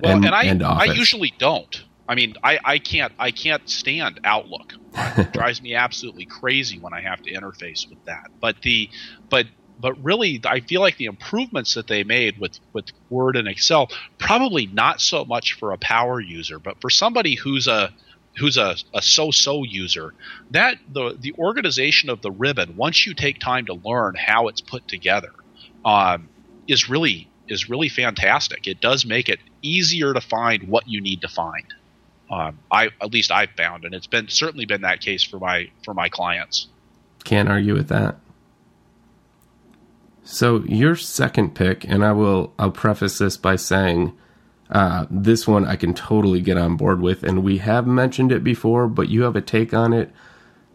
Well, 0.00 0.16
and, 0.16 0.24
and 0.24 0.34
I 0.34 0.42
and 0.44 0.62
I 0.62 0.84
usually 0.84 1.32
don't. 1.38 1.84
I 2.08 2.14
mean, 2.14 2.34
I, 2.42 2.58
I 2.64 2.78
can't 2.78 3.12
I 3.18 3.30
can't 3.30 3.68
stand 3.68 4.20
Outlook. 4.24 4.74
It 4.94 5.32
drives 5.32 5.62
me 5.62 5.74
absolutely 5.74 6.26
crazy 6.26 6.78
when 6.78 6.92
I 6.92 7.00
have 7.00 7.22
to 7.22 7.32
interface 7.32 7.88
with 7.88 8.04
that. 8.04 8.30
But 8.40 8.62
the 8.62 8.90
but 9.28 9.46
but 9.78 10.02
really, 10.02 10.40
I 10.44 10.60
feel 10.60 10.80
like 10.80 10.96
the 10.96 11.06
improvements 11.06 11.74
that 11.74 11.86
they 11.86 12.04
made 12.04 12.38
with 12.38 12.58
with 12.72 12.86
Word 13.10 13.36
and 13.36 13.48
Excel 13.48 13.88
probably 14.18 14.66
not 14.66 15.00
so 15.00 15.24
much 15.24 15.54
for 15.54 15.72
a 15.72 15.78
power 15.78 16.20
user, 16.20 16.58
but 16.58 16.80
for 16.80 16.90
somebody 16.90 17.34
who's 17.34 17.66
a 17.66 17.92
who's 18.38 18.58
a, 18.58 18.76
a 18.92 19.00
so-so 19.00 19.62
user 19.64 20.12
that 20.50 20.76
the 20.92 21.16
the 21.18 21.32
organization 21.38 22.10
of 22.10 22.20
the 22.20 22.30
ribbon 22.30 22.76
once 22.76 23.06
you 23.06 23.14
take 23.14 23.38
time 23.38 23.66
to 23.66 23.74
learn 23.74 24.14
how 24.14 24.48
it's 24.48 24.60
put 24.60 24.86
together 24.86 25.32
um, 25.84 26.28
is 26.66 26.88
really 26.88 27.28
is 27.48 27.68
really 27.68 27.88
fantastic. 27.88 28.66
It 28.66 28.80
does 28.80 29.04
make 29.04 29.28
it 29.28 29.38
easier 29.62 30.12
to 30.12 30.20
find 30.20 30.64
what 30.64 30.88
you 30.88 31.00
need 31.00 31.20
to 31.20 31.28
find. 31.28 31.64
Um, 32.30 32.58
I 32.70 32.90
at 33.00 33.12
least 33.12 33.30
I've 33.30 33.50
found, 33.50 33.84
and 33.84 33.94
it's 33.94 34.08
been 34.08 34.28
certainly 34.28 34.66
been 34.66 34.82
that 34.82 35.00
case 35.00 35.22
for 35.22 35.38
my 35.38 35.70
for 35.84 35.94
my 35.94 36.08
clients. 36.08 36.66
Can't 37.24 37.48
argue 37.48 37.74
with 37.74 37.88
that. 37.88 38.16
So 40.24 40.64
your 40.64 40.96
second 40.96 41.54
pick, 41.54 41.84
and 41.84 42.04
I 42.04 42.12
will 42.12 42.52
I'll 42.58 42.72
preface 42.72 43.18
this 43.18 43.36
by 43.36 43.54
saying 43.54 44.12
uh, 44.70 45.06
this 45.08 45.46
one 45.46 45.64
I 45.64 45.76
can 45.76 45.94
totally 45.94 46.40
get 46.40 46.58
on 46.58 46.76
board 46.76 47.00
with, 47.00 47.22
and 47.22 47.44
we 47.44 47.58
have 47.58 47.86
mentioned 47.86 48.32
it 48.32 48.42
before, 48.42 48.88
but 48.88 49.08
you 49.08 49.22
have 49.22 49.36
a 49.36 49.40
take 49.40 49.72
on 49.72 49.92
it 49.92 50.10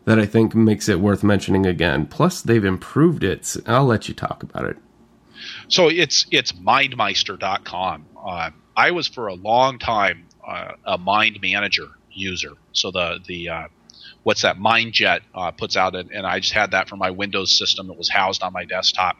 that 0.05 0.17
I 0.17 0.25
think 0.25 0.55
makes 0.55 0.87
it 0.87 1.01
worth 1.01 1.23
mentioning 1.23 1.65
again. 1.65 2.05
Plus, 2.05 2.41
they've 2.41 2.63
improved 2.63 3.23
it. 3.23 3.45
So 3.45 3.61
I'll 3.67 3.85
let 3.85 4.07
you 4.07 4.13
talk 4.13 4.41
about 4.41 4.65
it. 4.65 4.77
So 5.67 5.89
it's 5.89 6.25
it's 6.31 6.51
mindmeister.com. 6.51 8.05
Uh, 8.25 8.51
I 8.75 8.91
was 8.91 9.07
for 9.07 9.27
a 9.27 9.33
long 9.33 9.79
time 9.79 10.25
uh, 10.45 10.73
a 10.85 10.97
Mind 10.97 11.39
Manager 11.41 11.89
user. 12.11 12.53
So 12.73 12.91
the 12.91 13.19
the 13.25 13.49
uh, 13.49 13.67
what's 14.23 14.41
that 14.41 14.57
MindJet 14.57 15.21
uh, 15.33 15.51
puts 15.51 15.75
out, 15.77 15.95
and, 15.95 16.11
and 16.11 16.25
I 16.25 16.39
just 16.39 16.53
had 16.53 16.71
that 16.71 16.89
for 16.89 16.95
my 16.95 17.11
Windows 17.11 17.57
system 17.57 17.87
that 17.87 17.97
was 17.97 18.09
housed 18.09 18.43
on 18.43 18.53
my 18.53 18.65
desktop. 18.65 19.17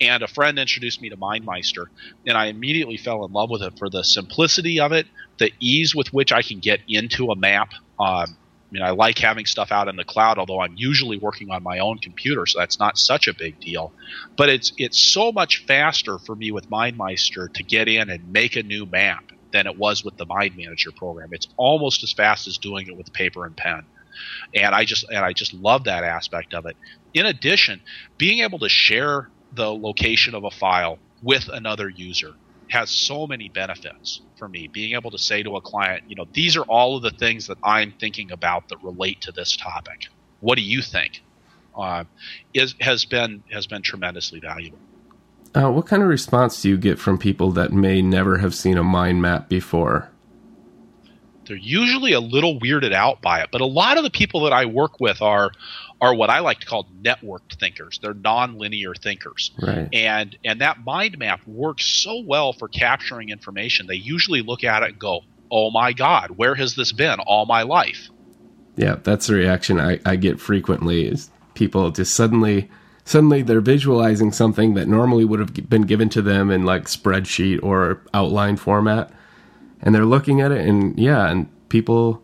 And 0.00 0.22
a 0.22 0.28
friend 0.28 0.58
introduced 0.58 1.00
me 1.00 1.10
to 1.10 1.16
MindMeister, 1.16 1.86
and 2.26 2.36
I 2.36 2.46
immediately 2.46 2.96
fell 2.96 3.24
in 3.24 3.32
love 3.32 3.50
with 3.50 3.62
it 3.62 3.78
for 3.78 3.88
the 3.88 4.04
simplicity 4.04 4.80
of 4.80 4.92
it, 4.92 5.06
the 5.38 5.52
ease 5.60 5.94
with 5.94 6.12
which 6.12 6.32
I 6.32 6.42
can 6.42 6.60
get 6.60 6.80
into 6.88 7.30
a 7.30 7.36
map. 7.36 7.70
Um, 7.98 8.36
mean, 8.74 8.82
I 8.82 8.90
like 8.90 9.18
having 9.18 9.46
stuff 9.46 9.70
out 9.70 9.88
in 9.88 9.94
the 9.94 10.04
cloud, 10.04 10.36
although 10.36 10.60
I'm 10.60 10.74
usually 10.76 11.16
working 11.16 11.50
on 11.50 11.62
my 11.62 11.78
own 11.78 11.98
computer, 11.98 12.44
so 12.44 12.58
that's 12.58 12.78
not 12.78 12.98
such 12.98 13.28
a 13.28 13.34
big 13.34 13.60
deal. 13.60 13.92
But 14.36 14.48
it's 14.48 14.72
it's 14.76 14.98
so 14.98 15.30
much 15.30 15.64
faster 15.64 16.18
for 16.18 16.34
me 16.34 16.50
with 16.50 16.68
MindMeister 16.68 17.52
to 17.54 17.62
get 17.62 17.88
in 17.88 18.10
and 18.10 18.32
make 18.32 18.56
a 18.56 18.64
new 18.64 18.84
map 18.84 19.30
than 19.52 19.68
it 19.68 19.78
was 19.78 20.04
with 20.04 20.16
the 20.16 20.26
Mind 20.26 20.56
Manager 20.56 20.90
program. 20.90 21.28
It's 21.30 21.46
almost 21.56 22.02
as 22.02 22.12
fast 22.12 22.48
as 22.48 22.58
doing 22.58 22.88
it 22.88 22.96
with 22.96 23.12
paper 23.12 23.46
and 23.46 23.56
pen. 23.56 23.84
And 24.52 24.74
I 24.74 24.84
just 24.84 25.08
and 25.08 25.24
I 25.24 25.32
just 25.32 25.54
love 25.54 25.84
that 25.84 26.02
aspect 26.02 26.52
of 26.52 26.66
it. 26.66 26.76
In 27.14 27.26
addition, 27.26 27.80
being 28.18 28.40
able 28.40 28.58
to 28.58 28.68
share 28.68 29.30
the 29.52 29.72
location 29.72 30.34
of 30.34 30.42
a 30.42 30.50
file 30.50 30.98
with 31.22 31.48
another 31.48 31.88
user 31.88 32.34
has 32.68 32.90
so 32.90 33.26
many 33.26 33.48
benefits 33.48 34.20
for 34.36 34.48
me. 34.48 34.68
Being 34.68 34.94
able 34.94 35.10
to 35.10 35.18
say 35.18 35.42
to 35.42 35.56
a 35.56 35.60
client, 35.60 36.04
you 36.08 36.16
know, 36.16 36.26
these 36.32 36.56
are 36.56 36.62
all 36.62 36.96
of 36.96 37.02
the 37.02 37.10
things 37.10 37.46
that 37.46 37.58
I'm 37.62 37.92
thinking 37.98 38.32
about 38.32 38.68
that 38.68 38.82
relate 38.82 39.20
to 39.22 39.32
this 39.32 39.56
topic. 39.56 40.06
What 40.40 40.56
do 40.56 40.62
you 40.62 40.82
think? 40.82 41.22
Uh, 41.76 42.04
is 42.52 42.74
has 42.80 43.04
been 43.04 43.42
has 43.50 43.66
been 43.66 43.82
tremendously 43.82 44.40
valuable. 44.40 44.78
Uh, 45.54 45.70
what 45.70 45.86
kind 45.86 46.02
of 46.02 46.08
response 46.08 46.62
do 46.62 46.68
you 46.68 46.76
get 46.76 46.98
from 46.98 47.16
people 47.16 47.50
that 47.52 47.72
may 47.72 48.02
never 48.02 48.38
have 48.38 48.54
seen 48.54 48.76
a 48.76 48.82
mind 48.82 49.22
map 49.22 49.48
before? 49.48 50.10
They're 51.46 51.56
usually 51.56 52.12
a 52.12 52.20
little 52.20 52.58
weirded 52.58 52.92
out 52.92 53.20
by 53.20 53.40
it, 53.40 53.50
but 53.52 53.60
a 53.60 53.66
lot 53.66 53.98
of 53.98 54.04
the 54.04 54.10
people 54.10 54.44
that 54.44 54.52
I 54.52 54.64
work 54.64 54.98
with 54.98 55.20
are 55.20 55.52
are 56.04 56.14
what 56.14 56.28
I 56.28 56.40
like 56.40 56.60
to 56.60 56.66
call 56.66 56.86
networked 57.02 57.58
thinkers. 57.58 57.98
They're 58.02 58.12
nonlinear 58.12 59.00
thinkers. 59.00 59.52
Right. 59.60 59.88
And 59.92 60.36
and 60.44 60.60
that 60.60 60.84
mind 60.84 61.18
map 61.18 61.40
works 61.46 61.86
so 61.86 62.20
well 62.20 62.52
for 62.52 62.68
capturing 62.68 63.30
information. 63.30 63.86
They 63.86 63.94
usually 63.94 64.42
look 64.42 64.64
at 64.64 64.82
it 64.82 64.90
and 64.90 64.98
go, 64.98 65.22
"Oh 65.50 65.70
my 65.70 65.94
god, 65.94 66.32
where 66.36 66.54
has 66.54 66.74
this 66.74 66.92
been 66.92 67.20
all 67.20 67.46
my 67.46 67.62
life?" 67.62 68.10
Yeah, 68.76 68.96
that's 69.02 69.28
the 69.28 69.34
reaction 69.34 69.80
I, 69.80 70.00
I 70.04 70.16
get 70.16 70.40
frequently 70.40 71.06
is 71.06 71.30
people 71.54 71.90
just 71.90 72.14
suddenly 72.14 72.68
suddenly 73.06 73.40
they're 73.40 73.60
visualizing 73.62 74.30
something 74.32 74.74
that 74.74 74.88
normally 74.88 75.24
would 75.24 75.40
have 75.40 75.70
been 75.70 75.82
given 75.82 76.10
to 76.10 76.20
them 76.20 76.50
in 76.50 76.64
like 76.66 76.84
spreadsheet 76.84 77.62
or 77.62 78.02
outline 78.12 78.56
format 78.56 79.10
and 79.80 79.94
they're 79.94 80.06
looking 80.06 80.40
at 80.40 80.50
it 80.50 80.66
and 80.66 80.98
yeah 80.98 81.30
and 81.30 81.48
people 81.68 82.22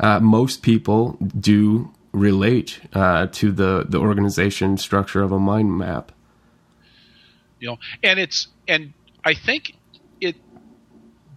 uh, 0.00 0.20
most 0.20 0.62
people 0.62 1.16
do 1.38 1.90
relate 2.12 2.80
uh, 2.94 3.26
to 3.28 3.52
the 3.52 3.84
the 3.88 3.98
organization 3.98 4.76
structure 4.76 5.22
of 5.22 5.32
a 5.32 5.38
mind 5.38 5.76
map 5.76 6.12
you 7.60 7.68
know 7.68 7.78
and 8.02 8.18
it's 8.18 8.48
and 8.66 8.92
i 9.24 9.34
think 9.34 9.74
it 10.20 10.36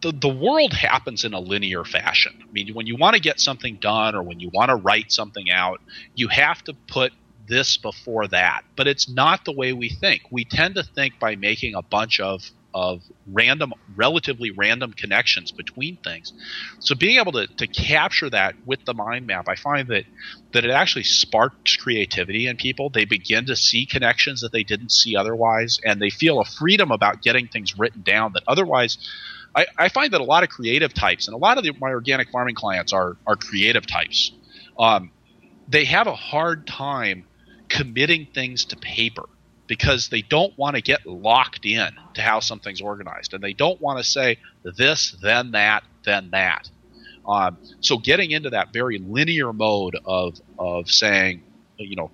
the, 0.02 0.12
the 0.12 0.30
world 0.30 0.74
happens 0.74 1.24
in 1.26 1.34
a 1.34 1.40
linear 1.40 1.84
fashion 1.84 2.34
i 2.42 2.52
mean 2.52 2.74
when 2.74 2.88
you 2.88 2.96
want 2.96 3.16
to 3.16 3.22
get 3.22 3.40
something 3.40 3.76
done 3.76 4.16
or 4.16 4.24
when 4.24 4.40
you 4.40 4.50
want 4.54 4.70
to 4.70 4.76
write 4.76 5.12
something 5.12 5.52
out 5.52 5.82
you 6.16 6.28
have 6.28 6.64
to 6.64 6.74
put 6.88 7.12
this 7.52 7.78
before 7.78 8.28
that. 8.30 8.64
But 8.76 8.88
it's 8.88 9.10
not 9.10 9.46
the 9.46 9.52
way 9.52 9.74
we 9.74 9.90
think. 9.90 10.24
We 10.32 10.46
tend 10.46 10.76
to 10.76 10.84
think 10.84 11.20
by 11.20 11.36
making 11.36 11.76
a 11.76 11.82
bunch 11.82 12.20
of 12.20 12.50
of 12.74 13.02
random, 13.26 13.74
relatively 13.96 14.52
random 14.52 14.94
connections 14.94 15.52
between 15.52 15.98
things. 16.04 16.34
So 16.80 16.96
being 16.96 17.20
able 17.20 17.34
to, 17.34 17.48
to 17.58 17.68
capture 17.68 18.30
that 18.30 18.56
with 18.66 18.80
the 18.86 18.94
mind 18.94 19.28
map, 19.28 19.48
I 19.48 19.56
find 19.56 19.88
that 19.90 20.06
that 20.54 20.66
it 20.66 20.72
actually 20.72 21.04
sparks 21.04 21.76
creativity 21.78 22.48
in 22.48 22.58
people. 22.58 22.90
They 22.90 23.06
begin 23.06 23.46
to 23.46 23.56
see 23.56 23.86
connections 23.86 24.42
that 24.42 24.52
they 24.52 24.64
didn't 24.64 24.92
see 24.92 25.16
otherwise, 25.16 25.80
and 25.86 26.02
they 26.02 26.10
feel 26.10 26.40
a 26.40 26.46
freedom 26.46 26.92
about 26.92 27.22
getting 27.22 27.48
things 27.48 27.78
written 27.78 28.02
down 28.02 28.34
that 28.34 28.44
otherwise. 28.48 28.98
I, 29.56 29.66
I 29.78 29.90
find 29.90 30.14
that 30.14 30.22
a 30.22 30.26
lot 30.26 30.44
of 30.44 30.50
creative 30.50 30.94
types, 30.94 31.28
and 31.28 31.36
a 31.36 31.38
lot 31.38 31.58
of 31.58 31.64
the, 31.64 31.74
my 31.80 31.90
organic 31.90 32.30
farming 32.30 32.56
clients 32.56 32.94
are 32.94 33.18
are 33.28 33.36
creative 33.36 33.86
types. 33.86 34.32
Um, 34.80 35.12
they 35.68 35.86
have 35.86 36.08
a 36.08 36.16
hard 36.16 36.68
time 36.68 37.26
committing 37.70 38.28
things 38.34 38.66
to 38.66 38.78
paper 38.78 39.28
because 39.72 40.10
they 40.10 40.22
don't 40.22 40.52
want 40.58 40.76
to 40.76 40.82
get 40.82 41.06
locked 41.06 41.66
in 41.66 41.88
to 42.14 42.22
how 42.22 42.42
something's 42.42 42.82
organized 42.82 43.34
and 43.34 43.42
they 43.42 43.54
don't 43.54 43.80
want 43.80 43.98
to 43.98 44.04
say 44.04 44.38
this 44.66 45.16
then 45.22 45.52
that 45.52 45.82
then 46.04 46.30
that. 46.32 46.70
Um, 47.26 47.58
so 47.80 47.98
getting 47.98 48.32
into 48.32 48.50
that 48.50 48.74
very 48.74 48.98
linear 48.98 49.54
mode 49.54 49.96
of 50.04 50.42
of 50.60 50.92
saying 50.92 51.44
you 51.78 51.96
know 51.96 52.12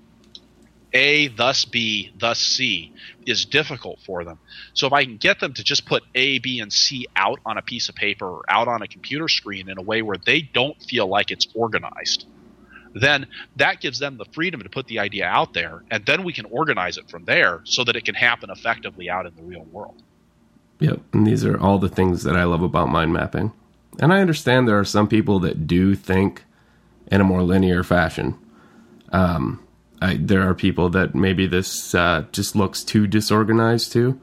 a 0.93 1.29
thus 1.29 1.65
b 1.65 2.11
thus 2.19 2.37
c 2.37 2.93
is 3.25 3.45
difficult 3.45 3.97
for 4.05 4.23
them. 4.23 4.37
So 4.75 4.85
if 4.85 4.93
i 4.93 5.03
can 5.03 5.17
get 5.17 5.39
them 5.39 5.55
to 5.55 5.63
just 5.63 5.87
put 5.87 6.03
a 6.13 6.37
b 6.37 6.59
and 6.59 6.71
c 6.71 7.07
out 7.15 7.39
on 7.43 7.57
a 7.57 7.63
piece 7.63 7.89
of 7.89 7.95
paper 7.95 8.27
or 8.27 8.43
out 8.47 8.67
on 8.67 8.83
a 8.83 8.87
computer 8.87 9.27
screen 9.27 9.67
in 9.67 9.79
a 9.79 9.81
way 9.81 10.03
where 10.03 10.17
they 10.23 10.41
don't 10.41 10.79
feel 10.83 11.07
like 11.07 11.31
it's 11.31 11.47
organized 11.55 12.27
then 13.01 13.27
that 13.55 13.81
gives 13.81 13.99
them 13.99 14.17
the 14.17 14.25
freedom 14.25 14.61
to 14.61 14.69
put 14.69 14.87
the 14.87 14.99
idea 14.99 15.25
out 15.25 15.53
there, 15.53 15.83
and 15.91 16.05
then 16.05 16.23
we 16.23 16.33
can 16.33 16.45
organize 16.45 16.97
it 16.97 17.09
from 17.09 17.25
there 17.25 17.61
so 17.63 17.83
that 17.83 17.95
it 17.95 18.05
can 18.05 18.15
happen 18.15 18.49
effectively 18.49 19.09
out 19.09 19.25
in 19.25 19.35
the 19.35 19.43
real 19.43 19.65
world. 19.71 20.01
Yep, 20.79 21.01
and 21.13 21.25
these 21.25 21.43
are 21.43 21.59
all 21.59 21.79
the 21.79 21.89
things 21.89 22.23
that 22.23 22.35
I 22.35 22.43
love 22.43 22.61
about 22.61 22.89
mind 22.89 23.13
mapping. 23.13 23.51
And 23.99 24.13
I 24.13 24.21
understand 24.21 24.67
there 24.67 24.79
are 24.79 24.85
some 24.85 25.07
people 25.07 25.39
that 25.39 25.65
do 25.65 25.95
think 25.95 26.43
in 27.11 27.21
a 27.21 27.23
more 27.23 27.41
linear 27.41 27.83
fashion. 27.83 28.37
Um, 29.11 29.65
I, 30.01 30.17
there 30.17 30.47
are 30.47 30.53
people 30.53 30.89
that 30.89 31.15
maybe 31.15 31.47
this 31.47 31.95
uh, 31.95 32.25
just 32.31 32.55
looks 32.55 32.83
too 32.83 33.07
disorganized 33.07 33.91
too. 33.91 34.19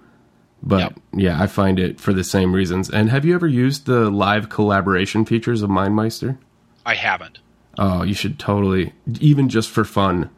But 0.63 0.79
yep. 0.79 1.01
yeah, 1.13 1.43
I 1.43 1.47
find 1.47 1.79
it 1.79 2.01
for 2.01 2.15
the 2.15 2.25
same 2.25 2.55
reasons. 2.55 2.89
And 2.89 3.11
have 3.11 3.25
you 3.25 3.35
ever 3.35 3.47
used 3.47 3.85
the 3.85 4.11
live 4.11 4.49
collaboration 4.49 5.25
features 5.27 5.63
of 5.63 5.69
MindMeister? 5.69 6.39
I 6.87 6.95
haven't. 6.95 7.41
Oh, 7.79 8.03
you 8.03 8.15
should 8.15 8.39
totally, 8.39 8.93
even 9.21 9.49
just 9.49 9.71
for 9.71 9.85
fun, 9.85 10.31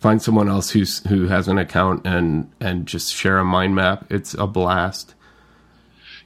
find 0.00 0.22
someone 0.22 0.48
else 0.48 0.70
who's 0.70 1.06
who 1.08 1.26
has 1.28 1.48
an 1.48 1.58
account 1.58 2.06
and 2.06 2.50
and 2.60 2.86
just 2.86 3.14
share 3.14 3.38
a 3.38 3.44
mind 3.44 3.74
map. 3.74 4.06
It's 4.10 4.34
a 4.34 4.46
blast. 4.46 5.14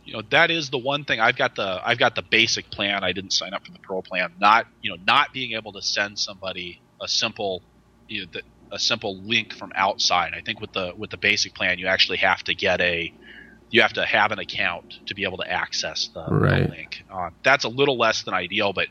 You 0.05 0.15
know 0.15 0.23
that 0.31 0.51
is 0.51 0.71
the 0.71 0.79
one 0.79 1.05
thing 1.05 1.21
I've 1.21 1.37
got 1.37 1.55
the 1.55 1.81
I've 1.85 1.99
got 1.99 2.15
the 2.15 2.23
basic 2.23 2.71
plan. 2.71 3.05
I 3.05 3.13
didn't 3.13 3.33
sign 3.33 3.55
up 3.55 3.65
for 3.65 3.73
the 3.73 3.79
pro 3.79 4.03
plan. 4.03 4.33
Not 4.41 4.67
you 4.83 4.91
know 4.91 5.03
not 5.07 5.33
being 5.33 5.53
able 5.53 5.73
to 5.73 5.83
send 5.83 6.19
somebody 6.19 6.81
a 7.01 7.09
simple 7.09 7.63
you 8.09 8.23
know, 8.23 8.29
the, 8.33 8.43
a 8.71 8.79
simple 8.79 9.19
link 9.19 9.53
from 9.53 9.73
outside. 9.75 10.33
I 10.35 10.41
think 10.41 10.61
with 10.61 10.73
the 10.73 10.93
with 10.97 11.11
the 11.11 11.17
basic 11.17 11.55
plan, 11.55 11.79
you 11.79 11.87
actually 11.87 12.19
have 12.19 12.43
to 12.45 12.55
get 12.55 12.81
a 12.81 13.13
you 13.71 13.81
have 13.81 13.95
to 13.95 14.05
have 14.05 14.33
an 14.33 14.39
account 14.39 15.01
to 15.07 15.15
be 15.15 15.25
able 15.25 15.39
to 15.39 15.51
access 15.51 16.09
the, 16.09 16.27
right. 16.29 16.65
the 16.65 16.69
link. 16.69 17.05
Uh, 17.11 17.31
that's 17.43 17.65
a 17.65 17.69
little 17.69 17.97
less 17.97 18.23
than 18.23 18.35
ideal, 18.35 18.75
but 18.75 18.89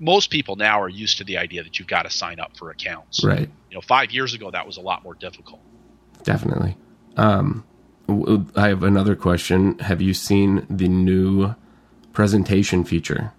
most 0.00 0.30
people 0.30 0.56
now 0.56 0.80
are 0.80 0.88
used 0.88 1.18
to 1.18 1.24
the 1.24 1.38
idea 1.38 1.62
that 1.62 1.78
you've 1.78 1.88
got 1.88 2.02
to 2.02 2.10
sign 2.10 2.40
up 2.40 2.56
for 2.56 2.70
accounts. 2.70 3.24
Right. 3.24 3.48
You 3.70 3.74
know, 3.74 3.80
five 3.80 4.10
years 4.10 4.34
ago 4.34 4.50
that 4.50 4.66
was 4.66 4.76
a 4.76 4.80
lot 4.80 5.02
more 5.02 5.14
difficult. 5.14 5.60
Definitely. 6.22 6.76
Um, 7.16 7.64
I 8.56 8.68
have 8.68 8.82
another 8.82 9.16
question. 9.16 9.78
Have 9.80 10.00
you 10.00 10.14
seen 10.14 10.66
the 10.70 10.88
new 10.88 11.54
presentation 12.12 12.84
feature? 12.84 13.32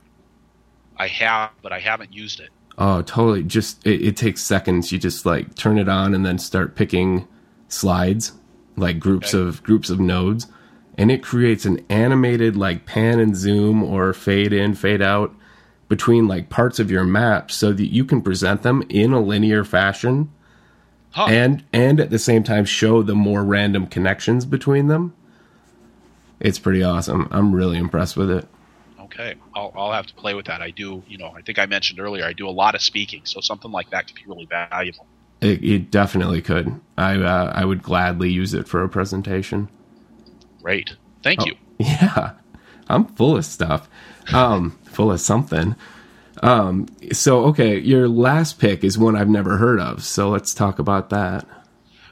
I 0.98 1.08
have, 1.08 1.52
but 1.62 1.72
I 1.72 1.80
haven't 1.80 2.14
used 2.14 2.40
it. 2.40 2.50
Oh, 2.78 3.02
totally. 3.02 3.44
Just 3.44 3.86
it, 3.86 4.02
it 4.02 4.18
takes 4.18 4.42
seconds. 4.42 4.92
You 4.92 5.00
just 5.00 5.26
like 5.26 5.56
turn 5.56 5.78
it 5.80 5.90
on 5.90 6.14
and 6.14 6.26
then 6.26 6.38
start 6.38 6.76
picking 6.76 7.28
slides, 7.68 8.34
like 8.76 9.00
groups 9.00 9.34
okay. 9.34 9.48
of 9.48 9.64
groups 9.64 9.90
of 9.90 10.00
nodes, 10.00 10.48
and 10.98 11.10
it 11.10 11.24
creates 11.24 11.66
an 11.66 11.86
animated 11.90 12.56
like 12.56 12.86
pan 12.86 13.20
and 13.20 13.36
zoom 13.36 13.84
or 13.84 14.14
fade 14.14 14.54
in, 14.54 14.76
fade 14.76 15.02
out 15.02 15.34
between 15.90 16.28
like 16.28 16.50
parts 16.50 16.80
of 16.80 16.90
your 16.90 17.04
map 17.04 17.52
so 17.52 17.74
that 17.74 17.88
you 17.88 18.06
can 18.06 18.22
present 18.22 18.62
them 18.62 18.84
in 18.88 19.12
a 19.12 19.20
linear 19.20 19.66
fashion 19.66 20.32
huh. 21.12 21.26
and 21.28 21.66
and 21.74 22.00
at 22.00 22.12
the 22.12 22.20
same 22.20 22.44
time 22.44 22.64
show 22.64 23.02
the 23.04 23.16
more 23.16 23.44
random 23.44 23.86
connections 23.86 24.46
between 24.46 24.88
them. 24.88 25.14
It's 26.40 26.60
pretty 26.60 26.84
awesome. 26.84 27.28
I'm 27.32 27.54
really 27.54 27.78
impressed 27.78 28.16
with 28.16 28.32
it. 28.32 28.48
Okay. 29.02 29.36
I'll, 29.54 29.74
I'll 29.76 29.92
have 29.92 30.06
to 30.06 30.14
play 30.14 30.36
with 30.36 30.46
that. 30.46 30.62
I 30.62 30.70
do 30.70 31.04
you 31.08 31.18
know 31.18 31.34
i 31.36 31.42
think 31.42 31.60
i 31.60 31.66
mentioned 31.66 32.00
earlier 32.00 32.24
i 32.24 32.32
do 32.32 32.48
a 32.48 32.52
lot 32.52 32.76
of 32.76 32.82
speaking 32.82 33.22
so 33.26 33.42
something 33.42 33.72
like 33.72 33.90
that 33.90 34.08
could 34.08 34.16
be 34.16 34.24
really 34.28 34.46
valuable. 34.46 35.06
It, 35.42 35.64
it 35.64 35.92
definitely 35.92 36.42
could. 36.42 36.80
I 36.98 37.16
uh, 37.18 37.52
i 37.56 37.66
would 37.66 37.82
gladly 37.82 38.30
use 38.30 38.54
it 38.54 38.68
for 38.68 38.84
a 38.84 38.90
presentation. 38.90 39.70
Great. 40.62 40.96
Thank 41.24 41.42
oh, 41.42 41.46
you. 41.48 41.56
yeah. 41.80 42.34
I'm 42.88 43.06
full 43.06 43.38
of 43.38 43.46
stuff 43.46 43.90
um, 44.34 44.72
full 44.86 45.12
of 45.12 45.20
something. 45.20 45.76
Um, 46.42 46.88
so 47.12 47.46
okay, 47.46 47.78
your 47.80 48.08
last 48.08 48.60
pick 48.60 48.84
is 48.84 48.98
one 48.98 49.16
I've 49.16 49.30
never 49.30 49.58
heard 49.58 49.80
of. 49.80 50.04
So 50.04 50.30
let's 50.30 50.54
talk 50.54 50.80
about 50.80 51.10
that. 51.10 51.46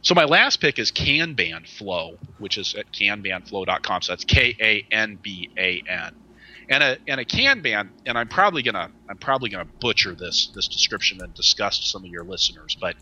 So 0.01 0.15
my 0.15 0.25
last 0.25 0.61
pick 0.61 0.79
is 0.79 0.91
Kanban 0.91 1.67
Flow, 1.67 2.17
which 2.37 2.57
is 2.57 2.75
at 2.75 2.91
kanbanflow.com. 2.91 4.01
So 4.01 4.11
that's 4.11 4.25
K 4.25 4.55
A 4.59 4.85
N 4.93 5.17
B 5.21 5.49
A 5.57 5.83
N. 5.87 6.15
And 6.69 6.83
a 6.83 6.97
and 7.07 7.19
a 7.19 7.25
Kanban, 7.25 7.89
and 8.05 8.17
I'm 8.17 8.27
probably 8.27 8.61
gonna 8.61 8.91
I'm 9.09 9.17
probably 9.17 9.49
gonna 9.49 9.65
butcher 9.65 10.13
this 10.13 10.47
this 10.53 10.67
description 10.67 11.21
and 11.21 11.33
disgust 11.33 11.89
some 11.89 12.03
of 12.03 12.09
your 12.09 12.23
listeners, 12.23 12.77
but 12.79 12.95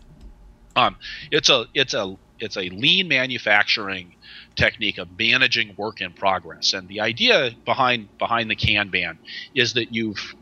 um, 0.76 0.96
it's 1.30 1.48
a 1.48 1.66
it's 1.74 1.94
a 1.94 2.16
it's 2.38 2.56
a 2.56 2.68
lean 2.68 3.08
manufacturing 3.08 4.14
technique 4.56 4.98
of 4.98 5.08
managing 5.18 5.74
work 5.76 6.00
in 6.00 6.12
progress. 6.12 6.72
And 6.72 6.88
the 6.88 7.00
idea 7.00 7.52
behind 7.64 8.08
behind 8.18 8.50
the 8.50 8.56
Kanban 8.56 9.18
is 9.54 9.74
that 9.74 9.92
you've 9.92 10.34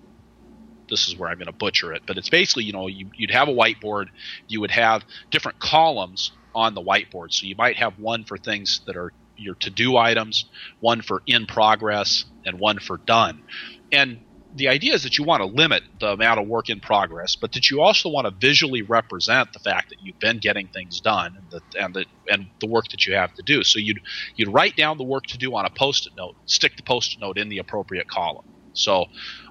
this 0.88 1.08
is 1.08 1.16
where 1.16 1.30
I'm 1.30 1.38
going 1.38 1.46
to 1.46 1.52
butcher 1.52 1.92
it, 1.92 2.02
but 2.06 2.18
it's 2.18 2.28
basically 2.28 2.64
you 2.64 2.72
know 2.72 2.86
you, 2.86 3.10
you'd 3.16 3.30
have 3.30 3.48
a 3.48 3.52
whiteboard, 3.52 4.06
you 4.48 4.60
would 4.60 4.70
have 4.70 5.04
different 5.30 5.58
columns 5.58 6.32
on 6.54 6.74
the 6.74 6.82
whiteboard. 6.82 7.32
So 7.32 7.46
you 7.46 7.56
might 7.56 7.76
have 7.76 7.98
one 7.98 8.24
for 8.24 8.38
things 8.38 8.80
that 8.86 8.96
are 8.96 9.12
your 9.36 9.56
to 9.56 9.70
do 9.70 9.96
items, 9.96 10.46
one 10.80 11.02
for 11.02 11.22
in 11.26 11.46
progress, 11.46 12.24
and 12.44 12.58
one 12.58 12.78
for 12.78 12.98
done. 12.98 13.42
And 13.90 14.23
the 14.54 14.68
idea 14.68 14.94
is 14.94 15.02
that 15.02 15.18
you 15.18 15.24
want 15.24 15.40
to 15.40 15.46
limit 15.46 15.82
the 15.98 16.12
amount 16.12 16.40
of 16.40 16.46
work 16.46 16.70
in 16.70 16.78
progress, 16.80 17.36
but 17.36 17.52
that 17.52 17.70
you 17.70 17.80
also 17.80 18.08
want 18.08 18.26
to 18.26 18.30
visually 18.30 18.82
represent 18.82 19.52
the 19.52 19.58
fact 19.58 19.88
that 19.90 19.96
you've 20.00 20.18
been 20.20 20.38
getting 20.38 20.68
things 20.68 21.00
done 21.00 21.34
and 21.36 21.50
the 21.50 21.80
and 21.80 21.94
the 21.94 22.06
and 22.28 22.46
the 22.60 22.68
work 22.68 22.84
that 22.90 23.04
you 23.04 23.14
have 23.14 23.34
to 23.34 23.42
do. 23.42 23.64
So 23.64 23.80
you'd 23.80 24.00
you'd 24.36 24.48
write 24.48 24.76
down 24.76 24.96
the 24.96 25.04
work 25.04 25.24
to 25.28 25.38
do 25.38 25.54
on 25.56 25.66
a 25.66 25.70
post-it 25.70 26.12
note, 26.16 26.36
stick 26.46 26.76
the 26.76 26.84
post-it 26.84 27.20
note 27.20 27.36
in 27.36 27.48
the 27.48 27.58
appropriate 27.58 28.06
column. 28.08 28.44
So, 28.74 29.06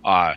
uh, 0.06 0.36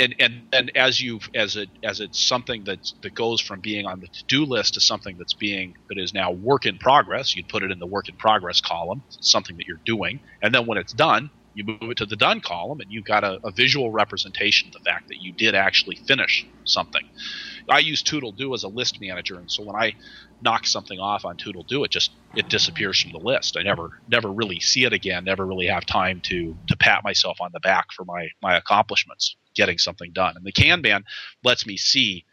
and 0.00 0.14
and 0.18 0.48
and 0.52 0.72
as 0.76 1.00
you 1.00 1.20
as 1.32 1.54
it 1.54 1.68
as 1.84 2.00
it's 2.00 2.20
something 2.20 2.64
that 2.64 2.80
that 3.02 3.14
goes 3.14 3.40
from 3.40 3.60
being 3.60 3.86
on 3.86 4.00
the 4.00 4.08
to-do 4.08 4.44
list 4.44 4.74
to 4.74 4.80
something 4.80 5.16
that's 5.18 5.34
being 5.34 5.74
that 5.88 5.98
is 5.98 6.12
now 6.12 6.32
work 6.32 6.66
in 6.66 6.78
progress, 6.78 7.36
you'd 7.36 7.48
put 7.48 7.62
it 7.62 7.70
in 7.70 7.78
the 7.78 7.86
work 7.86 8.08
in 8.08 8.16
progress 8.16 8.60
column, 8.60 9.04
something 9.20 9.56
that 9.56 9.66
you're 9.68 9.80
doing, 9.84 10.20
and 10.42 10.52
then 10.52 10.66
when 10.66 10.78
it's 10.78 10.92
done, 10.92 11.30
you 11.54 11.64
move 11.66 11.90
it 11.92 11.98
to 11.98 12.06
the 12.06 12.16
done 12.16 12.40
column, 12.42 12.80
and 12.80 12.90
you've 12.90 13.04
got 13.04 13.24
a, 13.24 13.40
a 13.44 13.52
visual 13.52 13.92
representation 13.92 14.68
of 14.68 14.72
the 14.74 14.90
fact 14.90 15.08
that 15.08 15.18
you 15.20 15.32
did 15.32 15.54
actually 15.54 15.96
finish 16.06 16.46
something. 16.64 17.02
I 17.70 17.80
use 17.80 18.02
ToodleDo 18.02 18.54
as 18.54 18.64
a 18.64 18.68
list 18.68 18.98
manager, 19.00 19.38
and 19.38 19.50
so 19.50 19.64
when 19.64 19.76
I 19.76 19.94
knock 20.40 20.66
something 20.66 20.98
off 21.00 21.24
on 21.24 21.36
ToodleDo, 21.36 21.84
it 21.86 21.92
just 21.92 22.16
it 22.34 22.48
disappears 22.50 23.00
from 23.00 23.12
the 23.12 23.20
list. 23.20 23.56
I 23.58 23.62
never 23.62 23.90
never 24.08 24.32
really 24.32 24.60
see 24.60 24.84
it 24.84 24.92
again. 24.92 25.24
Never 25.24 25.46
really 25.46 25.66
have 25.68 25.86
time 25.86 26.20
to 26.26 26.56
to 26.68 26.76
pat 26.78 27.04
myself 27.04 27.38
on 27.40 27.50
the 27.52 27.60
back 27.60 27.86
for 27.96 28.04
my 28.04 28.28
my 28.42 28.56
accomplishments 28.56 29.36
getting 29.56 29.78
something 29.78 30.12
done. 30.12 30.34
And 30.36 30.44
the 30.44 30.52
Kanban 30.52 31.02
lets 31.44 31.66
me 31.66 31.76
see 31.76 32.24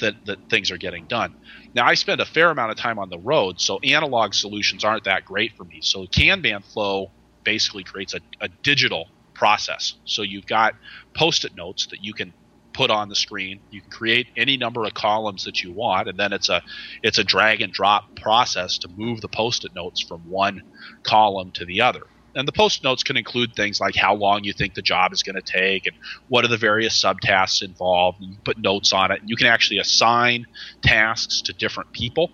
that 0.00 0.16
that 0.26 0.40
things 0.50 0.70
are 0.70 0.78
getting 0.78 1.06
done. 1.06 1.34
Now 1.74 1.86
I 1.86 1.94
spend 1.94 2.20
a 2.20 2.26
fair 2.26 2.50
amount 2.50 2.72
of 2.72 2.78
time 2.78 2.98
on 2.98 3.10
the 3.10 3.20
road, 3.20 3.60
so 3.60 3.78
analog 3.84 4.34
solutions 4.34 4.84
aren't 4.84 5.04
that 5.04 5.24
great 5.24 5.52
for 5.56 5.64
me. 5.64 5.80
So 5.82 6.06
Kanban 6.08 6.64
flow 6.64 7.12
basically 7.44 7.84
creates 7.84 8.14
a, 8.14 8.20
a 8.40 8.48
digital 8.48 9.08
process. 9.34 9.94
So 10.04 10.22
you've 10.22 10.46
got 10.46 10.74
post-it 11.14 11.56
notes 11.56 11.86
that 11.86 12.02
you 12.02 12.12
can 12.12 12.32
put 12.72 12.90
on 12.90 13.08
the 13.08 13.14
screen. 13.14 13.60
You 13.70 13.80
can 13.82 13.90
create 13.90 14.28
any 14.36 14.56
number 14.56 14.84
of 14.84 14.94
columns 14.94 15.44
that 15.44 15.62
you 15.62 15.72
want, 15.72 16.08
and 16.08 16.18
then 16.18 16.32
it's 16.32 16.48
a 16.48 16.62
it's 17.02 17.18
a 17.18 17.24
drag 17.24 17.60
and 17.60 17.72
drop 17.72 18.16
process 18.16 18.78
to 18.78 18.88
move 18.88 19.20
the 19.20 19.28
post-it 19.28 19.74
notes 19.74 20.00
from 20.00 20.20
one 20.28 20.62
column 21.02 21.50
to 21.52 21.64
the 21.64 21.82
other. 21.82 22.02
And 22.34 22.48
the 22.48 22.52
post 22.52 22.82
notes 22.82 23.02
can 23.02 23.18
include 23.18 23.54
things 23.54 23.78
like 23.78 23.94
how 23.94 24.14
long 24.14 24.44
you 24.44 24.54
think 24.54 24.72
the 24.74 24.82
job 24.82 25.12
is 25.12 25.22
going 25.22 25.36
to 25.36 25.42
take 25.42 25.86
and 25.86 25.94
what 26.28 26.44
are 26.44 26.48
the 26.48 26.56
various 26.56 26.98
subtasks 26.98 27.62
involved. 27.62 28.18
You 28.22 28.36
put 28.42 28.56
notes 28.56 28.92
on 28.94 29.10
it. 29.10 29.20
You 29.26 29.36
can 29.36 29.48
actually 29.48 29.78
assign 29.78 30.46
tasks 30.80 31.42
to 31.42 31.52
different 31.52 31.92
people 31.92 32.30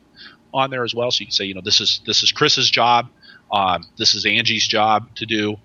on 0.55 0.71
there 0.71 0.85
as 0.85 0.95
well. 0.95 1.11
So 1.11 1.21
you 1.21 1.27
can 1.27 1.33
say, 1.33 1.45
you 1.47 1.55
know, 1.55 1.63
this 1.65 1.81
is 1.81 2.01
this 2.07 2.23
is 2.23 2.31
Chris's 2.31 2.71
job. 2.71 3.09
Um, 3.53 3.85
this 3.97 4.15
is 4.15 4.27
Angie's 4.27 4.67
job 4.67 5.15
to 5.17 5.27
do. 5.27 5.57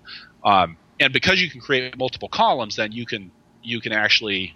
Um, 0.44 0.76
and 1.00 1.12
because 1.12 1.40
you 1.40 1.50
can 1.50 1.60
create 1.60 1.96
multiple 1.96 2.28
columns, 2.28 2.76
then 2.76 2.92
you 2.92 3.06
can 3.06 3.30
you 3.62 3.80
can 3.80 3.92
actually 3.92 4.54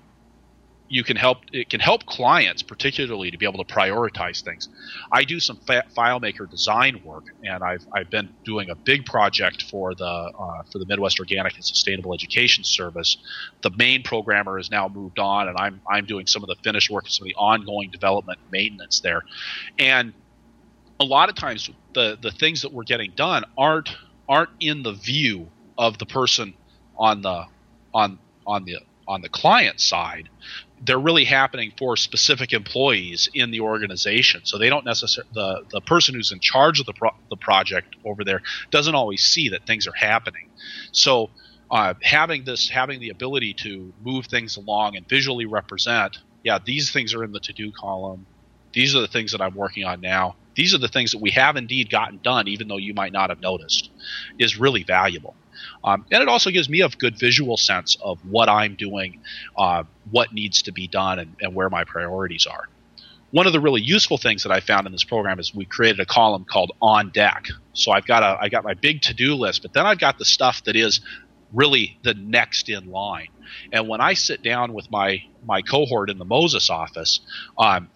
you 0.88 1.04
can 1.04 1.16
help 1.16 1.38
it 1.52 1.68
can 1.68 1.80
help 1.80 2.06
clients 2.06 2.62
particularly 2.62 3.30
to 3.30 3.38
be 3.38 3.46
able 3.46 3.62
to 3.62 3.74
prioritize 3.74 4.42
things. 4.42 4.68
I 5.12 5.24
do 5.24 5.38
some 5.40 5.58
fa- 5.66 5.84
FileMaker 5.96 6.48
design 6.48 7.02
work, 7.04 7.24
and 7.44 7.62
I've 7.62 7.86
I've 7.92 8.10
been 8.10 8.30
doing 8.44 8.70
a 8.70 8.74
big 8.74 9.04
project 9.04 9.64
for 9.70 9.94
the 9.94 10.04
uh, 10.04 10.62
for 10.70 10.78
the 10.78 10.86
Midwest 10.86 11.20
Organic 11.20 11.54
and 11.54 11.64
Sustainable 11.64 12.14
Education 12.14 12.64
Service. 12.64 13.18
The 13.62 13.70
main 13.70 14.02
programmer 14.02 14.56
has 14.56 14.70
now 14.70 14.88
moved 14.88 15.18
on, 15.18 15.48
and 15.48 15.56
I'm 15.58 15.80
I'm 15.88 16.06
doing 16.06 16.26
some 16.26 16.42
of 16.42 16.48
the 16.48 16.56
finished 16.62 16.90
work, 16.90 17.04
and 17.04 17.12
some 17.12 17.24
of 17.24 17.28
the 17.28 17.36
ongoing 17.36 17.90
development 17.90 18.38
maintenance 18.50 19.00
there, 19.00 19.22
and 19.78 20.14
a 21.00 21.04
lot 21.04 21.28
of 21.28 21.34
times 21.34 21.70
the 21.98 22.16
the 22.22 22.30
things 22.30 22.62
that 22.62 22.72
we're 22.72 22.84
getting 22.84 23.12
done 23.16 23.42
aren't 23.58 23.90
aren't 24.28 24.50
in 24.60 24.84
the 24.84 24.92
view 24.92 25.50
of 25.76 25.98
the 25.98 26.06
person 26.06 26.54
on 26.96 27.22
the 27.22 27.44
on 27.92 28.20
on 28.46 28.64
the 28.64 28.78
on 29.08 29.20
the 29.20 29.28
client 29.28 29.80
side. 29.80 30.28
They're 30.80 31.00
really 31.00 31.24
happening 31.24 31.72
for 31.76 31.96
specific 31.96 32.52
employees 32.52 33.28
in 33.34 33.50
the 33.50 33.60
organization. 33.60 34.42
So 34.44 34.58
they 34.58 34.68
don't 34.68 34.84
necessarily 34.84 35.28
the 35.34 35.64
the 35.72 35.80
person 35.80 36.14
who's 36.14 36.30
in 36.30 36.38
charge 36.38 36.78
of 36.78 36.86
the 36.86 36.92
pro- 36.92 37.18
the 37.30 37.36
project 37.36 37.96
over 38.04 38.22
there 38.22 38.42
doesn't 38.70 38.94
always 38.94 39.22
see 39.22 39.48
that 39.48 39.66
things 39.66 39.88
are 39.88 39.96
happening. 39.96 40.46
So 40.92 41.30
uh, 41.72 41.94
having 42.02 42.44
this 42.44 42.68
having 42.68 43.00
the 43.00 43.08
ability 43.10 43.54
to 43.62 43.92
move 44.00 44.26
things 44.26 44.56
along 44.56 44.96
and 44.96 45.06
visually 45.08 45.46
represent 45.46 46.16
yeah 46.44 46.58
these 46.64 46.92
things 46.92 47.12
are 47.12 47.24
in 47.24 47.32
the 47.32 47.40
to 47.40 47.52
do 47.52 47.72
column. 47.72 48.28
These 48.72 48.94
are 48.94 49.00
the 49.00 49.08
things 49.08 49.32
that 49.32 49.40
I'm 49.40 49.56
working 49.56 49.84
on 49.84 50.00
now 50.00 50.36
these 50.58 50.74
are 50.74 50.78
the 50.78 50.88
things 50.88 51.12
that 51.12 51.20
we 51.20 51.30
have 51.30 51.56
indeed 51.56 51.88
gotten 51.88 52.18
done, 52.20 52.48
even 52.48 52.66
though 52.66 52.78
you 52.78 52.92
might 52.92 53.12
not 53.12 53.30
have 53.30 53.40
noticed, 53.40 53.90
is 54.40 54.58
really 54.58 54.82
valuable. 54.82 55.36
Um, 55.84 56.04
and 56.10 56.20
it 56.20 56.28
also 56.28 56.50
gives 56.50 56.68
me 56.68 56.80
a 56.80 56.88
good 56.88 57.16
visual 57.16 57.56
sense 57.56 57.96
of 58.02 58.18
what 58.28 58.48
I'm 58.48 58.74
doing, 58.74 59.20
uh, 59.56 59.84
what 60.10 60.32
needs 60.32 60.62
to 60.62 60.72
be 60.72 60.88
done, 60.88 61.20
and, 61.20 61.36
and 61.40 61.54
where 61.54 61.70
my 61.70 61.84
priorities 61.84 62.44
are. 62.46 62.68
One 63.30 63.46
of 63.46 63.52
the 63.52 63.60
really 63.60 63.80
useful 63.82 64.18
things 64.18 64.42
that 64.42 64.50
I 64.50 64.58
found 64.58 64.84
in 64.86 64.92
this 64.92 65.04
program 65.04 65.38
is 65.38 65.54
we 65.54 65.64
created 65.64 66.00
a 66.00 66.06
column 66.06 66.44
called 66.44 66.72
on 66.82 67.10
deck. 67.10 67.46
So 67.72 67.92
I've 67.92 68.06
got 68.06 68.24
a 68.24 68.36
I 68.40 68.48
got 68.48 68.64
my 68.64 68.74
big 68.74 69.02
to 69.02 69.14
do 69.14 69.36
list, 69.36 69.62
but 69.62 69.72
then 69.74 69.86
I've 69.86 70.00
got 70.00 70.18
the 70.18 70.24
stuff 70.24 70.64
that 70.64 70.74
is 70.74 71.00
really 71.52 71.98
the 72.02 72.14
next 72.14 72.68
in 72.68 72.90
line. 72.90 73.28
And 73.72 73.86
when 73.86 74.00
I 74.00 74.14
sit 74.14 74.42
down 74.42 74.72
with 74.72 74.90
my 74.90 75.22
my 75.46 75.62
cohort 75.62 76.10
in 76.10 76.18
the 76.18 76.24
Moses 76.24 76.68
office, 76.68 77.20
um, 77.56 77.90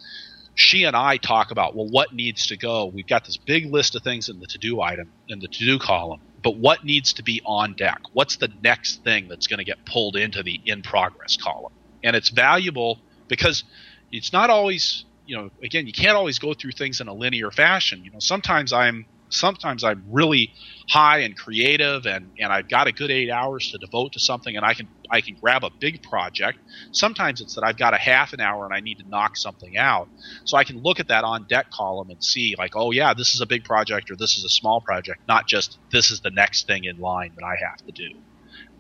she 0.55 0.85
and 0.85 0.95
I 0.97 1.17
talk 1.17 1.51
about 1.51 1.75
well 1.75 1.89
what 1.89 2.13
needs 2.13 2.47
to 2.49 2.57
go. 2.57 2.87
We've 2.87 3.07
got 3.07 3.25
this 3.25 3.37
big 3.37 3.73
list 3.73 3.95
of 3.95 4.03
things 4.03 4.29
in 4.29 4.41
the 4.41 4.47
to 4.49 4.59
do 4.59 4.81
item 4.81 5.11
in 5.29 5.39
the 5.39 5.49
to 5.49 5.65
do 5.65 5.79
column, 5.79 6.21
but 6.43 6.57
what 6.57 6.85
needs 6.85 7.15
to 7.15 7.23
be 7.23 7.41
on 7.45 7.75
deck? 7.75 8.01
What's 8.13 8.37
the 8.37 8.53
next 8.63 9.03
thing 9.05 9.29
that's 9.29 9.47
going 9.47 9.59
to 9.59 9.65
get 9.65 9.85
pulled 9.87 10.17
into 10.17 10.43
the 10.43 10.61
in 10.65 10.83
progress 10.83 11.37
column? 11.37 11.73
And 12.05 12.17
it's 12.17 12.29
valuable 12.29 12.99
because 13.29 13.65
it's 14.11 14.33
not 14.33 14.51
always 14.51 15.05
you 15.27 15.37
know 15.37 15.51
again 15.63 15.87
you 15.87 15.93
can't 15.93 16.17
always 16.17 16.39
go 16.39 16.53
through 16.55 16.73
things 16.73 17.01
in 17.01 17.09
a 17.09 17.15
linear 17.15 17.51
fashion. 17.51 18.05
You 18.05 18.11
know 18.11 18.19
sometimes 18.19 18.73
I'm 18.73 19.07
sometimes 19.33 19.83
I'm 19.83 20.05
really 20.11 20.53
high 20.89 21.19
and 21.19 21.37
creative 21.37 22.07
and, 22.07 22.31
and 22.39 22.53
I've 22.53 22.69
got 22.69 22.87
a 22.87 22.93
good 22.93 23.11
eight 23.11 23.31
hours 23.31 23.71
to 23.71 23.79
devote 23.79 24.13
to 24.13 24.21
something 24.21 24.57
and 24.57 24.65
I 24.65 24.75
can 24.75 24.89
I 25.11 25.21
can 25.21 25.37
grab 25.41 25.65
a 25.65 25.71
big 25.71 26.03
project. 26.03 26.59
Sometimes 26.93 27.41
it's 27.41 27.55
that 27.55 27.65
I've 27.65 27.77
got 27.77 27.95
a 27.95 27.99
half 27.99 28.33
an 28.33 28.41
hour 28.41 28.65
and 28.65 28.75
I 28.75 28.81
need 28.81 28.99
to 28.99 29.09
knock 29.09 29.37
something 29.37 29.77
out. 29.77 30.09
So 30.45 30.57
I 30.57 30.65
can 30.65 30.83
look 30.83 31.01
at 31.01 31.09
that 31.09 31.25
on 31.25 31.47
deck 31.49 31.71
column 31.71 32.11
and 32.11 32.23
see 32.23 32.55
like, 32.59 32.77
oh 32.77 32.91
yeah, 32.91 33.15
this 33.15 33.35
is 33.35 33.41
a 33.41 33.47
big 33.47 33.65
project 33.65 34.11
or 34.11 34.17
this 34.17 34.37
is 34.37 34.45
a 34.45 34.49
small 34.49 34.81
project, 34.81 35.21
not 35.29 35.47
just 35.47 35.79
this 35.91 36.11
is 36.11 36.21
the 36.21 36.31
next 36.31 36.67
thing 36.67 36.85
in 36.85 36.99
line 36.99 37.33
that 37.37 37.45
I 37.45 37.57
have 37.57 37.85
to 37.87 37.93
do. 37.93 38.11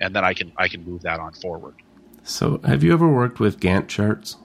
And 0.00 0.14
then 0.14 0.24
I 0.24 0.34
can 0.34 0.52
I 0.56 0.68
can 0.68 0.84
move 0.84 1.02
that 1.02 1.20
on 1.20 1.32
forward. 1.32 1.74
So 2.24 2.60
have 2.64 2.84
you 2.84 2.92
ever 2.92 3.08
worked 3.08 3.40
with 3.40 3.58
Gantt 3.58 3.88
charts? 3.88 4.36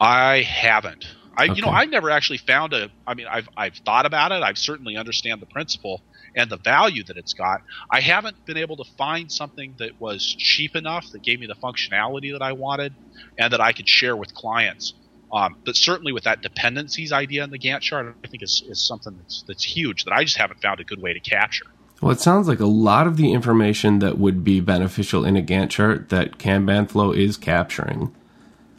I 0.00 0.42
haven't. 0.42 1.06
I 1.38 1.44
okay. 1.44 1.54
you 1.54 1.62
know 1.62 1.70
I've 1.70 1.88
never 1.88 2.10
actually 2.10 2.38
found 2.38 2.72
a. 2.74 2.90
I 3.06 3.14
mean 3.14 3.28
I've 3.28 3.48
I've 3.56 3.76
thought 3.76 4.04
about 4.04 4.32
it. 4.32 4.42
I 4.42 4.52
certainly 4.54 4.96
understand 4.96 5.40
the 5.40 5.46
principle 5.46 6.02
and 6.34 6.50
the 6.50 6.58
value 6.58 7.04
that 7.04 7.16
it's 7.16 7.32
got. 7.32 7.62
I 7.90 8.00
haven't 8.00 8.44
been 8.44 8.56
able 8.56 8.76
to 8.76 8.84
find 8.96 9.30
something 9.30 9.74
that 9.78 10.00
was 10.00 10.34
cheap 10.38 10.74
enough 10.74 11.10
that 11.12 11.22
gave 11.22 11.40
me 11.40 11.46
the 11.46 11.54
functionality 11.54 12.32
that 12.32 12.42
I 12.42 12.52
wanted 12.52 12.92
and 13.38 13.52
that 13.52 13.60
I 13.60 13.72
could 13.72 13.88
share 13.88 14.16
with 14.16 14.34
clients. 14.34 14.94
Um, 15.32 15.56
but 15.64 15.76
certainly 15.76 16.12
with 16.12 16.24
that 16.24 16.42
dependencies 16.42 17.12
idea 17.12 17.44
in 17.44 17.50
the 17.50 17.58
Gantt 17.58 17.80
chart, 17.80 18.16
I 18.24 18.28
think 18.28 18.42
is, 18.42 18.62
is 18.66 18.84
something 18.84 19.16
that's 19.16 19.42
that's 19.46 19.62
huge 19.62 20.04
that 20.04 20.12
I 20.12 20.24
just 20.24 20.38
haven't 20.38 20.60
found 20.60 20.80
a 20.80 20.84
good 20.84 21.00
way 21.00 21.12
to 21.12 21.20
capture. 21.20 21.66
Well, 22.00 22.12
it 22.12 22.20
sounds 22.20 22.48
like 22.48 22.60
a 22.60 22.66
lot 22.66 23.06
of 23.06 23.16
the 23.16 23.32
information 23.32 23.98
that 23.98 24.18
would 24.18 24.44
be 24.44 24.60
beneficial 24.60 25.24
in 25.24 25.36
a 25.36 25.42
Gantt 25.42 25.70
chart 25.70 26.08
that 26.08 26.38
Kanban 26.38 26.88
Flow 26.88 27.12
is 27.12 27.36
capturing. 27.36 28.14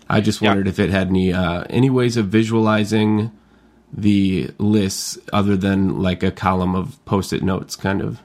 I 0.09 0.21
just 0.21 0.41
wondered 0.41 0.65
yeah. 0.65 0.71
if 0.71 0.79
it 0.79 0.89
had 0.89 1.07
any 1.07 1.31
uh, 1.33 1.63
any 1.69 1.89
ways 1.89 2.17
of 2.17 2.27
visualizing 2.27 3.31
the 3.91 4.51
lists 4.57 5.17
other 5.33 5.55
than 5.55 6.01
like 6.01 6.23
a 6.23 6.31
column 6.31 6.75
of 6.75 7.03
post-it 7.05 7.43
notes, 7.43 7.75
kind 7.75 8.01
of. 8.01 8.19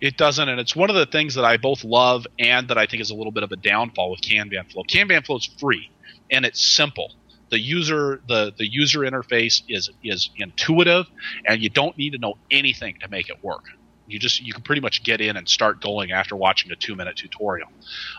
It 0.00 0.16
doesn't, 0.16 0.48
and 0.48 0.58
it's 0.58 0.74
one 0.74 0.90
of 0.90 0.96
the 0.96 1.06
things 1.06 1.36
that 1.36 1.44
I 1.44 1.56
both 1.58 1.84
love 1.84 2.26
and 2.38 2.68
that 2.68 2.78
I 2.78 2.86
think 2.86 3.02
is 3.02 3.10
a 3.10 3.14
little 3.14 3.30
bit 3.30 3.44
of 3.44 3.52
a 3.52 3.56
downfall 3.56 4.10
with 4.10 4.20
Kanban 4.20 4.70
Flow. 4.70 4.82
Kanban 4.82 5.24
Flow 5.24 5.36
is 5.36 5.48
free 5.60 5.90
and 6.32 6.44
it's 6.44 6.64
simple. 6.64 7.12
The 7.50 7.60
user 7.60 8.22
the 8.26 8.52
the 8.56 8.66
user 8.66 9.00
interface 9.00 9.62
is 9.68 9.90
is 10.02 10.30
intuitive, 10.34 11.06
and 11.46 11.62
you 11.62 11.68
don't 11.68 11.96
need 11.98 12.14
to 12.14 12.18
know 12.18 12.38
anything 12.50 12.98
to 13.00 13.08
make 13.08 13.28
it 13.28 13.44
work. 13.44 13.64
You 14.06 14.18
just 14.18 14.40
you 14.40 14.54
can 14.54 14.62
pretty 14.62 14.80
much 14.80 15.04
get 15.04 15.20
in 15.20 15.36
and 15.36 15.46
start 15.46 15.82
going 15.82 16.12
after 16.12 16.34
watching 16.34 16.72
a 16.72 16.76
two 16.76 16.96
minute 16.96 17.16
tutorial. 17.16 17.68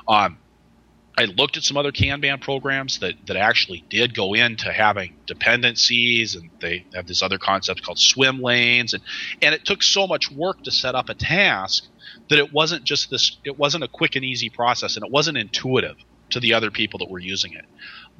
Um, 0.08 0.38
I 1.18 1.26
looked 1.26 1.58
at 1.58 1.64
some 1.64 1.78
other 1.78 1.92
Kanban 1.92 2.42
programs 2.42 3.00
that, 3.00 3.14
that 3.28 3.36
actually 3.36 3.84
did 3.88 4.16
go 4.16 4.34
into 4.34 4.72
having 4.72 5.16
dependencies, 5.28 6.36
and 6.36 6.50
they 6.60 6.86
have 6.94 7.06
this 7.06 7.22
other 7.22 7.38
concept 7.38 7.84
called 7.84 8.00
swim 8.00 8.42
lanes, 8.42 8.94
and 8.94 9.04
and 9.42 9.54
it 9.54 9.64
took 9.64 9.84
so 9.84 10.08
much 10.08 10.32
work 10.32 10.64
to 10.64 10.72
set 10.72 10.96
up 10.96 11.10
a 11.10 11.14
task 11.14 11.86
that 12.30 12.40
it 12.40 12.52
wasn't 12.52 12.84
just 12.84 13.12
this. 13.12 13.38
It 13.44 13.60
wasn't 13.60 13.84
a 13.84 13.88
quick 13.88 14.16
and 14.16 14.26
easy 14.26 14.50
process, 14.50 14.96
and 14.96 15.06
it 15.06 15.12
wasn't 15.12 15.38
intuitive 15.38 15.98
to 16.32 16.40
the 16.40 16.56
other 16.56 16.72
people 16.72 16.98
that 17.00 17.10
were 17.10 17.20
using 17.20 17.54
it. 17.54 17.66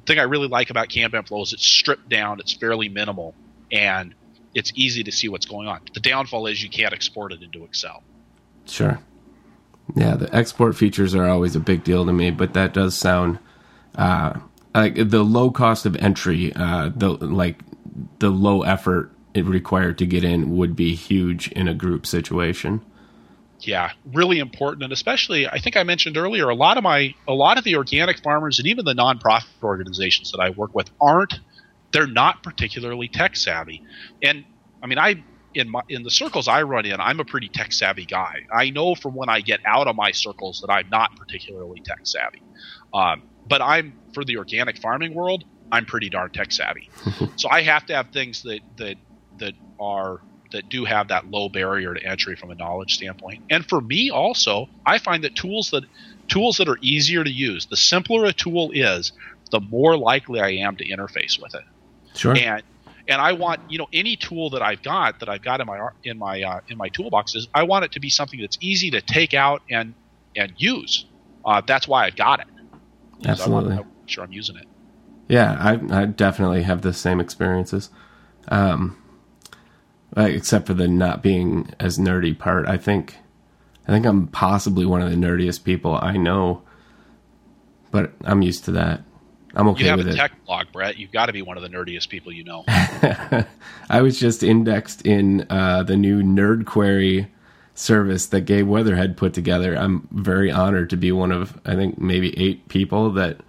The 0.00 0.12
thing 0.12 0.18
I 0.20 0.24
really 0.24 0.48
like 0.48 0.70
about 0.70 0.88
Kanban 0.88 1.26
Flow 1.26 1.42
is 1.42 1.52
it's 1.52 1.66
stripped 1.66 2.08
down, 2.08 2.38
it's 2.38 2.52
fairly 2.52 2.88
minimal, 2.88 3.34
and 3.72 4.14
it's 4.54 4.72
easy 4.76 5.02
to 5.02 5.10
see 5.10 5.28
what's 5.28 5.46
going 5.46 5.66
on. 5.66 5.80
The 5.94 6.00
downfall 6.00 6.46
is 6.46 6.62
you 6.62 6.70
can't 6.70 6.92
export 6.92 7.32
it 7.32 7.42
into 7.42 7.64
Excel. 7.64 8.04
Sure. 8.66 9.00
Yeah, 9.94 10.16
the 10.16 10.34
export 10.34 10.76
features 10.76 11.14
are 11.14 11.28
always 11.28 11.54
a 11.54 11.60
big 11.60 11.84
deal 11.84 12.06
to 12.06 12.12
me, 12.12 12.30
but 12.30 12.54
that 12.54 12.72
does 12.72 12.96
sound 12.96 13.38
uh, 13.96 14.38
like 14.74 14.94
the 15.10 15.22
low 15.22 15.50
cost 15.50 15.86
of 15.86 15.94
entry, 15.96 16.52
uh, 16.54 16.90
the 16.94 17.10
like 17.10 17.60
the 18.18 18.30
low 18.30 18.62
effort 18.62 19.10
it 19.34 19.44
required 19.44 19.98
to 19.98 20.06
get 20.06 20.24
in 20.24 20.56
would 20.56 20.74
be 20.74 20.94
huge 20.94 21.48
in 21.52 21.68
a 21.68 21.74
group 21.74 22.06
situation. 22.06 22.80
Yeah, 23.60 23.92
really 24.12 24.38
important, 24.38 24.82
and 24.82 24.92
especially 24.92 25.46
I 25.46 25.58
think 25.58 25.76
I 25.76 25.84
mentioned 25.84 26.16
earlier, 26.16 26.48
a 26.48 26.54
lot 26.54 26.76
of 26.76 26.82
my 26.82 27.14
a 27.28 27.32
lot 27.32 27.58
of 27.58 27.64
the 27.64 27.76
organic 27.76 28.22
farmers 28.22 28.58
and 28.58 28.68
even 28.68 28.84
the 28.84 28.94
nonprofit 28.94 29.46
organizations 29.62 30.32
that 30.32 30.40
I 30.40 30.50
work 30.50 30.74
with 30.74 30.90
aren't 31.00 31.40
they're 31.92 32.06
not 32.06 32.42
particularly 32.42 33.08
tech 33.08 33.36
savvy, 33.36 33.82
and 34.22 34.44
I 34.82 34.86
mean 34.86 34.98
I 34.98 35.22
in 35.54 35.70
my 35.70 35.82
in 35.88 36.02
the 36.02 36.10
circles 36.10 36.48
I 36.48 36.62
run 36.62 36.86
in, 36.86 37.00
I'm 37.00 37.20
a 37.20 37.24
pretty 37.24 37.48
tech 37.48 37.72
savvy 37.72 38.06
guy. 38.06 38.40
I 38.52 38.70
know 38.70 38.94
from 38.94 39.14
when 39.14 39.28
I 39.28 39.40
get 39.40 39.60
out 39.66 39.86
of 39.86 39.96
my 39.96 40.12
circles 40.12 40.60
that 40.60 40.72
I'm 40.72 40.88
not 40.90 41.10
particularly 41.16 41.80
tech 41.84 42.00
savvy. 42.04 42.42
Um, 42.92 43.22
but 43.46 43.62
I'm 43.62 43.94
for 44.12 44.24
the 44.24 44.36
organic 44.36 44.78
farming 44.78 45.14
world, 45.14 45.44
I'm 45.70 45.86
pretty 45.86 46.10
darn 46.10 46.30
tech 46.30 46.52
savvy. 46.52 46.90
so 47.36 47.48
I 47.50 47.62
have 47.62 47.86
to 47.86 47.94
have 47.94 48.08
things 48.10 48.42
that 48.42 48.60
that 48.76 48.96
that 49.38 49.54
are 49.80 50.20
that 50.52 50.68
do 50.68 50.84
have 50.84 51.08
that 51.08 51.26
low 51.26 51.48
barrier 51.48 51.94
to 51.94 52.04
entry 52.04 52.36
from 52.36 52.50
a 52.50 52.54
knowledge 52.54 52.94
standpoint. 52.94 53.40
And 53.50 53.66
for 53.66 53.80
me 53.80 54.10
also, 54.10 54.66
I 54.86 54.98
find 54.98 55.24
that 55.24 55.34
tools 55.34 55.70
that 55.70 55.84
tools 56.28 56.58
that 56.58 56.68
are 56.68 56.78
easier 56.80 57.24
to 57.24 57.30
use, 57.30 57.66
the 57.66 57.76
simpler 57.76 58.24
a 58.24 58.32
tool 58.32 58.70
is, 58.72 59.12
the 59.50 59.60
more 59.60 59.96
likely 59.96 60.40
I 60.40 60.50
am 60.50 60.76
to 60.76 60.88
interface 60.88 61.40
with 61.40 61.54
it. 61.54 61.64
Sure. 62.14 62.36
And 62.36 62.62
and 63.08 63.20
I 63.20 63.32
want 63.32 63.60
you 63.70 63.78
know 63.78 63.88
any 63.92 64.16
tool 64.16 64.50
that 64.50 64.62
I've 64.62 64.82
got 64.82 65.20
that 65.20 65.28
I've 65.28 65.42
got 65.42 65.60
in 65.60 65.66
my 65.66 65.88
in 66.04 66.18
my 66.18 66.42
uh, 66.42 66.60
in 66.68 66.78
my 66.78 66.88
toolboxes, 66.90 67.46
I 67.54 67.64
want 67.64 67.84
it 67.84 67.92
to 67.92 68.00
be 68.00 68.10
something 68.10 68.40
that's 68.40 68.58
easy 68.60 68.90
to 68.90 69.00
take 69.00 69.34
out 69.34 69.62
and 69.70 69.94
and 70.36 70.52
use. 70.56 71.06
Uh, 71.44 71.60
that's 71.66 71.86
why 71.86 72.06
I've 72.06 72.16
got 72.16 72.40
it. 72.40 72.46
Absolutely, 73.26 73.74
I 73.74 73.78
am 73.78 73.90
sure 74.06 74.24
I'm 74.24 74.32
using 74.32 74.56
it. 74.56 74.66
Yeah, 75.28 75.56
I, 75.58 76.02
I 76.02 76.04
definitely 76.06 76.62
have 76.62 76.82
the 76.82 76.92
same 76.92 77.18
experiences, 77.20 77.88
um, 78.48 79.02
except 80.16 80.66
for 80.66 80.74
the 80.74 80.86
not 80.86 81.22
being 81.22 81.70
as 81.80 81.98
nerdy 81.98 82.38
part. 82.38 82.66
I 82.66 82.76
think 82.76 83.16
I 83.86 83.92
think 83.92 84.06
I'm 84.06 84.28
possibly 84.28 84.84
one 84.84 85.02
of 85.02 85.10
the 85.10 85.16
nerdiest 85.16 85.64
people 85.64 85.98
I 86.00 86.16
know, 86.16 86.62
but 87.90 88.12
I'm 88.24 88.42
used 88.42 88.64
to 88.64 88.72
that. 88.72 89.02
I'm 89.56 89.68
okay 89.68 89.84
you 89.84 89.90
have 89.90 90.00
a 90.00 90.08
it. 90.08 90.16
tech 90.16 90.32
blog, 90.46 90.66
Brett. 90.72 90.98
You've 90.98 91.12
got 91.12 91.26
to 91.26 91.32
be 91.32 91.42
one 91.42 91.56
of 91.56 91.62
the 91.62 91.68
nerdiest 91.68 92.08
people 92.08 92.32
you 92.32 92.44
know. 92.44 92.64
I 92.68 94.02
was 94.02 94.18
just 94.18 94.42
indexed 94.42 95.02
in 95.06 95.46
uh, 95.48 95.82
the 95.84 95.96
new 95.96 96.22
Nerd 96.22 96.66
Query 96.66 97.28
service 97.74 98.26
that 98.26 98.42
Gabe 98.42 98.68
Weatherhead 98.68 99.16
put 99.16 99.34
together. 99.34 99.74
I'm 99.74 100.08
very 100.10 100.50
honored 100.50 100.90
to 100.90 100.96
be 100.96 101.12
one 101.12 101.32
of 101.32 101.60
I 101.64 101.74
think 101.74 101.98
maybe 101.98 102.38
eight 102.38 102.68
people 102.68 103.10
that 103.12 103.40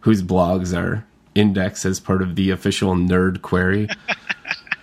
whose 0.00 0.22
blogs 0.22 0.76
are 0.76 1.04
indexed 1.34 1.84
as 1.84 2.00
part 2.00 2.22
of 2.22 2.36
the 2.36 2.50
official 2.50 2.94
Nerd 2.94 3.42
Query. 3.42 3.88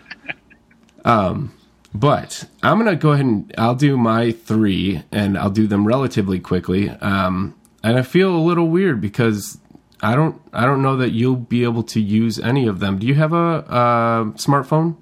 um, 1.05 1.53
but 1.93 2.45
I'm 2.63 2.77
gonna 2.77 2.95
go 2.95 3.11
ahead 3.11 3.25
and 3.25 3.53
I'll 3.57 3.75
do 3.75 3.97
my 3.97 4.32
three, 4.32 5.03
and 5.11 5.38
I'll 5.38 5.49
do 5.49 5.67
them 5.67 5.86
relatively 5.86 6.39
quickly. 6.39 6.89
Um, 6.89 7.55
and 7.84 7.97
I 7.97 8.01
feel 8.01 8.36
a 8.36 8.38
little 8.38 8.67
weird 8.67 9.01
because 9.01 9.57
I 10.02 10.16
don't 10.16 10.41
I 10.54 10.66
don't 10.66 10.82
know 10.82 10.97
that 10.97 11.12
you'll 11.12 11.36
be 11.36 11.64
able 11.64 11.84
to 11.84 12.00
use 12.00 12.39
any 12.39 12.68
of 12.68 12.80
them. 12.80 13.00
Do 13.00 13.08
you 13.08 13.16
have 13.16 13.34
a, 13.34 13.60
a 13.68 14.32
smartphone? 14.36 14.95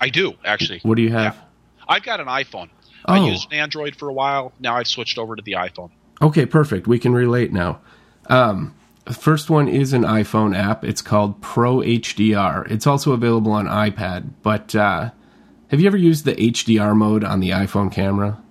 I 0.00 0.08
do 0.08 0.34
actually. 0.44 0.80
What 0.82 0.96
do 0.96 1.02
you 1.02 1.10
have? 1.10 1.34
Yeah. 1.34 1.42
I've 1.88 2.02
got 2.02 2.20
an 2.20 2.26
iPhone. 2.26 2.70
Oh. 3.06 3.14
I 3.14 3.26
used 3.26 3.50
an 3.50 3.58
Android 3.58 3.96
for 3.96 4.08
a 4.08 4.12
while. 4.12 4.52
Now 4.60 4.76
I've 4.76 4.86
switched 4.86 5.18
over 5.18 5.34
to 5.34 5.42
the 5.42 5.52
iPhone. 5.52 5.90
Okay, 6.20 6.46
perfect. 6.46 6.86
We 6.86 6.98
can 6.98 7.12
relate 7.12 7.52
now. 7.52 7.80
Um, 8.26 8.74
the 9.04 9.14
first 9.14 9.48
one 9.48 9.68
is 9.68 9.92
an 9.92 10.02
iPhone 10.02 10.54
app. 10.56 10.84
It's 10.84 11.00
called 11.00 11.40
Pro 11.40 11.76
HDR. 11.76 12.70
It's 12.70 12.86
also 12.86 13.12
available 13.12 13.52
on 13.52 13.66
iPad. 13.66 14.30
But 14.42 14.74
uh, 14.74 15.10
have 15.68 15.80
you 15.80 15.86
ever 15.86 15.96
used 15.96 16.24
the 16.24 16.34
HDR 16.34 16.94
mode 16.94 17.24
on 17.24 17.40
the 17.40 17.50
iPhone 17.50 17.90
camera? 17.90 18.42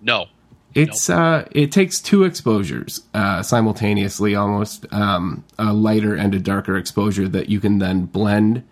No. 0.00 0.26
It's 0.74 1.08
uh, 1.08 1.46
it 1.52 1.70
takes 1.70 2.00
two 2.00 2.24
exposures 2.24 3.02
uh, 3.14 3.42
simultaneously, 3.42 4.34
almost 4.34 4.92
um, 4.92 5.44
a 5.56 5.72
lighter 5.72 6.16
and 6.16 6.34
a 6.34 6.40
darker 6.40 6.76
exposure 6.76 7.28
that 7.28 7.48
you 7.48 7.60
can 7.60 7.78
then 7.78 8.06
blend 8.06 8.64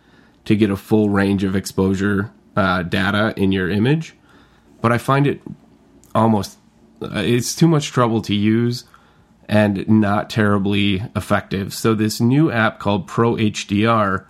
to 0.44 0.56
get 0.56 0.70
a 0.70 0.76
full 0.76 1.10
range 1.10 1.44
of 1.44 1.54
exposure 1.54 2.32
uh, 2.56 2.82
data 2.82 3.32
in 3.36 3.52
your 3.52 3.70
image. 3.70 4.16
But 4.80 4.90
I 4.90 4.98
find 4.98 5.28
it 5.28 5.40
almost 6.12 6.58
uh, 7.00 7.22
it's 7.24 7.54
too 7.54 7.68
much 7.68 7.92
trouble 7.92 8.20
to 8.22 8.34
use 8.34 8.84
and 9.48 9.88
not 9.88 10.28
terribly 10.28 11.04
effective. 11.14 11.72
So 11.72 11.94
this 11.94 12.20
new 12.20 12.50
app 12.50 12.80
called 12.80 13.06
Pro 13.06 13.36
HDR 13.36 14.26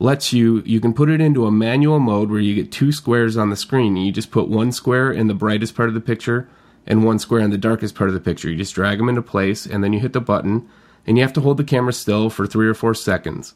lets 0.00 0.32
you 0.32 0.64
you 0.66 0.80
can 0.80 0.92
put 0.92 1.08
it 1.08 1.20
into 1.20 1.46
a 1.46 1.52
manual 1.52 2.00
mode 2.00 2.30
where 2.30 2.40
you 2.40 2.56
get 2.56 2.72
two 2.72 2.90
squares 2.90 3.36
on 3.36 3.50
the 3.50 3.56
screen. 3.56 3.94
You 3.96 4.10
just 4.10 4.32
put 4.32 4.48
one 4.48 4.72
square 4.72 5.12
in 5.12 5.28
the 5.28 5.34
brightest 5.34 5.76
part 5.76 5.88
of 5.88 5.94
the 5.94 6.00
picture 6.00 6.48
and 6.86 7.04
one 7.04 7.18
square 7.18 7.40
in 7.40 7.50
the 7.50 7.58
darkest 7.58 7.94
part 7.94 8.08
of 8.08 8.14
the 8.14 8.20
picture. 8.20 8.50
You 8.50 8.56
just 8.56 8.74
drag 8.74 8.98
them 8.98 9.08
into 9.08 9.22
place 9.22 9.66
and 9.66 9.82
then 9.82 9.92
you 9.92 10.00
hit 10.00 10.12
the 10.12 10.20
button 10.20 10.68
and 11.06 11.16
you 11.16 11.22
have 11.22 11.32
to 11.34 11.40
hold 11.40 11.56
the 11.56 11.64
camera 11.64 11.92
still 11.92 12.30
for 12.30 12.46
3 12.46 12.66
or 12.68 12.74
4 12.74 12.94
seconds. 12.94 13.54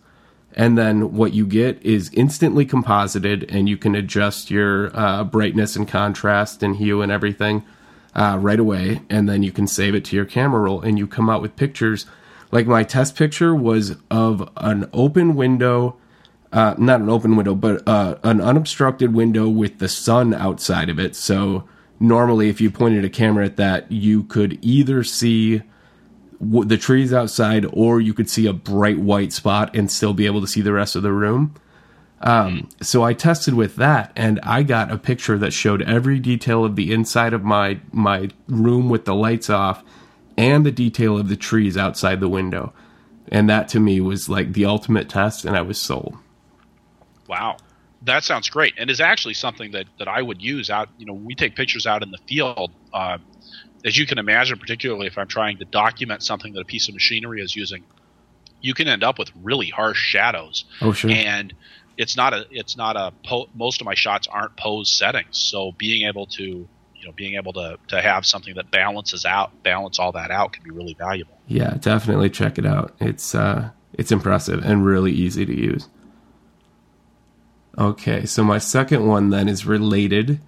And 0.53 0.79
then 0.79 1.15
what 1.15 1.35
you 1.35 1.47
get 1.47 1.83
is 1.85 2.11
instantly 2.15 2.65
composited 2.65 3.45
and 3.51 3.69
you 3.69 3.77
can 3.77 3.95
adjust 3.95 4.51
your 4.51 4.97
uh, 4.97 5.23
brightness 5.25 5.77
and 5.77 5.87
contrast 5.87 6.63
and 6.63 6.77
hue 6.77 7.03
and 7.03 7.13
everything 7.13 7.65
uh, 8.17 8.39
right 8.41 8.59
away 8.59 9.03
and 9.11 9.29
then 9.29 9.43
you 9.43 9.53
can 9.53 9.67
save 9.67 9.95
it 9.95 10.05
to 10.07 10.17
your 10.17 10.25
camera 10.25 10.61
roll 10.61 10.81
and 10.81 10.99
you 10.99 11.07
come 11.07 11.29
out 11.29 11.43
with 11.43 11.55
pictures 11.55 12.07
like 12.51 12.67
my 12.67 12.83
test 12.83 13.15
picture 13.15 13.55
was 13.55 13.97
of 14.11 14.49
an 14.57 14.89
open 14.95 15.35
window 15.37 15.97
uh, 16.51 16.75
not 16.79 17.01
an 17.03 17.11
open 17.11 17.37
window 17.37 17.55
but 17.55 17.87
uh, 17.87 18.17
an 18.23 18.41
unobstructed 18.41 19.13
window 19.13 19.47
with 19.47 19.79
the 19.79 19.89
sun 19.89 20.33
outside 20.33 20.89
of 20.89 20.99
it 20.99 21.15
so 21.15 21.69
normally 22.01 22.49
if 22.49 22.61
you 22.61 22.71
pointed 22.71 23.05
a 23.05 23.09
camera 23.09 23.47
at 23.47 23.57
that 23.57 23.91
you 23.91 24.25
could 24.25 24.59
either 24.63 25.03
see 25.03 25.63
the 26.41 26.77
trees 26.77 27.13
outside 27.13 27.67
or 27.73 28.01
you 28.01 28.13
could 28.13 28.29
see 28.29 28.47
a 28.47 28.53
bright 28.53 28.99
white 28.99 29.33
spot 29.33 29.75
and 29.75 29.91
still 29.91 30.13
be 30.13 30.27
able 30.27 30.41
to 30.41 30.47
see 30.47 30.61
the 30.61 30.73
rest 30.73 30.95
of 30.95 31.03
the 31.03 31.13
room. 31.13 31.55
Um, 32.21 32.69
so 32.81 33.03
i 33.03 33.13
tested 33.13 33.53
with 33.53 33.77
that 33.77 34.11
and 34.17 34.41
i 34.43 34.63
got 34.63 34.91
a 34.91 34.97
picture 34.97 35.37
that 35.37 35.53
showed 35.53 35.83
every 35.83 36.19
detail 36.19 36.65
of 36.65 36.75
the 36.75 36.91
inside 36.91 37.35
of 37.35 37.45
my 37.45 37.79
my 37.93 38.31
room 38.49 38.89
with 38.89 39.05
the 39.05 39.15
lights 39.15 39.51
off 39.51 39.85
and 40.37 40.65
the 40.65 40.73
detail 40.73 41.19
of 41.19 41.29
the 41.29 41.37
trees 41.37 41.77
outside 41.77 42.21
the 42.21 42.29
window. 42.29 42.73
And 43.29 43.49
that 43.51 43.69
to 43.69 43.81
me 43.81 44.01
was 44.01 44.29
like 44.29 44.53
the 44.53 44.65
ultimate 44.65 45.09
test 45.09 45.45
and 45.45 45.57
i 45.57 45.63
was 45.63 45.81
sold. 45.81 46.17
Wow. 47.29 47.57
That 48.03 48.25
sounds 48.25 48.49
great, 48.51 48.75
and 48.79 48.91
is 48.91 49.01
actually 49.01 49.35
something 49.35 49.73
that, 49.73 49.87
that 49.99 50.07
I 50.09 50.21
would 50.21 50.43
use 50.43 50.71
out. 50.71 50.89
You 50.99 51.07
know, 51.07 51.15
we 51.15 51.35
take 51.35 51.57
pictures 51.57 51.87
out 51.87 52.03
in 52.03 52.11
the 52.11 52.19
field. 52.29 52.73
Uh, 52.93 53.19
as 53.85 53.97
you 53.97 54.07
can 54.07 54.19
imagine, 54.19 54.59
particularly 54.59 55.07
if 55.07 55.17
I'm 55.17 55.29
trying 55.29 55.59
to 55.59 55.65
document 55.65 56.23
something 56.23 56.53
that 56.55 56.61
a 56.61 56.65
piece 56.65 56.89
of 56.89 56.95
machinery 56.95 57.41
is 57.41 57.55
using, 57.55 57.85
you 58.61 58.75
can 58.75 58.89
end 58.89 59.05
up 59.05 59.19
with 59.19 59.31
really 59.43 59.69
harsh 59.71 59.99
shadows. 59.99 60.65
oh 60.83 60.93
sure 60.93 61.11
And 61.11 61.55
it's 61.97 62.17
not 62.17 62.35
a 62.35 62.47
it's 62.51 62.77
not 62.77 62.97
a 62.97 63.13
po- 63.25 63.49
most 63.55 63.81
of 63.81 63.85
my 63.85 63.95
shots 63.95 64.27
aren't 64.27 64.57
pose 64.57 64.91
settings. 64.91 65.39
So 65.39 65.73
being 65.73 66.07
able 66.07 66.27
to 66.27 66.43
you 66.43 67.05
know 67.05 67.13
being 67.13 67.37
able 67.37 67.53
to 67.55 67.79
to 67.89 68.03
have 68.03 68.27
something 68.27 68.55
that 68.57 68.71
balances 68.71 69.25
out 69.25 69.63
balance 69.63 69.99
all 69.99 70.13
that 70.13 70.31
out 70.31 70.53
can 70.53 70.63
be 70.63 70.71
really 70.71 70.95
valuable. 70.95 71.39
Yeah, 71.47 71.75
definitely 71.81 72.31
check 72.31 72.59
it 72.59 72.67
out. 72.67 72.95
It's 73.01 73.35
uh 73.35 73.71
it's 73.95 74.13
impressive 74.13 74.65
and 74.65 74.85
really 74.85 75.13
easy 75.13 75.47
to 75.47 75.55
use. 75.55 75.89
Okay, 77.79 78.25
so 78.25 78.43
my 78.43 78.59
second 78.59 79.07
one 79.07 79.31
then 79.31 79.49
is 79.49 79.67
related. 79.67 80.41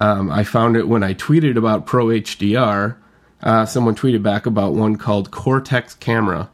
Um, 0.00 0.30
I 0.30 0.44
found 0.44 0.76
it 0.76 0.86
when 0.88 1.02
I 1.02 1.14
tweeted 1.14 1.56
about 1.56 1.86
Pro 1.86 2.06
HDR. 2.06 2.96
Uh, 3.42 3.66
someone 3.66 3.96
tweeted 3.96 4.22
back 4.22 4.46
about 4.46 4.74
one 4.74 4.96
called 4.96 5.30
Cortex 5.30 5.94
Camera. 5.94 6.48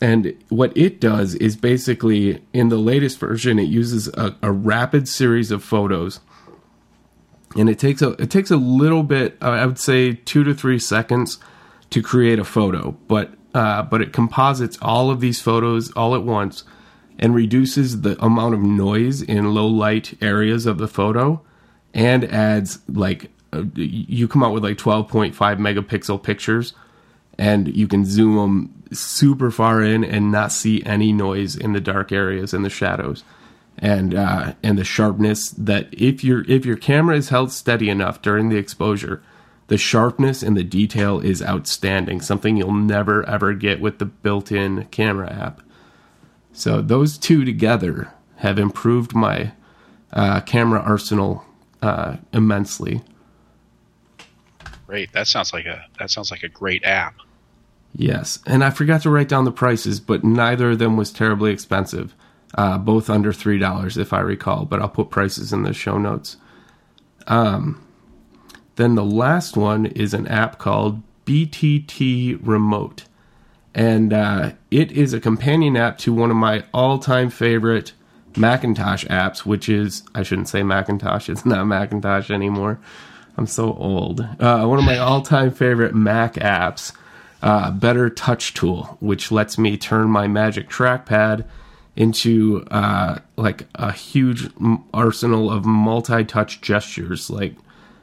And 0.00 0.34
what 0.50 0.76
it 0.76 1.00
does 1.00 1.34
is 1.36 1.56
basically, 1.56 2.42
in 2.52 2.68
the 2.68 2.76
latest 2.76 3.18
version, 3.18 3.58
it 3.58 3.68
uses 3.68 4.08
a, 4.08 4.36
a 4.42 4.52
rapid 4.52 5.08
series 5.08 5.50
of 5.50 5.64
photos. 5.64 6.20
And 7.56 7.70
it 7.70 7.78
takes 7.78 8.02
a 8.02 8.10
it 8.20 8.30
takes 8.30 8.50
a 8.50 8.58
little 8.58 9.02
bit, 9.02 9.38
uh, 9.40 9.46
I 9.46 9.64
would 9.64 9.78
say, 9.78 10.12
two 10.12 10.44
to 10.44 10.52
three 10.52 10.78
seconds 10.78 11.38
to 11.88 12.02
create 12.02 12.38
a 12.38 12.44
photo, 12.44 12.90
but 13.08 13.32
uh, 13.54 13.82
but 13.84 14.02
it 14.02 14.12
composites 14.12 14.76
all 14.82 15.10
of 15.10 15.20
these 15.20 15.40
photos 15.40 15.90
all 15.92 16.14
at 16.14 16.22
once 16.22 16.64
and 17.18 17.34
reduces 17.34 18.02
the 18.02 18.22
amount 18.24 18.54
of 18.54 18.60
noise 18.60 19.22
in 19.22 19.54
low 19.54 19.66
light 19.66 20.14
areas 20.22 20.66
of 20.66 20.78
the 20.78 20.88
photo 20.88 21.40
and 21.94 22.24
adds 22.24 22.80
like 22.88 23.30
uh, 23.52 23.64
you 23.74 24.28
come 24.28 24.42
out 24.42 24.52
with 24.52 24.64
like 24.64 24.76
12.5 24.76 25.34
megapixel 25.34 26.22
pictures 26.22 26.74
and 27.38 27.74
you 27.74 27.88
can 27.88 28.04
zoom 28.04 28.36
them 28.36 28.84
super 28.92 29.50
far 29.50 29.82
in 29.82 30.04
and 30.04 30.30
not 30.30 30.52
see 30.52 30.82
any 30.84 31.12
noise 31.12 31.56
in 31.56 31.72
the 31.72 31.80
dark 31.80 32.12
areas 32.12 32.54
and 32.54 32.64
the 32.64 32.70
shadows. 32.70 33.24
And 33.78 34.14
uh, 34.14 34.54
and 34.62 34.78
the 34.78 34.84
sharpness 34.84 35.50
that 35.50 35.88
if 35.92 36.24
your 36.24 36.44
if 36.48 36.64
your 36.64 36.78
camera 36.78 37.16
is 37.16 37.28
held 37.28 37.52
steady 37.52 37.90
enough 37.90 38.22
during 38.22 38.48
the 38.48 38.56
exposure 38.56 39.22
the 39.66 39.76
sharpness 39.76 40.42
and 40.42 40.56
the 40.56 40.64
detail 40.64 41.20
is 41.20 41.42
outstanding 41.42 42.20
something 42.20 42.56
you'll 42.56 42.72
never 42.72 43.28
ever 43.28 43.52
get 43.52 43.80
with 43.80 43.98
the 43.98 44.06
built-in 44.06 44.86
camera 44.86 45.30
app 45.30 45.60
so 46.56 46.80
those 46.80 47.18
two 47.18 47.44
together 47.44 48.12
have 48.36 48.58
improved 48.58 49.14
my 49.14 49.52
uh, 50.12 50.40
camera 50.40 50.80
arsenal 50.80 51.44
uh, 51.82 52.16
immensely. 52.32 53.02
Great. 54.86 55.12
That 55.12 55.26
sounds 55.26 55.52
like 55.52 55.66
a 55.66 55.84
that 55.98 56.10
sounds 56.10 56.30
like 56.30 56.42
a 56.42 56.48
great 56.48 56.84
app. 56.84 57.16
Yes, 57.94 58.38
and 58.46 58.62
I 58.62 58.70
forgot 58.70 59.02
to 59.02 59.10
write 59.10 59.28
down 59.28 59.44
the 59.44 59.52
prices, 59.52 60.00
but 60.00 60.22
neither 60.22 60.72
of 60.72 60.78
them 60.78 60.96
was 60.96 61.10
terribly 61.10 61.50
expensive. 61.52 62.14
Uh, 62.54 62.78
both 62.78 63.10
under 63.10 63.32
three 63.32 63.58
dollars, 63.58 63.98
if 63.98 64.12
I 64.12 64.20
recall. 64.20 64.64
But 64.64 64.80
I'll 64.80 64.88
put 64.88 65.10
prices 65.10 65.52
in 65.52 65.62
the 65.62 65.74
show 65.74 65.98
notes. 65.98 66.36
Um, 67.26 67.82
then 68.76 68.94
the 68.94 69.04
last 69.04 69.56
one 69.56 69.86
is 69.86 70.14
an 70.14 70.26
app 70.28 70.58
called 70.58 71.02
BTT 71.26 72.38
Remote 72.40 73.04
and 73.76 74.14
uh, 74.14 74.52
it 74.70 74.90
is 74.90 75.12
a 75.12 75.20
companion 75.20 75.76
app 75.76 75.98
to 75.98 76.12
one 76.12 76.30
of 76.30 76.36
my 76.36 76.64
all-time 76.72 77.28
favorite 77.28 77.92
Macintosh 78.34 79.04
apps, 79.04 79.40
which 79.40 79.68
is 79.68 80.02
I 80.14 80.22
shouldn't 80.22 80.48
say 80.48 80.62
Macintosh; 80.62 81.28
it's 81.28 81.44
not 81.44 81.66
Macintosh 81.66 82.30
anymore. 82.30 82.80
I'm 83.36 83.46
so 83.46 83.74
old. 83.74 84.20
Uh, 84.40 84.64
one 84.64 84.78
of 84.78 84.84
my 84.86 84.96
all-time 85.06 85.50
favorite 85.50 85.94
Mac 85.94 86.34
apps, 86.34 86.92
uh, 87.42 87.70
Better 87.70 88.08
Touch 88.08 88.54
Tool, 88.54 88.96
which 89.00 89.30
lets 89.30 89.58
me 89.58 89.76
turn 89.76 90.08
my 90.08 90.26
Magic 90.26 90.70
Trackpad 90.70 91.44
into 91.96 92.66
uh, 92.70 93.18
like 93.36 93.66
a 93.74 93.92
huge 93.92 94.48
arsenal 94.94 95.50
of 95.50 95.66
multi-touch 95.66 96.62
gestures, 96.62 97.28
like 97.28 97.54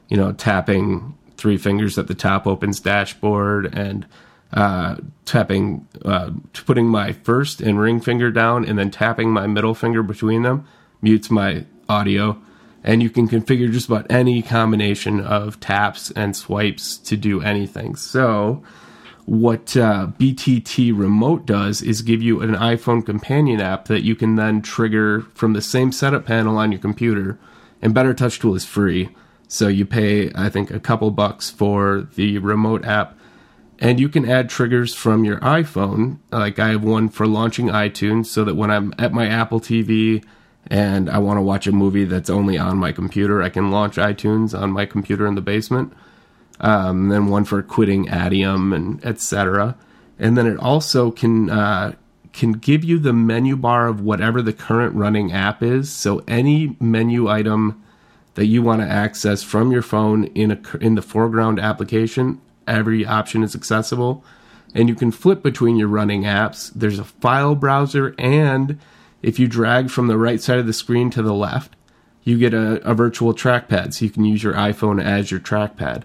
you 0.08 0.18
know, 0.18 0.34
tapping 0.34 1.18
three 1.36 1.58
fingers 1.58 1.98
at 1.98 2.08
the 2.08 2.14
top 2.14 2.46
opens 2.46 2.80
dashboard 2.80 3.74
and 3.76 4.06
uh, 4.54 4.98
tapping, 5.26 5.88
uh, 6.06 6.32
putting 6.66 6.88
my 6.88 7.12
first 7.12 7.60
and 7.60 7.80
ring 7.80 8.00
finger 8.00 8.32
down 8.32 8.66
and 8.66 8.78
then 8.78 8.92
tapping 8.92 9.32
my 9.32 9.48
middle 9.48 9.74
finger 9.74 10.04
between 10.04 10.44
them 10.44 10.66
mutes 11.02 11.30
my 11.30 11.66
audio. 11.90 12.40
And 12.84 13.02
you 13.02 13.10
can 13.10 13.28
configure 13.28 13.72
just 13.72 13.88
about 13.88 14.12
any 14.12 14.42
combination 14.42 15.20
of 15.22 15.60
taps 15.60 16.12
and 16.12 16.36
swipes 16.36 16.98
to 16.98 17.16
do 17.16 17.42
anything. 17.42 17.96
So, 17.96 18.62
what 19.26 19.78
uh, 19.78 20.08
BTT 20.20 20.98
Remote 20.98 21.46
does 21.46 21.82
is 21.82 22.02
give 22.02 22.22
you 22.22 22.42
an 22.42 22.56
iPhone 22.56 23.06
companion 23.06 23.62
app 23.62 23.86
that 23.86 24.04
you 24.04 24.16
can 24.16 24.36
then 24.36 24.62
trigger 24.62 25.22
from 25.34 25.54
the 25.54 25.62
same 25.62 25.94
setup 25.94 26.26
panel 26.26 26.58
on 26.58 26.74
your 26.74 26.82
computer. 26.82 27.40
And 27.82 27.94
Better 27.94 28.14
Touch 28.14 28.40
Tool 28.40 28.54
is 28.56 28.66
free. 28.66 29.10
So 29.48 29.70
you 29.70 29.86
pay, 29.86 30.32
I 30.36 30.50
think, 30.50 30.72
a 30.72 30.80
couple 30.80 31.10
bucks 31.12 31.50
for 31.50 32.10
the 32.16 32.38
remote 32.40 32.84
app 32.84 33.18
and 33.80 34.00
you 34.00 34.10
can 34.10 34.30
add 34.30 34.50
triggers 34.50 34.94
from 34.94 35.26
your 35.26 35.40
iPhone. 35.40 36.20
Like 36.32 36.60
I 36.60 36.70
have 36.70 36.84
one 36.84 37.10
for 37.10 37.28
launching 37.28 37.68
iTunes 37.68 38.28
so 38.28 38.44
that 38.44 38.56
when 38.56 38.72
I'm 38.72 38.94
at 38.98 39.14
my 39.14 39.28
Apple 39.28 39.60
TV 39.60 40.24
and 40.68 41.10
I 41.10 41.18
want 41.18 41.38
to 41.38 41.42
watch 41.42 41.68
a 41.68 41.72
movie 41.72 42.06
that's 42.06 42.30
only 42.30 42.58
on 42.58 42.78
my 42.78 42.92
computer, 42.92 43.42
I 43.42 43.50
can 43.50 43.72
launch 43.72 43.96
iTunes 43.96 44.58
on 44.58 44.72
my 44.72 44.86
computer 44.86 45.28
in 45.28 45.36
the 45.36 45.42
basement. 45.42 45.94
Um, 46.60 47.10
then 47.10 47.28
one 47.28 47.46
for 47.46 47.62
quitting 47.62 48.06
Adium 48.06 48.76
and 48.76 49.04
etc. 49.04 49.76
And 50.20 50.38
then 50.38 50.48
it 50.48 50.58
also 50.58 51.12
can 51.12 51.50
uh, 51.50 51.94
can 52.32 52.54
give 52.54 52.84
you 52.84 53.00
the 53.00 53.14
menu 53.14 53.56
bar 53.56 53.88
of 53.88 54.02
whatever 54.02 54.42
the 54.42 54.54
current 54.54 54.96
running 54.96 55.32
app 55.32 55.62
is. 55.62 55.92
So 55.92 56.24
any 56.28 56.78
menu 56.80 57.28
item 57.28 57.84
that 58.36 58.46
you 58.46 58.62
want 58.62 58.82
to 58.82 58.88
access 58.88 59.44
from 59.44 59.72
your 59.72 59.82
phone 59.82 60.26
in 60.26 60.52
a 60.52 60.78
in 60.80 60.96
the 60.96 61.02
foreground 61.02 61.60
application 61.60 62.42
every 62.68 63.06
option 63.06 63.44
is 63.44 63.56
accessible 63.56 64.24
and 64.74 64.90
you 64.90 64.96
can 64.96 65.12
flip 65.12 65.44
between 65.44 65.76
your 65.76 65.88
running 65.88 66.24
apps. 66.24 66.72
There's 66.74 67.00
a 67.00 67.04
file 67.04 67.56
browser, 67.56 68.16
and 68.18 68.80
if 69.22 69.40
you 69.40 69.48
drag 69.48 69.90
from 69.90 70.08
the 70.08 70.18
right 70.18 70.42
side 70.42 70.60
of 70.60 70.66
the 70.66 70.74
screen 70.74 71.10
to 71.12 71.22
the 71.22 71.34
left, 71.34 71.76
you 72.24 72.38
get 72.38 72.54
a, 72.54 72.82
a, 72.90 72.94
virtual 72.94 73.34
trackpad. 73.34 73.94
So 73.94 74.06
you 74.06 74.12
can 74.12 74.26
use 74.26 74.44
your 74.44 74.54
iPhone 74.54 75.04
as 75.04 75.30
your 75.30 75.40
trackpad 75.40 76.04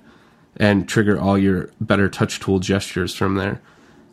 and 0.56 0.88
trigger 0.88 1.18
all 1.18 1.38
your 1.38 1.70
better 1.80 2.09
touch 2.09 2.40
tool 2.40 2.59
gestures 2.59 3.14
from 3.14 3.36
there. 3.36 3.61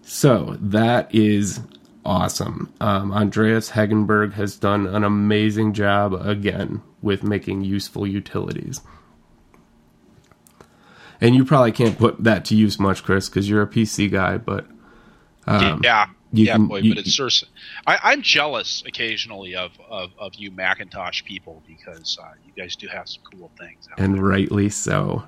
So 0.03 0.55
that 0.61 1.13
is 1.13 1.61
awesome. 2.05 2.71
Um, 2.79 3.11
Andreas 3.11 3.71
Hegenberg 3.71 4.33
has 4.33 4.55
done 4.55 4.85
an 4.85 5.03
amazing 5.03 5.73
job 5.73 6.13
again 6.13 6.83
with 7.01 7.23
making 7.23 7.63
useful 7.63 8.05
utilities. 8.05 8.81
And 11.21 11.35
you 11.35 11.45
probably 11.45 11.71
can't 11.71 11.97
put 11.97 12.23
that 12.23 12.45
to 12.45 12.55
use 12.55 12.79
much, 12.79 13.03
Chris, 13.03 13.29
because 13.29 13.49
you're 13.49 13.61
a 13.61 13.67
PC 13.67 14.11
guy. 14.11 14.37
But 14.37 14.65
um, 15.47 15.81
yeah, 15.83 16.07
yeah, 16.31 16.53
can, 16.53 16.67
boy, 16.67 16.77
you, 16.77 16.93
but 16.93 16.99
it's 16.99 17.13
certain. 17.13 17.47
I, 17.87 18.13
am 18.13 18.21
jealous 18.21 18.83
occasionally 18.85 19.55
of, 19.55 19.71
of, 19.89 20.11
of 20.17 20.35
you 20.35 20.51
Macintosh 20.51 21.23
people 21.23 21.63
because 21.67 22.17
uh, 22.21 22.31
you 22.45 22.51
guys 22.61 22.75
do 22.75 22.87
have 22.87 23.07
some 23.07 23.23
cool 23.31 23.51
things. 23.57 23.87
And 23.97 24.15
there. 24.15 24.23
rightly 24.23 24.69
so. 24.69 25.23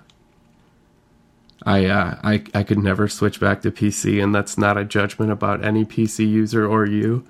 I, 1.66 1.86
uh, 1.86 2.20
I 2.24 2.44
I 2.54 2.64
could 2.64 2.78
never 2.78 3.08
switch 3.08 3.40
back 3.40 3.62
to 3.64 3.72
PC, 3.72 4.24
and 4.24 4.34
that's 4.34 4.58
not 4.58 4.78
a 4.78 4.86
judgment 4.86 5.32
about 5.32 5.66
any 5.66 5.86
PC 5.86 6.30
user 6.30 6.68
or 6.68 6.86
you. 6.86 7.26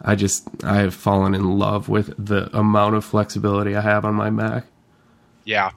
I 0.00 0.16
just 0.16 0.48
I 0.64 0.78
have 0.78 0.94
fallen 0.94 1.34
in 1.34 1.58
love 1.58 1.88
with 1.88 2.12
the 2.18 2.54
amount 2.56 2.96
of 2.96 3.04
flexibility 3.04 3.76
I 3.76 3.80
have 3.80 4.04
on 4.04 4.14
my 4.14 4.30
Mac. 4.30 4.66
Yeah, 5.44 5.70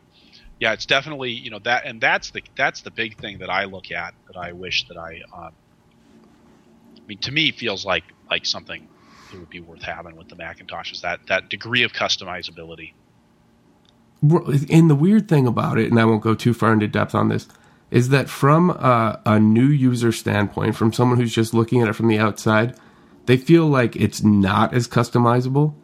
yeah, 0.60 0.74
it's 0.74 0.86
definitely 0.86 1.32
you 1.32 1.50
know 1.50 1.60
that, 1.60 1.86
and 1.86 2.00
that's 2.00 2.32
the 2.32 2.42
that's 2.56 2.82
the 2.82 2.92
big 2.92 3.20
thing 3.20 3.40
that 3.40 3.50
I 3.50 3.66
look 3.66 3.92
at 3.92 4.14
that 4.28 4.38
I 4.38 4.54
wish 4.54 4.88
that 4.88 4.98
I, 4.98 5.22
um, 5.34 5.52
I 6.98 7.08
mean, 7.08 7.18
to 7.20 7.32
me 7.32 7.52
feels 7.52 7.86
like 7.86 8.04
like 8.30 8.46
something 8.46 8.88
that 9.32 9.40
would 9.40 9.50
be 9.50 9.60
worth 9.60 9.82
having 9.82 10.16
with 10.16 10.30
the 10.30 10.36
Macintosh 10.36 10.92
is 10.94 11.02
that 11.02 11.20
that 11.28 11.50
degree 11.50 11.84
of 11.84 11.92
customizability. 11.94 12.94
And 14.22 14.90
the 14.90 14.96
weird 14.96 15.28
thing 15.28 15.46
about 15.46 15.78
it, 15.78 15.92
and 15.92 16.00
I 16.00 16.06
won't 16.06 16.24
go 16.24 16.34
too 16.34 16.54
far 16.54 16.74
into 16.74 16.88
depth 16.88 17.14
on 17.14 17.30
this, 17.30 17.48
is 17.92 18.10
that 18.10 18.30
from 18.30 18.72
a, 18.72 19.22
a 19.26 19.40
new 19.40 19.68
user 19.68 20.12
standpoint, 20.12 20.76
from 20.76 20.94
someone 20.94 21.20
who's 21.20 21.36
just 21.36 21.54
looking 21.54 21.82
at 21.82 21.90
it 21.90 21.94
from 21.94 22.08
the 22.08 22.18
outside, 22.18 22.76
they 23.26 23.38
feel 23.38 23.68
like 23.68 23.96
it's 23.96 24.24
not 24.24 24.74
as 24.74 24.88
customizable 24.88 25.76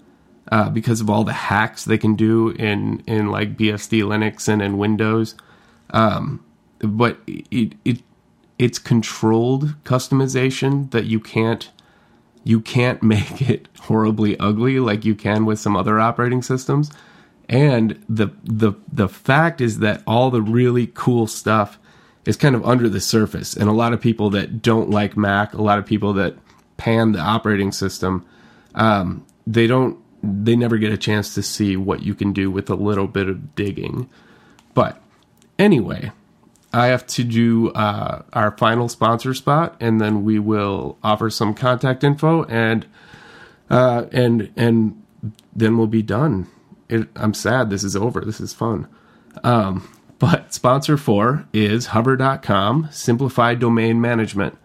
uh, 0.49 0.69
because 0.69 1.01
of 1.01 1.09
all 1.09 1.23
the 1.23 1.33
hacks 1.33 1.85
they 1.85 1.97
can 1.97 2.15
do 2.15 2.49
in 2.49 3.03
in 3.07 3.27
like 3.27 3.57
BSD 3.57 4.03
Linux 4.03 4.47
and 4.47 4.61
in 4.61 4.77
Windows. 4.77 5.35
Um, 5.91 6.43
but 6.79 7.19
it 7.27 7.73
it 7.85 8.01
it's 8.57 8.79
controlled 8.79 9.75
customization 9.83 10.91
that 10.91 11.05
you 11.05 11.19
can't 11.19 11.69
you 12.43 12.59
can't 12.59 13.01
make 13.15 13.41
it 13.41 13.67
horribly 13.81 14.37
ugly 14.39 14.79
like 14.79 15.05
you 15.05 15.15
can 15.15 15.45
with 15.45 15.59
some 15.59 15.75
other 15.75 15.99
operating 15.99 16.41
systems. 16.41 16.91
And 17.49 18.03
the 18.07 18.29
the 18.43 18.73
the 18.91 19.09
fact 19.09 19.61
is 19.61 19.79
that 19.79 20.01
all 20.07 20.31
the 20.31 20.41
really 20.41 20.87
cool 20.87 21.27
stuff 21.27 21.77
is 22.25 22.37
kind 22.37 22.55
of 22.55 22.65
under 22.65 22.87
the 22.87 23.01
surface. 23.01 23.55
And 23.55 23.67
a 23.67 23.73
lot 23.73 23.93
of 23.93 24.01
people 24.01 24.29
that 24.31 24.61
don't 24.61 24.89
like 24.89 25.17
Mac, 25.17 25.53
a 25.53 25.61
lot 25.61 25.79
of 25.79 25.85
people 25.85 26.13
that 26.13 26.35
pan 26.77 27.11
the 27.11 27.19
operating 27.19 27.71
system, 27.71 28.25
um, 28.75 29.25
they 29.45 29.67
don't 29.67 29.97
they 30.23 30.55
never 30.55 30.77
get 30.77 30.91
a 30.91 30.97
chance 30.97 31.33
to 31.35 31.43
see 31.43 31.75
what 31.75 32.03
you 32.03 32.13
can 32.13 32.33
do 32.33 32.51
with 32.51 32.69
a 32.69 32.75
little 32.75 33.07
bit 33.07 33.27
of 33.27 33.55
digging. 33.55 34.09
But 34.73 35.01
anyway, 35.57 36.11
I 36.73 36.87
have 36.87 37.05
to 37.07 37.23
do 37.23 37.69
uh, 37.71 38.23
our 38.33 38.55
final 38.57 38.87
sponsor 38.87 39.33
spot, 39.33 39.75
and 39.79 39.99
then 39.99 40.23
we 40.23 40.39
will 40.39 40.97
offer 41.03 41.29
some 41.29 41.53
contact 41.53 42.03
info, 42.03 42.43
and 42.45 42.85
uh, 43.69 44.05
and 44.11 44.51
and 44.55 45.03
then 45.55 45.77
we'll 45.77 45.87
be 45.87 46.03
done. 46.03 46.47
It, 46.87 47.07
I'm 47.15 47.33
sad 47.33 47.69
this 47.69 47.83
is 47.83 47.95
over. 47.95 48.21
This 48.21 48.39
is 48.39 48.53
fun. 48.53 48.87
Um, 49.43 49.89
but 50.19 50.53
sponsor 50.53 50.97
four 50.97 51.47
is 51.51 51.87
Hover.com, 51.87 52.89
Simplified 52.91 53.59
Domain 53.59 53.99
Management. 53.99 54.57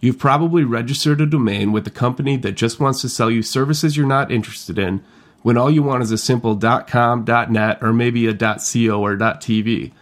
You've 0.00 0.18
probably 0.18 0.64
registered 0.64 1.20
a 1.20 1.26
domain 1.26 1.72
with 1.72 1.86
a 1.86 1.90
company 1.90 2.36
that 2.38 2.52
just 2.52 2.80
wants 2.80 3.02
to 3.02 3.08
sell 3.08 3.30
you 3.30 3.42
services 3.42 3.96
you're 3.96 4.06
not 4.06 4.32
interested 4.32 4.78
in 4.78 5.02
when 5.42 5.56
all 5.56 5.70
you 5.70 5.82
want 5.82 6.02
is 6.02 6.10
a 6.10 6.18
simple 6.18 6.56
.com, 6.56 7.24
.net, 7.26 7.78
or 7.82 7.92
maybe 7.92 8.26
a 8.26 8.34
.co 8.34 8.46
or 9.02 9.16
.tv. 9.16 9.92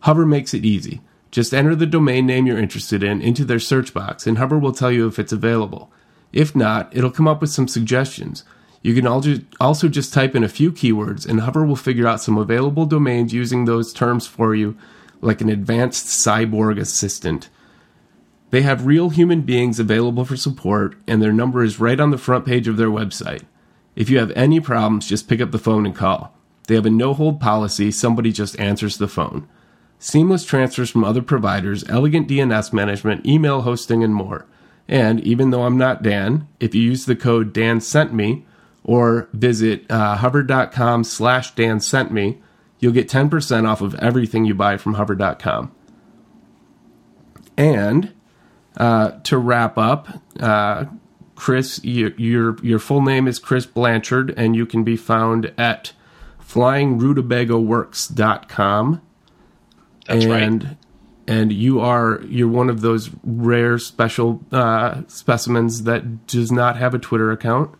Hover 0.00 0.26
makes 0.26 0.54
it 0.54 0.64
easy. 0.64 1.00
Just 1.30 1.54
enter 1.54 1.74
the 1.74 1.86
domain 1.86 2.26
name 2.26 2.46
you're 2.46 2.58
interested 2.58 3.02
in 3.02 3.22
into 3.22 3.44
their 3.44 3.58
search 3.58 3.94
box, 3.94 4.26
and 4.26 4.38
Hover 4.38 4.58
will 4.58 4.72
tell 4.72 4.90
you 4.90 5.06
if 5.06 5.18
it's 5.18 5.32
available. 5.32 5.90
If 6.32 6.56
not, 6.56 6.94
it'll 6.94 7.10
come 7.10 7.28
up 7.28 7.40
with 7.40 7.50
some 7.50 7.68
suggestions. 7.68 8.44
You 8.82 8.94
can 8.94 9.06
also 9.06 9.88
just 9.88 10.12
type 10.12 10.34
in 10.34 10.44
a 10.44 10.48
few 10.48 10.72
keywords, 10.72 11.26
and 11.26 11.40
Hover 11.40 11.64
will 11.64 11.76
figure 11.76 12.06
out 12.06 12.20
some 12.20 12.36
available 12.36 12.84
domains 12.84 13.32
using 13.32 13.64
those 13.64 13.92
terms 13.92 14.26
for 14.26 14.54
you, 14.54 14.76
like 15.20 15.40
an 15.40 15.48
advanced 15.48 16.06
cyborg 16.06 16.80
assistant. 16.80 17.48
They 18.52 18.60
have 18.60 18.84
real 18.84 19.08
human 19.08 19.40
beings 19.40 19.80
available 19.80 20.26
for 20.26 20.36
support, 20.36 20.94
and 21.06 21.22
their 21.22 21.32
number 21.32 21.64
is 21.64 21.80
right 21.80 21.98
on 21.98 22.10
the 22.10 22.18
front 22.18 22.44
page 22.44 22.68
of 22.68 22.76
their 22.76 22.90
website. 22.90 23.44
If 23.96 24.10
you 24.10 24.18
have 24.18 24.30
any 24.32 24.60
problems, 24.60 25.08
just 25.08 25.26
pick 25.26 25.40
up 25.40 25.52
the 25.52 25.58
phone 25.58 25.86
and 25.86 25.96
call. 25.96 26.36
They 26.68 26.74
have 26.74 26.84
a 26.84 26.90
no 26.90 27.14
hold 27.14 27.40
policy, 27.40 27.90
somebody 27.90 28.30
just 28.30 28.60
answers 28.60 28.98
the 28.98 29.08
phone 29.08 29.48
seamless 29.98 30.44
transfers 30.44 30.90
from 30.90 31.04
other 31.04 31.22
providers, 31.22 31.88
elegant 31.88 32.28
DNS 32.28 32.72
management, 32.72 33.24
email 33.24 33.62
hosting, 33.62 34.02
and 34.02 34.14
more. 34.14 34.44
And 34.88 35.20
even 35.20 35.50
though 35.50 35.62
I'm 35.62 35.78
not 35.78 36.02
Dan, 36.02 36.48
if 36.60 36.74
you 36.74 36.82
use 36.82 37.06
the 37.06 37.16
code 37.16 37.52
Dan 37.54 37.80
sent 37.80 38.12
me 38.12 38.44
or 38.82 39.28
visit 39.32 39.88
uh, 39.88 40.16
hover.com 40.16 41.04
slash 41.04 41.54
Dan 41.54 41.80
sent 41.80 42.10
me, 42.10 42.42
you'll 42.80 42.92
get 42.92 43.08
10% 43.08 43.66
off 43.66 43.80
of 43.80 43.94
everything 43.94 44.44
you 44.44 44.54
buy 44.54 44.76
from 44.76 44.94
hover.com. 44.94 45.72
And 47.56 48.12
uh, 48.76 49.12
to 49.24 49.38
wrap 49.38 49.78
up, 49.78 50.08
uh, 50.40 50.84
Chris, 51.34 51.80
your, 51.82 52.10
your 52.16 52.56
your 52.62 52.78
full 52.78 53.00
name 53.02 53.26
is 53.26 53.38
Chris 53.38 53.64
Blanchard, 53.66 54.32
and 54.36 54.54
you 54.54 54.66
can 54.66 54.84
be 54.84 54.96
found 54.96 55.52
at 55.58 55.92
flyingrutabagaworks.com. 56.40 59.02
That's 60.06 60.24
and, 60.24 60.64
right. 60.64 60.76
And 61.26 61.52
you 61.52 61.80
are 61.80 62.20
you're 62.26 62.48
one 62.48 62.70
of 62.70 62.80
those 62.80 63.10
rare 63.24 63.78
special 63.78 64.42
uh, 64.52 65.02
specimens 65.06 65.84
that 65.84 66.26
does 66.26 66.52
not 66.52 66.76
have 66.76 66.94
a 66.94 66.98
Twitter 66.98 67.30
account. 67.30 67.74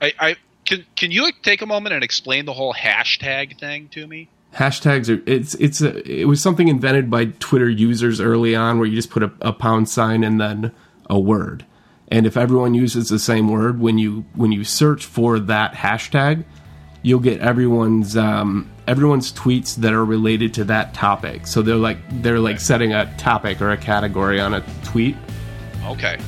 I, 0.00 0.12
I 0.18 0.36
can 0.64 0.86
can 0.96 1.10
you 1.10 1.30
take 1.42 1.60
a 1.62 1.66
moment 1.66 1.94
and 1.94 2.04
explain 2.04 2.44
the 2.44 2.54
whole 2.54 2.74
hashtag 2.74 3.58
thing 3.58 3.88
to 3.88 4.06
me? 4.06 4.28
Hashtags 4.54 5.08
are 5.14 5.22
it's 5.26 5.54
it's 5.54 5.80
a 5.80 6.02
it 6.10 6.24
was 6.24 6.42
something 6.42 6.68
invented 6.68 7.10
by 7.10 7.26
Twitter 7.26 7.68
users 7.68 8.20
early 8.20 8.56
on 8.56 8.78
where 8.78 8.86
you 8.88 8.96
just 8.96 9.10
put 9.10 9.22
a, 9.22 9.30
a 9.40 9.52
pound 9.52 9.88
sign 9.88 10.24
and 10.24 10.40
then 10.40 10.72
a 11.08 11.18
word. 11.18 11.64
And 12.10 12.26
if 12.26 12.36
everyone 12.36 12.74
uses 12.74 13.08
the 13.08 13.18
same 13.18 13.48
word 13.48 13.80
when 13.80 13.98
you 13.98 14.24
when 14.34 14.50
you 14.50 14.64
search 14.64 15.04
for 15.04 15.38
that 15.38 15.74
hashtag, 15.74 16.44
you'll 17.02 17.20
get 17.20 17.40
everyone's 17.40 18.16
um, 18.16 18.70
everyone's 18.86 19.32
tweets 19.32 19.76
that 19.76 19.92
are 19.92 20.04
related 20.04 20.54
to 20.54 20.64
that 20.64 20.94
topic. 20.94 21.46
So 21.46 21.62
they're 21.62 21.76
like 21.76 21.98
they're 22.22 22.40
like 22.40 22.60
setting 22.60 22.92
a 22.94 23.14
topic 23.18 23.60
or 23.60 23.70
a 23.70 23.76
category 23.76 24.40
on 24.40 24.54
a 24.54 24.64
tweet. 24.84 25.16
Okay. 25.84 26.18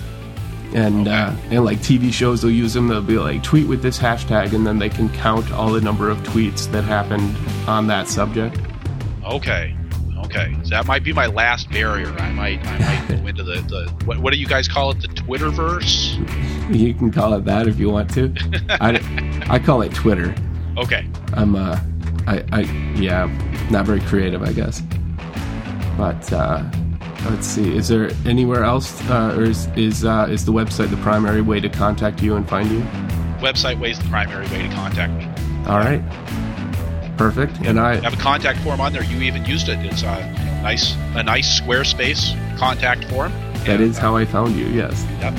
And. 0.75 1.09
Uh, 1.09 1.35
and 1.51 1.65
like 1.65 1.79
TV 1.79 2.13
shows, 2.13 2.43
they'll 2.43 2.51
use 2.51 2.75
them. 2.75 2.89
They'll 2.89 3.03
be 3.03 3.19
like 3.19 3.43
tweet 3.43 3.67
with 3.67 3.83
this 3.83 3.99
hashtag, 3.99 4.53
and 4.53 4.67
then 4.67 4.79
they 4.79 4.89
can 4.89 5.09
count 5.11 5.51
all 5.53 5.73
the 5.73 5.81
number 5.81 6.09
of 6.09 6.19
tweets 6.19 6.71
that 6.73 6.85
happened 6.85 7.37
on 7.69 7.87
that 7.89 8.09
subject. 8.09 8.59
Okay. 9.25 9.77
Okay, 10.25 10.55
so 10.63 10.71
that 10.71 10.87
might 10.87 11.03
be 11.03 11.13
my 11.13 11.27
last 11.27 11.71
barrier. 11.71 12.13
I 12.19 12.31
might, 12.31 12.65
I 12.65 12.79
might 12.79 13.09
go 13.09 13.27
into 13.27 13.43
the, 13.43 13.55
the 13.63 13.93
what, 14.05 14.19
what 14.19 14.33
do 14.33 14.39
you 14.39 14.47
guys 14.47 14.69
call 14.69 14.91
it? 14.93 15.01
The 15.01 15.09
Twitterverse. 15.09 16.75
You 16.75 16.95
can 16.95 17.11
call 17.11 17.35
it 17.35 17.45
that 17.47 17.67
if 17.67 17.81
you 17.81 17.91
want 17.91 18.15
to. 18.15 18.33
I, 18.81 19.01
I 19.49 19.59
call 19.59 19.83
it 19.83 19.93
Twitter. 19.93 20.33
Okay. 20.77 21.09
I'm 21.33 21.57
uh, 21.57 21.81
I, 22.29 22.45
I 22.53 22.61
yeah, 22.97 23.27
not 23.71 23.87
very 23.87 24.01
creative, 24.03 24.43
I 24.43 24.53
guess. 24.53 24.83
But 25.97 26.33
uh, 26.33 26.63
let's 27.27 27.47
see. 27.47 27.77
Is 27.77 27.89
there 27.89 28.11
anywhere 28.25 28.65
else, 28.65 29.01
uh, 29.11 29.35
or 29.37 29.45
is 29.45 29.67
is 29.77 30.05
uh, 30.05 30.27
is 30.31 30.45
the 30.45 30.53
website 30.53 30.91
the 30.91 30.97
primary 30.99 31.43
way 31.43 31.61
to 31.61 31.69
contact 31.69 32.23
you 32.23 32.37
and 32.37 32.49
find 32.49 32.71
you? 32.71 32.81
Website 33.41 33.79
way 33.79 33.91
is 33.91 33.99
the 33.99 34.09
primary 34.09 34.47
way 34.49 34.63
to 34.63 34.75
contact 34.75 35.13
me. 35.13 35.27
All 35.67 35.79
right. 35.79 36.03
Perfect. 37.17 37.59
And 37.65 37.79
I 37.79 37.97
have 37.97 38.15
a 38.15 38.17
contact 38.17 38.61
form 38.61 38.81
on 38.81 38.93
there. 38.93 39.05
You 39.05 39.21
even 39.21 39.45
used 39.45 39.69
it. 39.69 39.79
It's 39.85 40.03
a 40.03 40.33
nice 40.63 40.97
a 41.15 41.23
nice 41.23 41.61
Squarespace 41.61 42.35
contact 42.59 43.05
form. 43.05 43.33
That 43.65 43.81
is 43.81 43.99
how 43.99 44.17
I 44.17 44.25
found 44.25 44.57
you. 44.57 44.67
Yes. 44.67 45.07
Yep. 45.21 45.35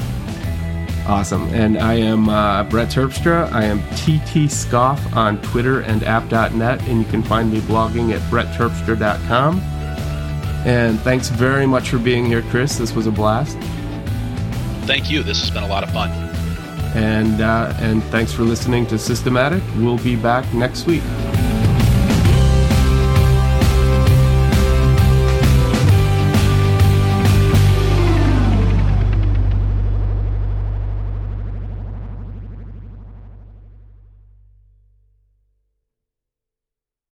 Awesome. 1.08 1.48
And 1.50 1.80
I 1.80 1.96
am 1.96 2.30
uh, 2.30 2.64
Brett 2.66 2.90
Terpstra. 2.90 3.52
I 3.52 3.64
am 3.64 3.82
TT 3.96 4.52
Scoff 4.52 5.16
on 5.16 5.42
Twitter 5.42 5.82
and 5.82 6.04
app.net, 6.04 6.82
and 6.84 7.00
you 7.00 7.06
can 7.06 7.24
find 7.24 7.52
me 7.52 7.60
blogging 7.62 8.14
at 8.14 8.22
brettterpstra.com. 8.30 9.60
And 10.66 11.00
thanks 11.02 11.30
very 11.30 11.66
much 11.66 11.90
for 11.90 11.98
being 11.98 12.26
here, 12.26 12.44
Chris. 12.44 12.78
This 12.78 12.94
was 12.94 13.08
a 13.08 13.12
blast. 13.12 13.58
Thank 14.86 15.10
you. 15.10 15.24
This 15.24 15.40
has 15.40 15.50
been 15.50 15.64
a 15.64 15.68
lot 15.68 15.84
of 15.84 15.92
fun. 15.92 16.12
And 16.94 17.42
uh, 17.42 17.74
and 17.80 18.04
thanks 18.06 18.32
for 18.32 18.44
listening 18.44 18.86
to 18.88 19.00
Systematic. 19.00 19.64
We'll 19.78 19.98
be 19.98 20.16
back 20.16 20.52
next 20.54 20.86
week. 20.86 21.04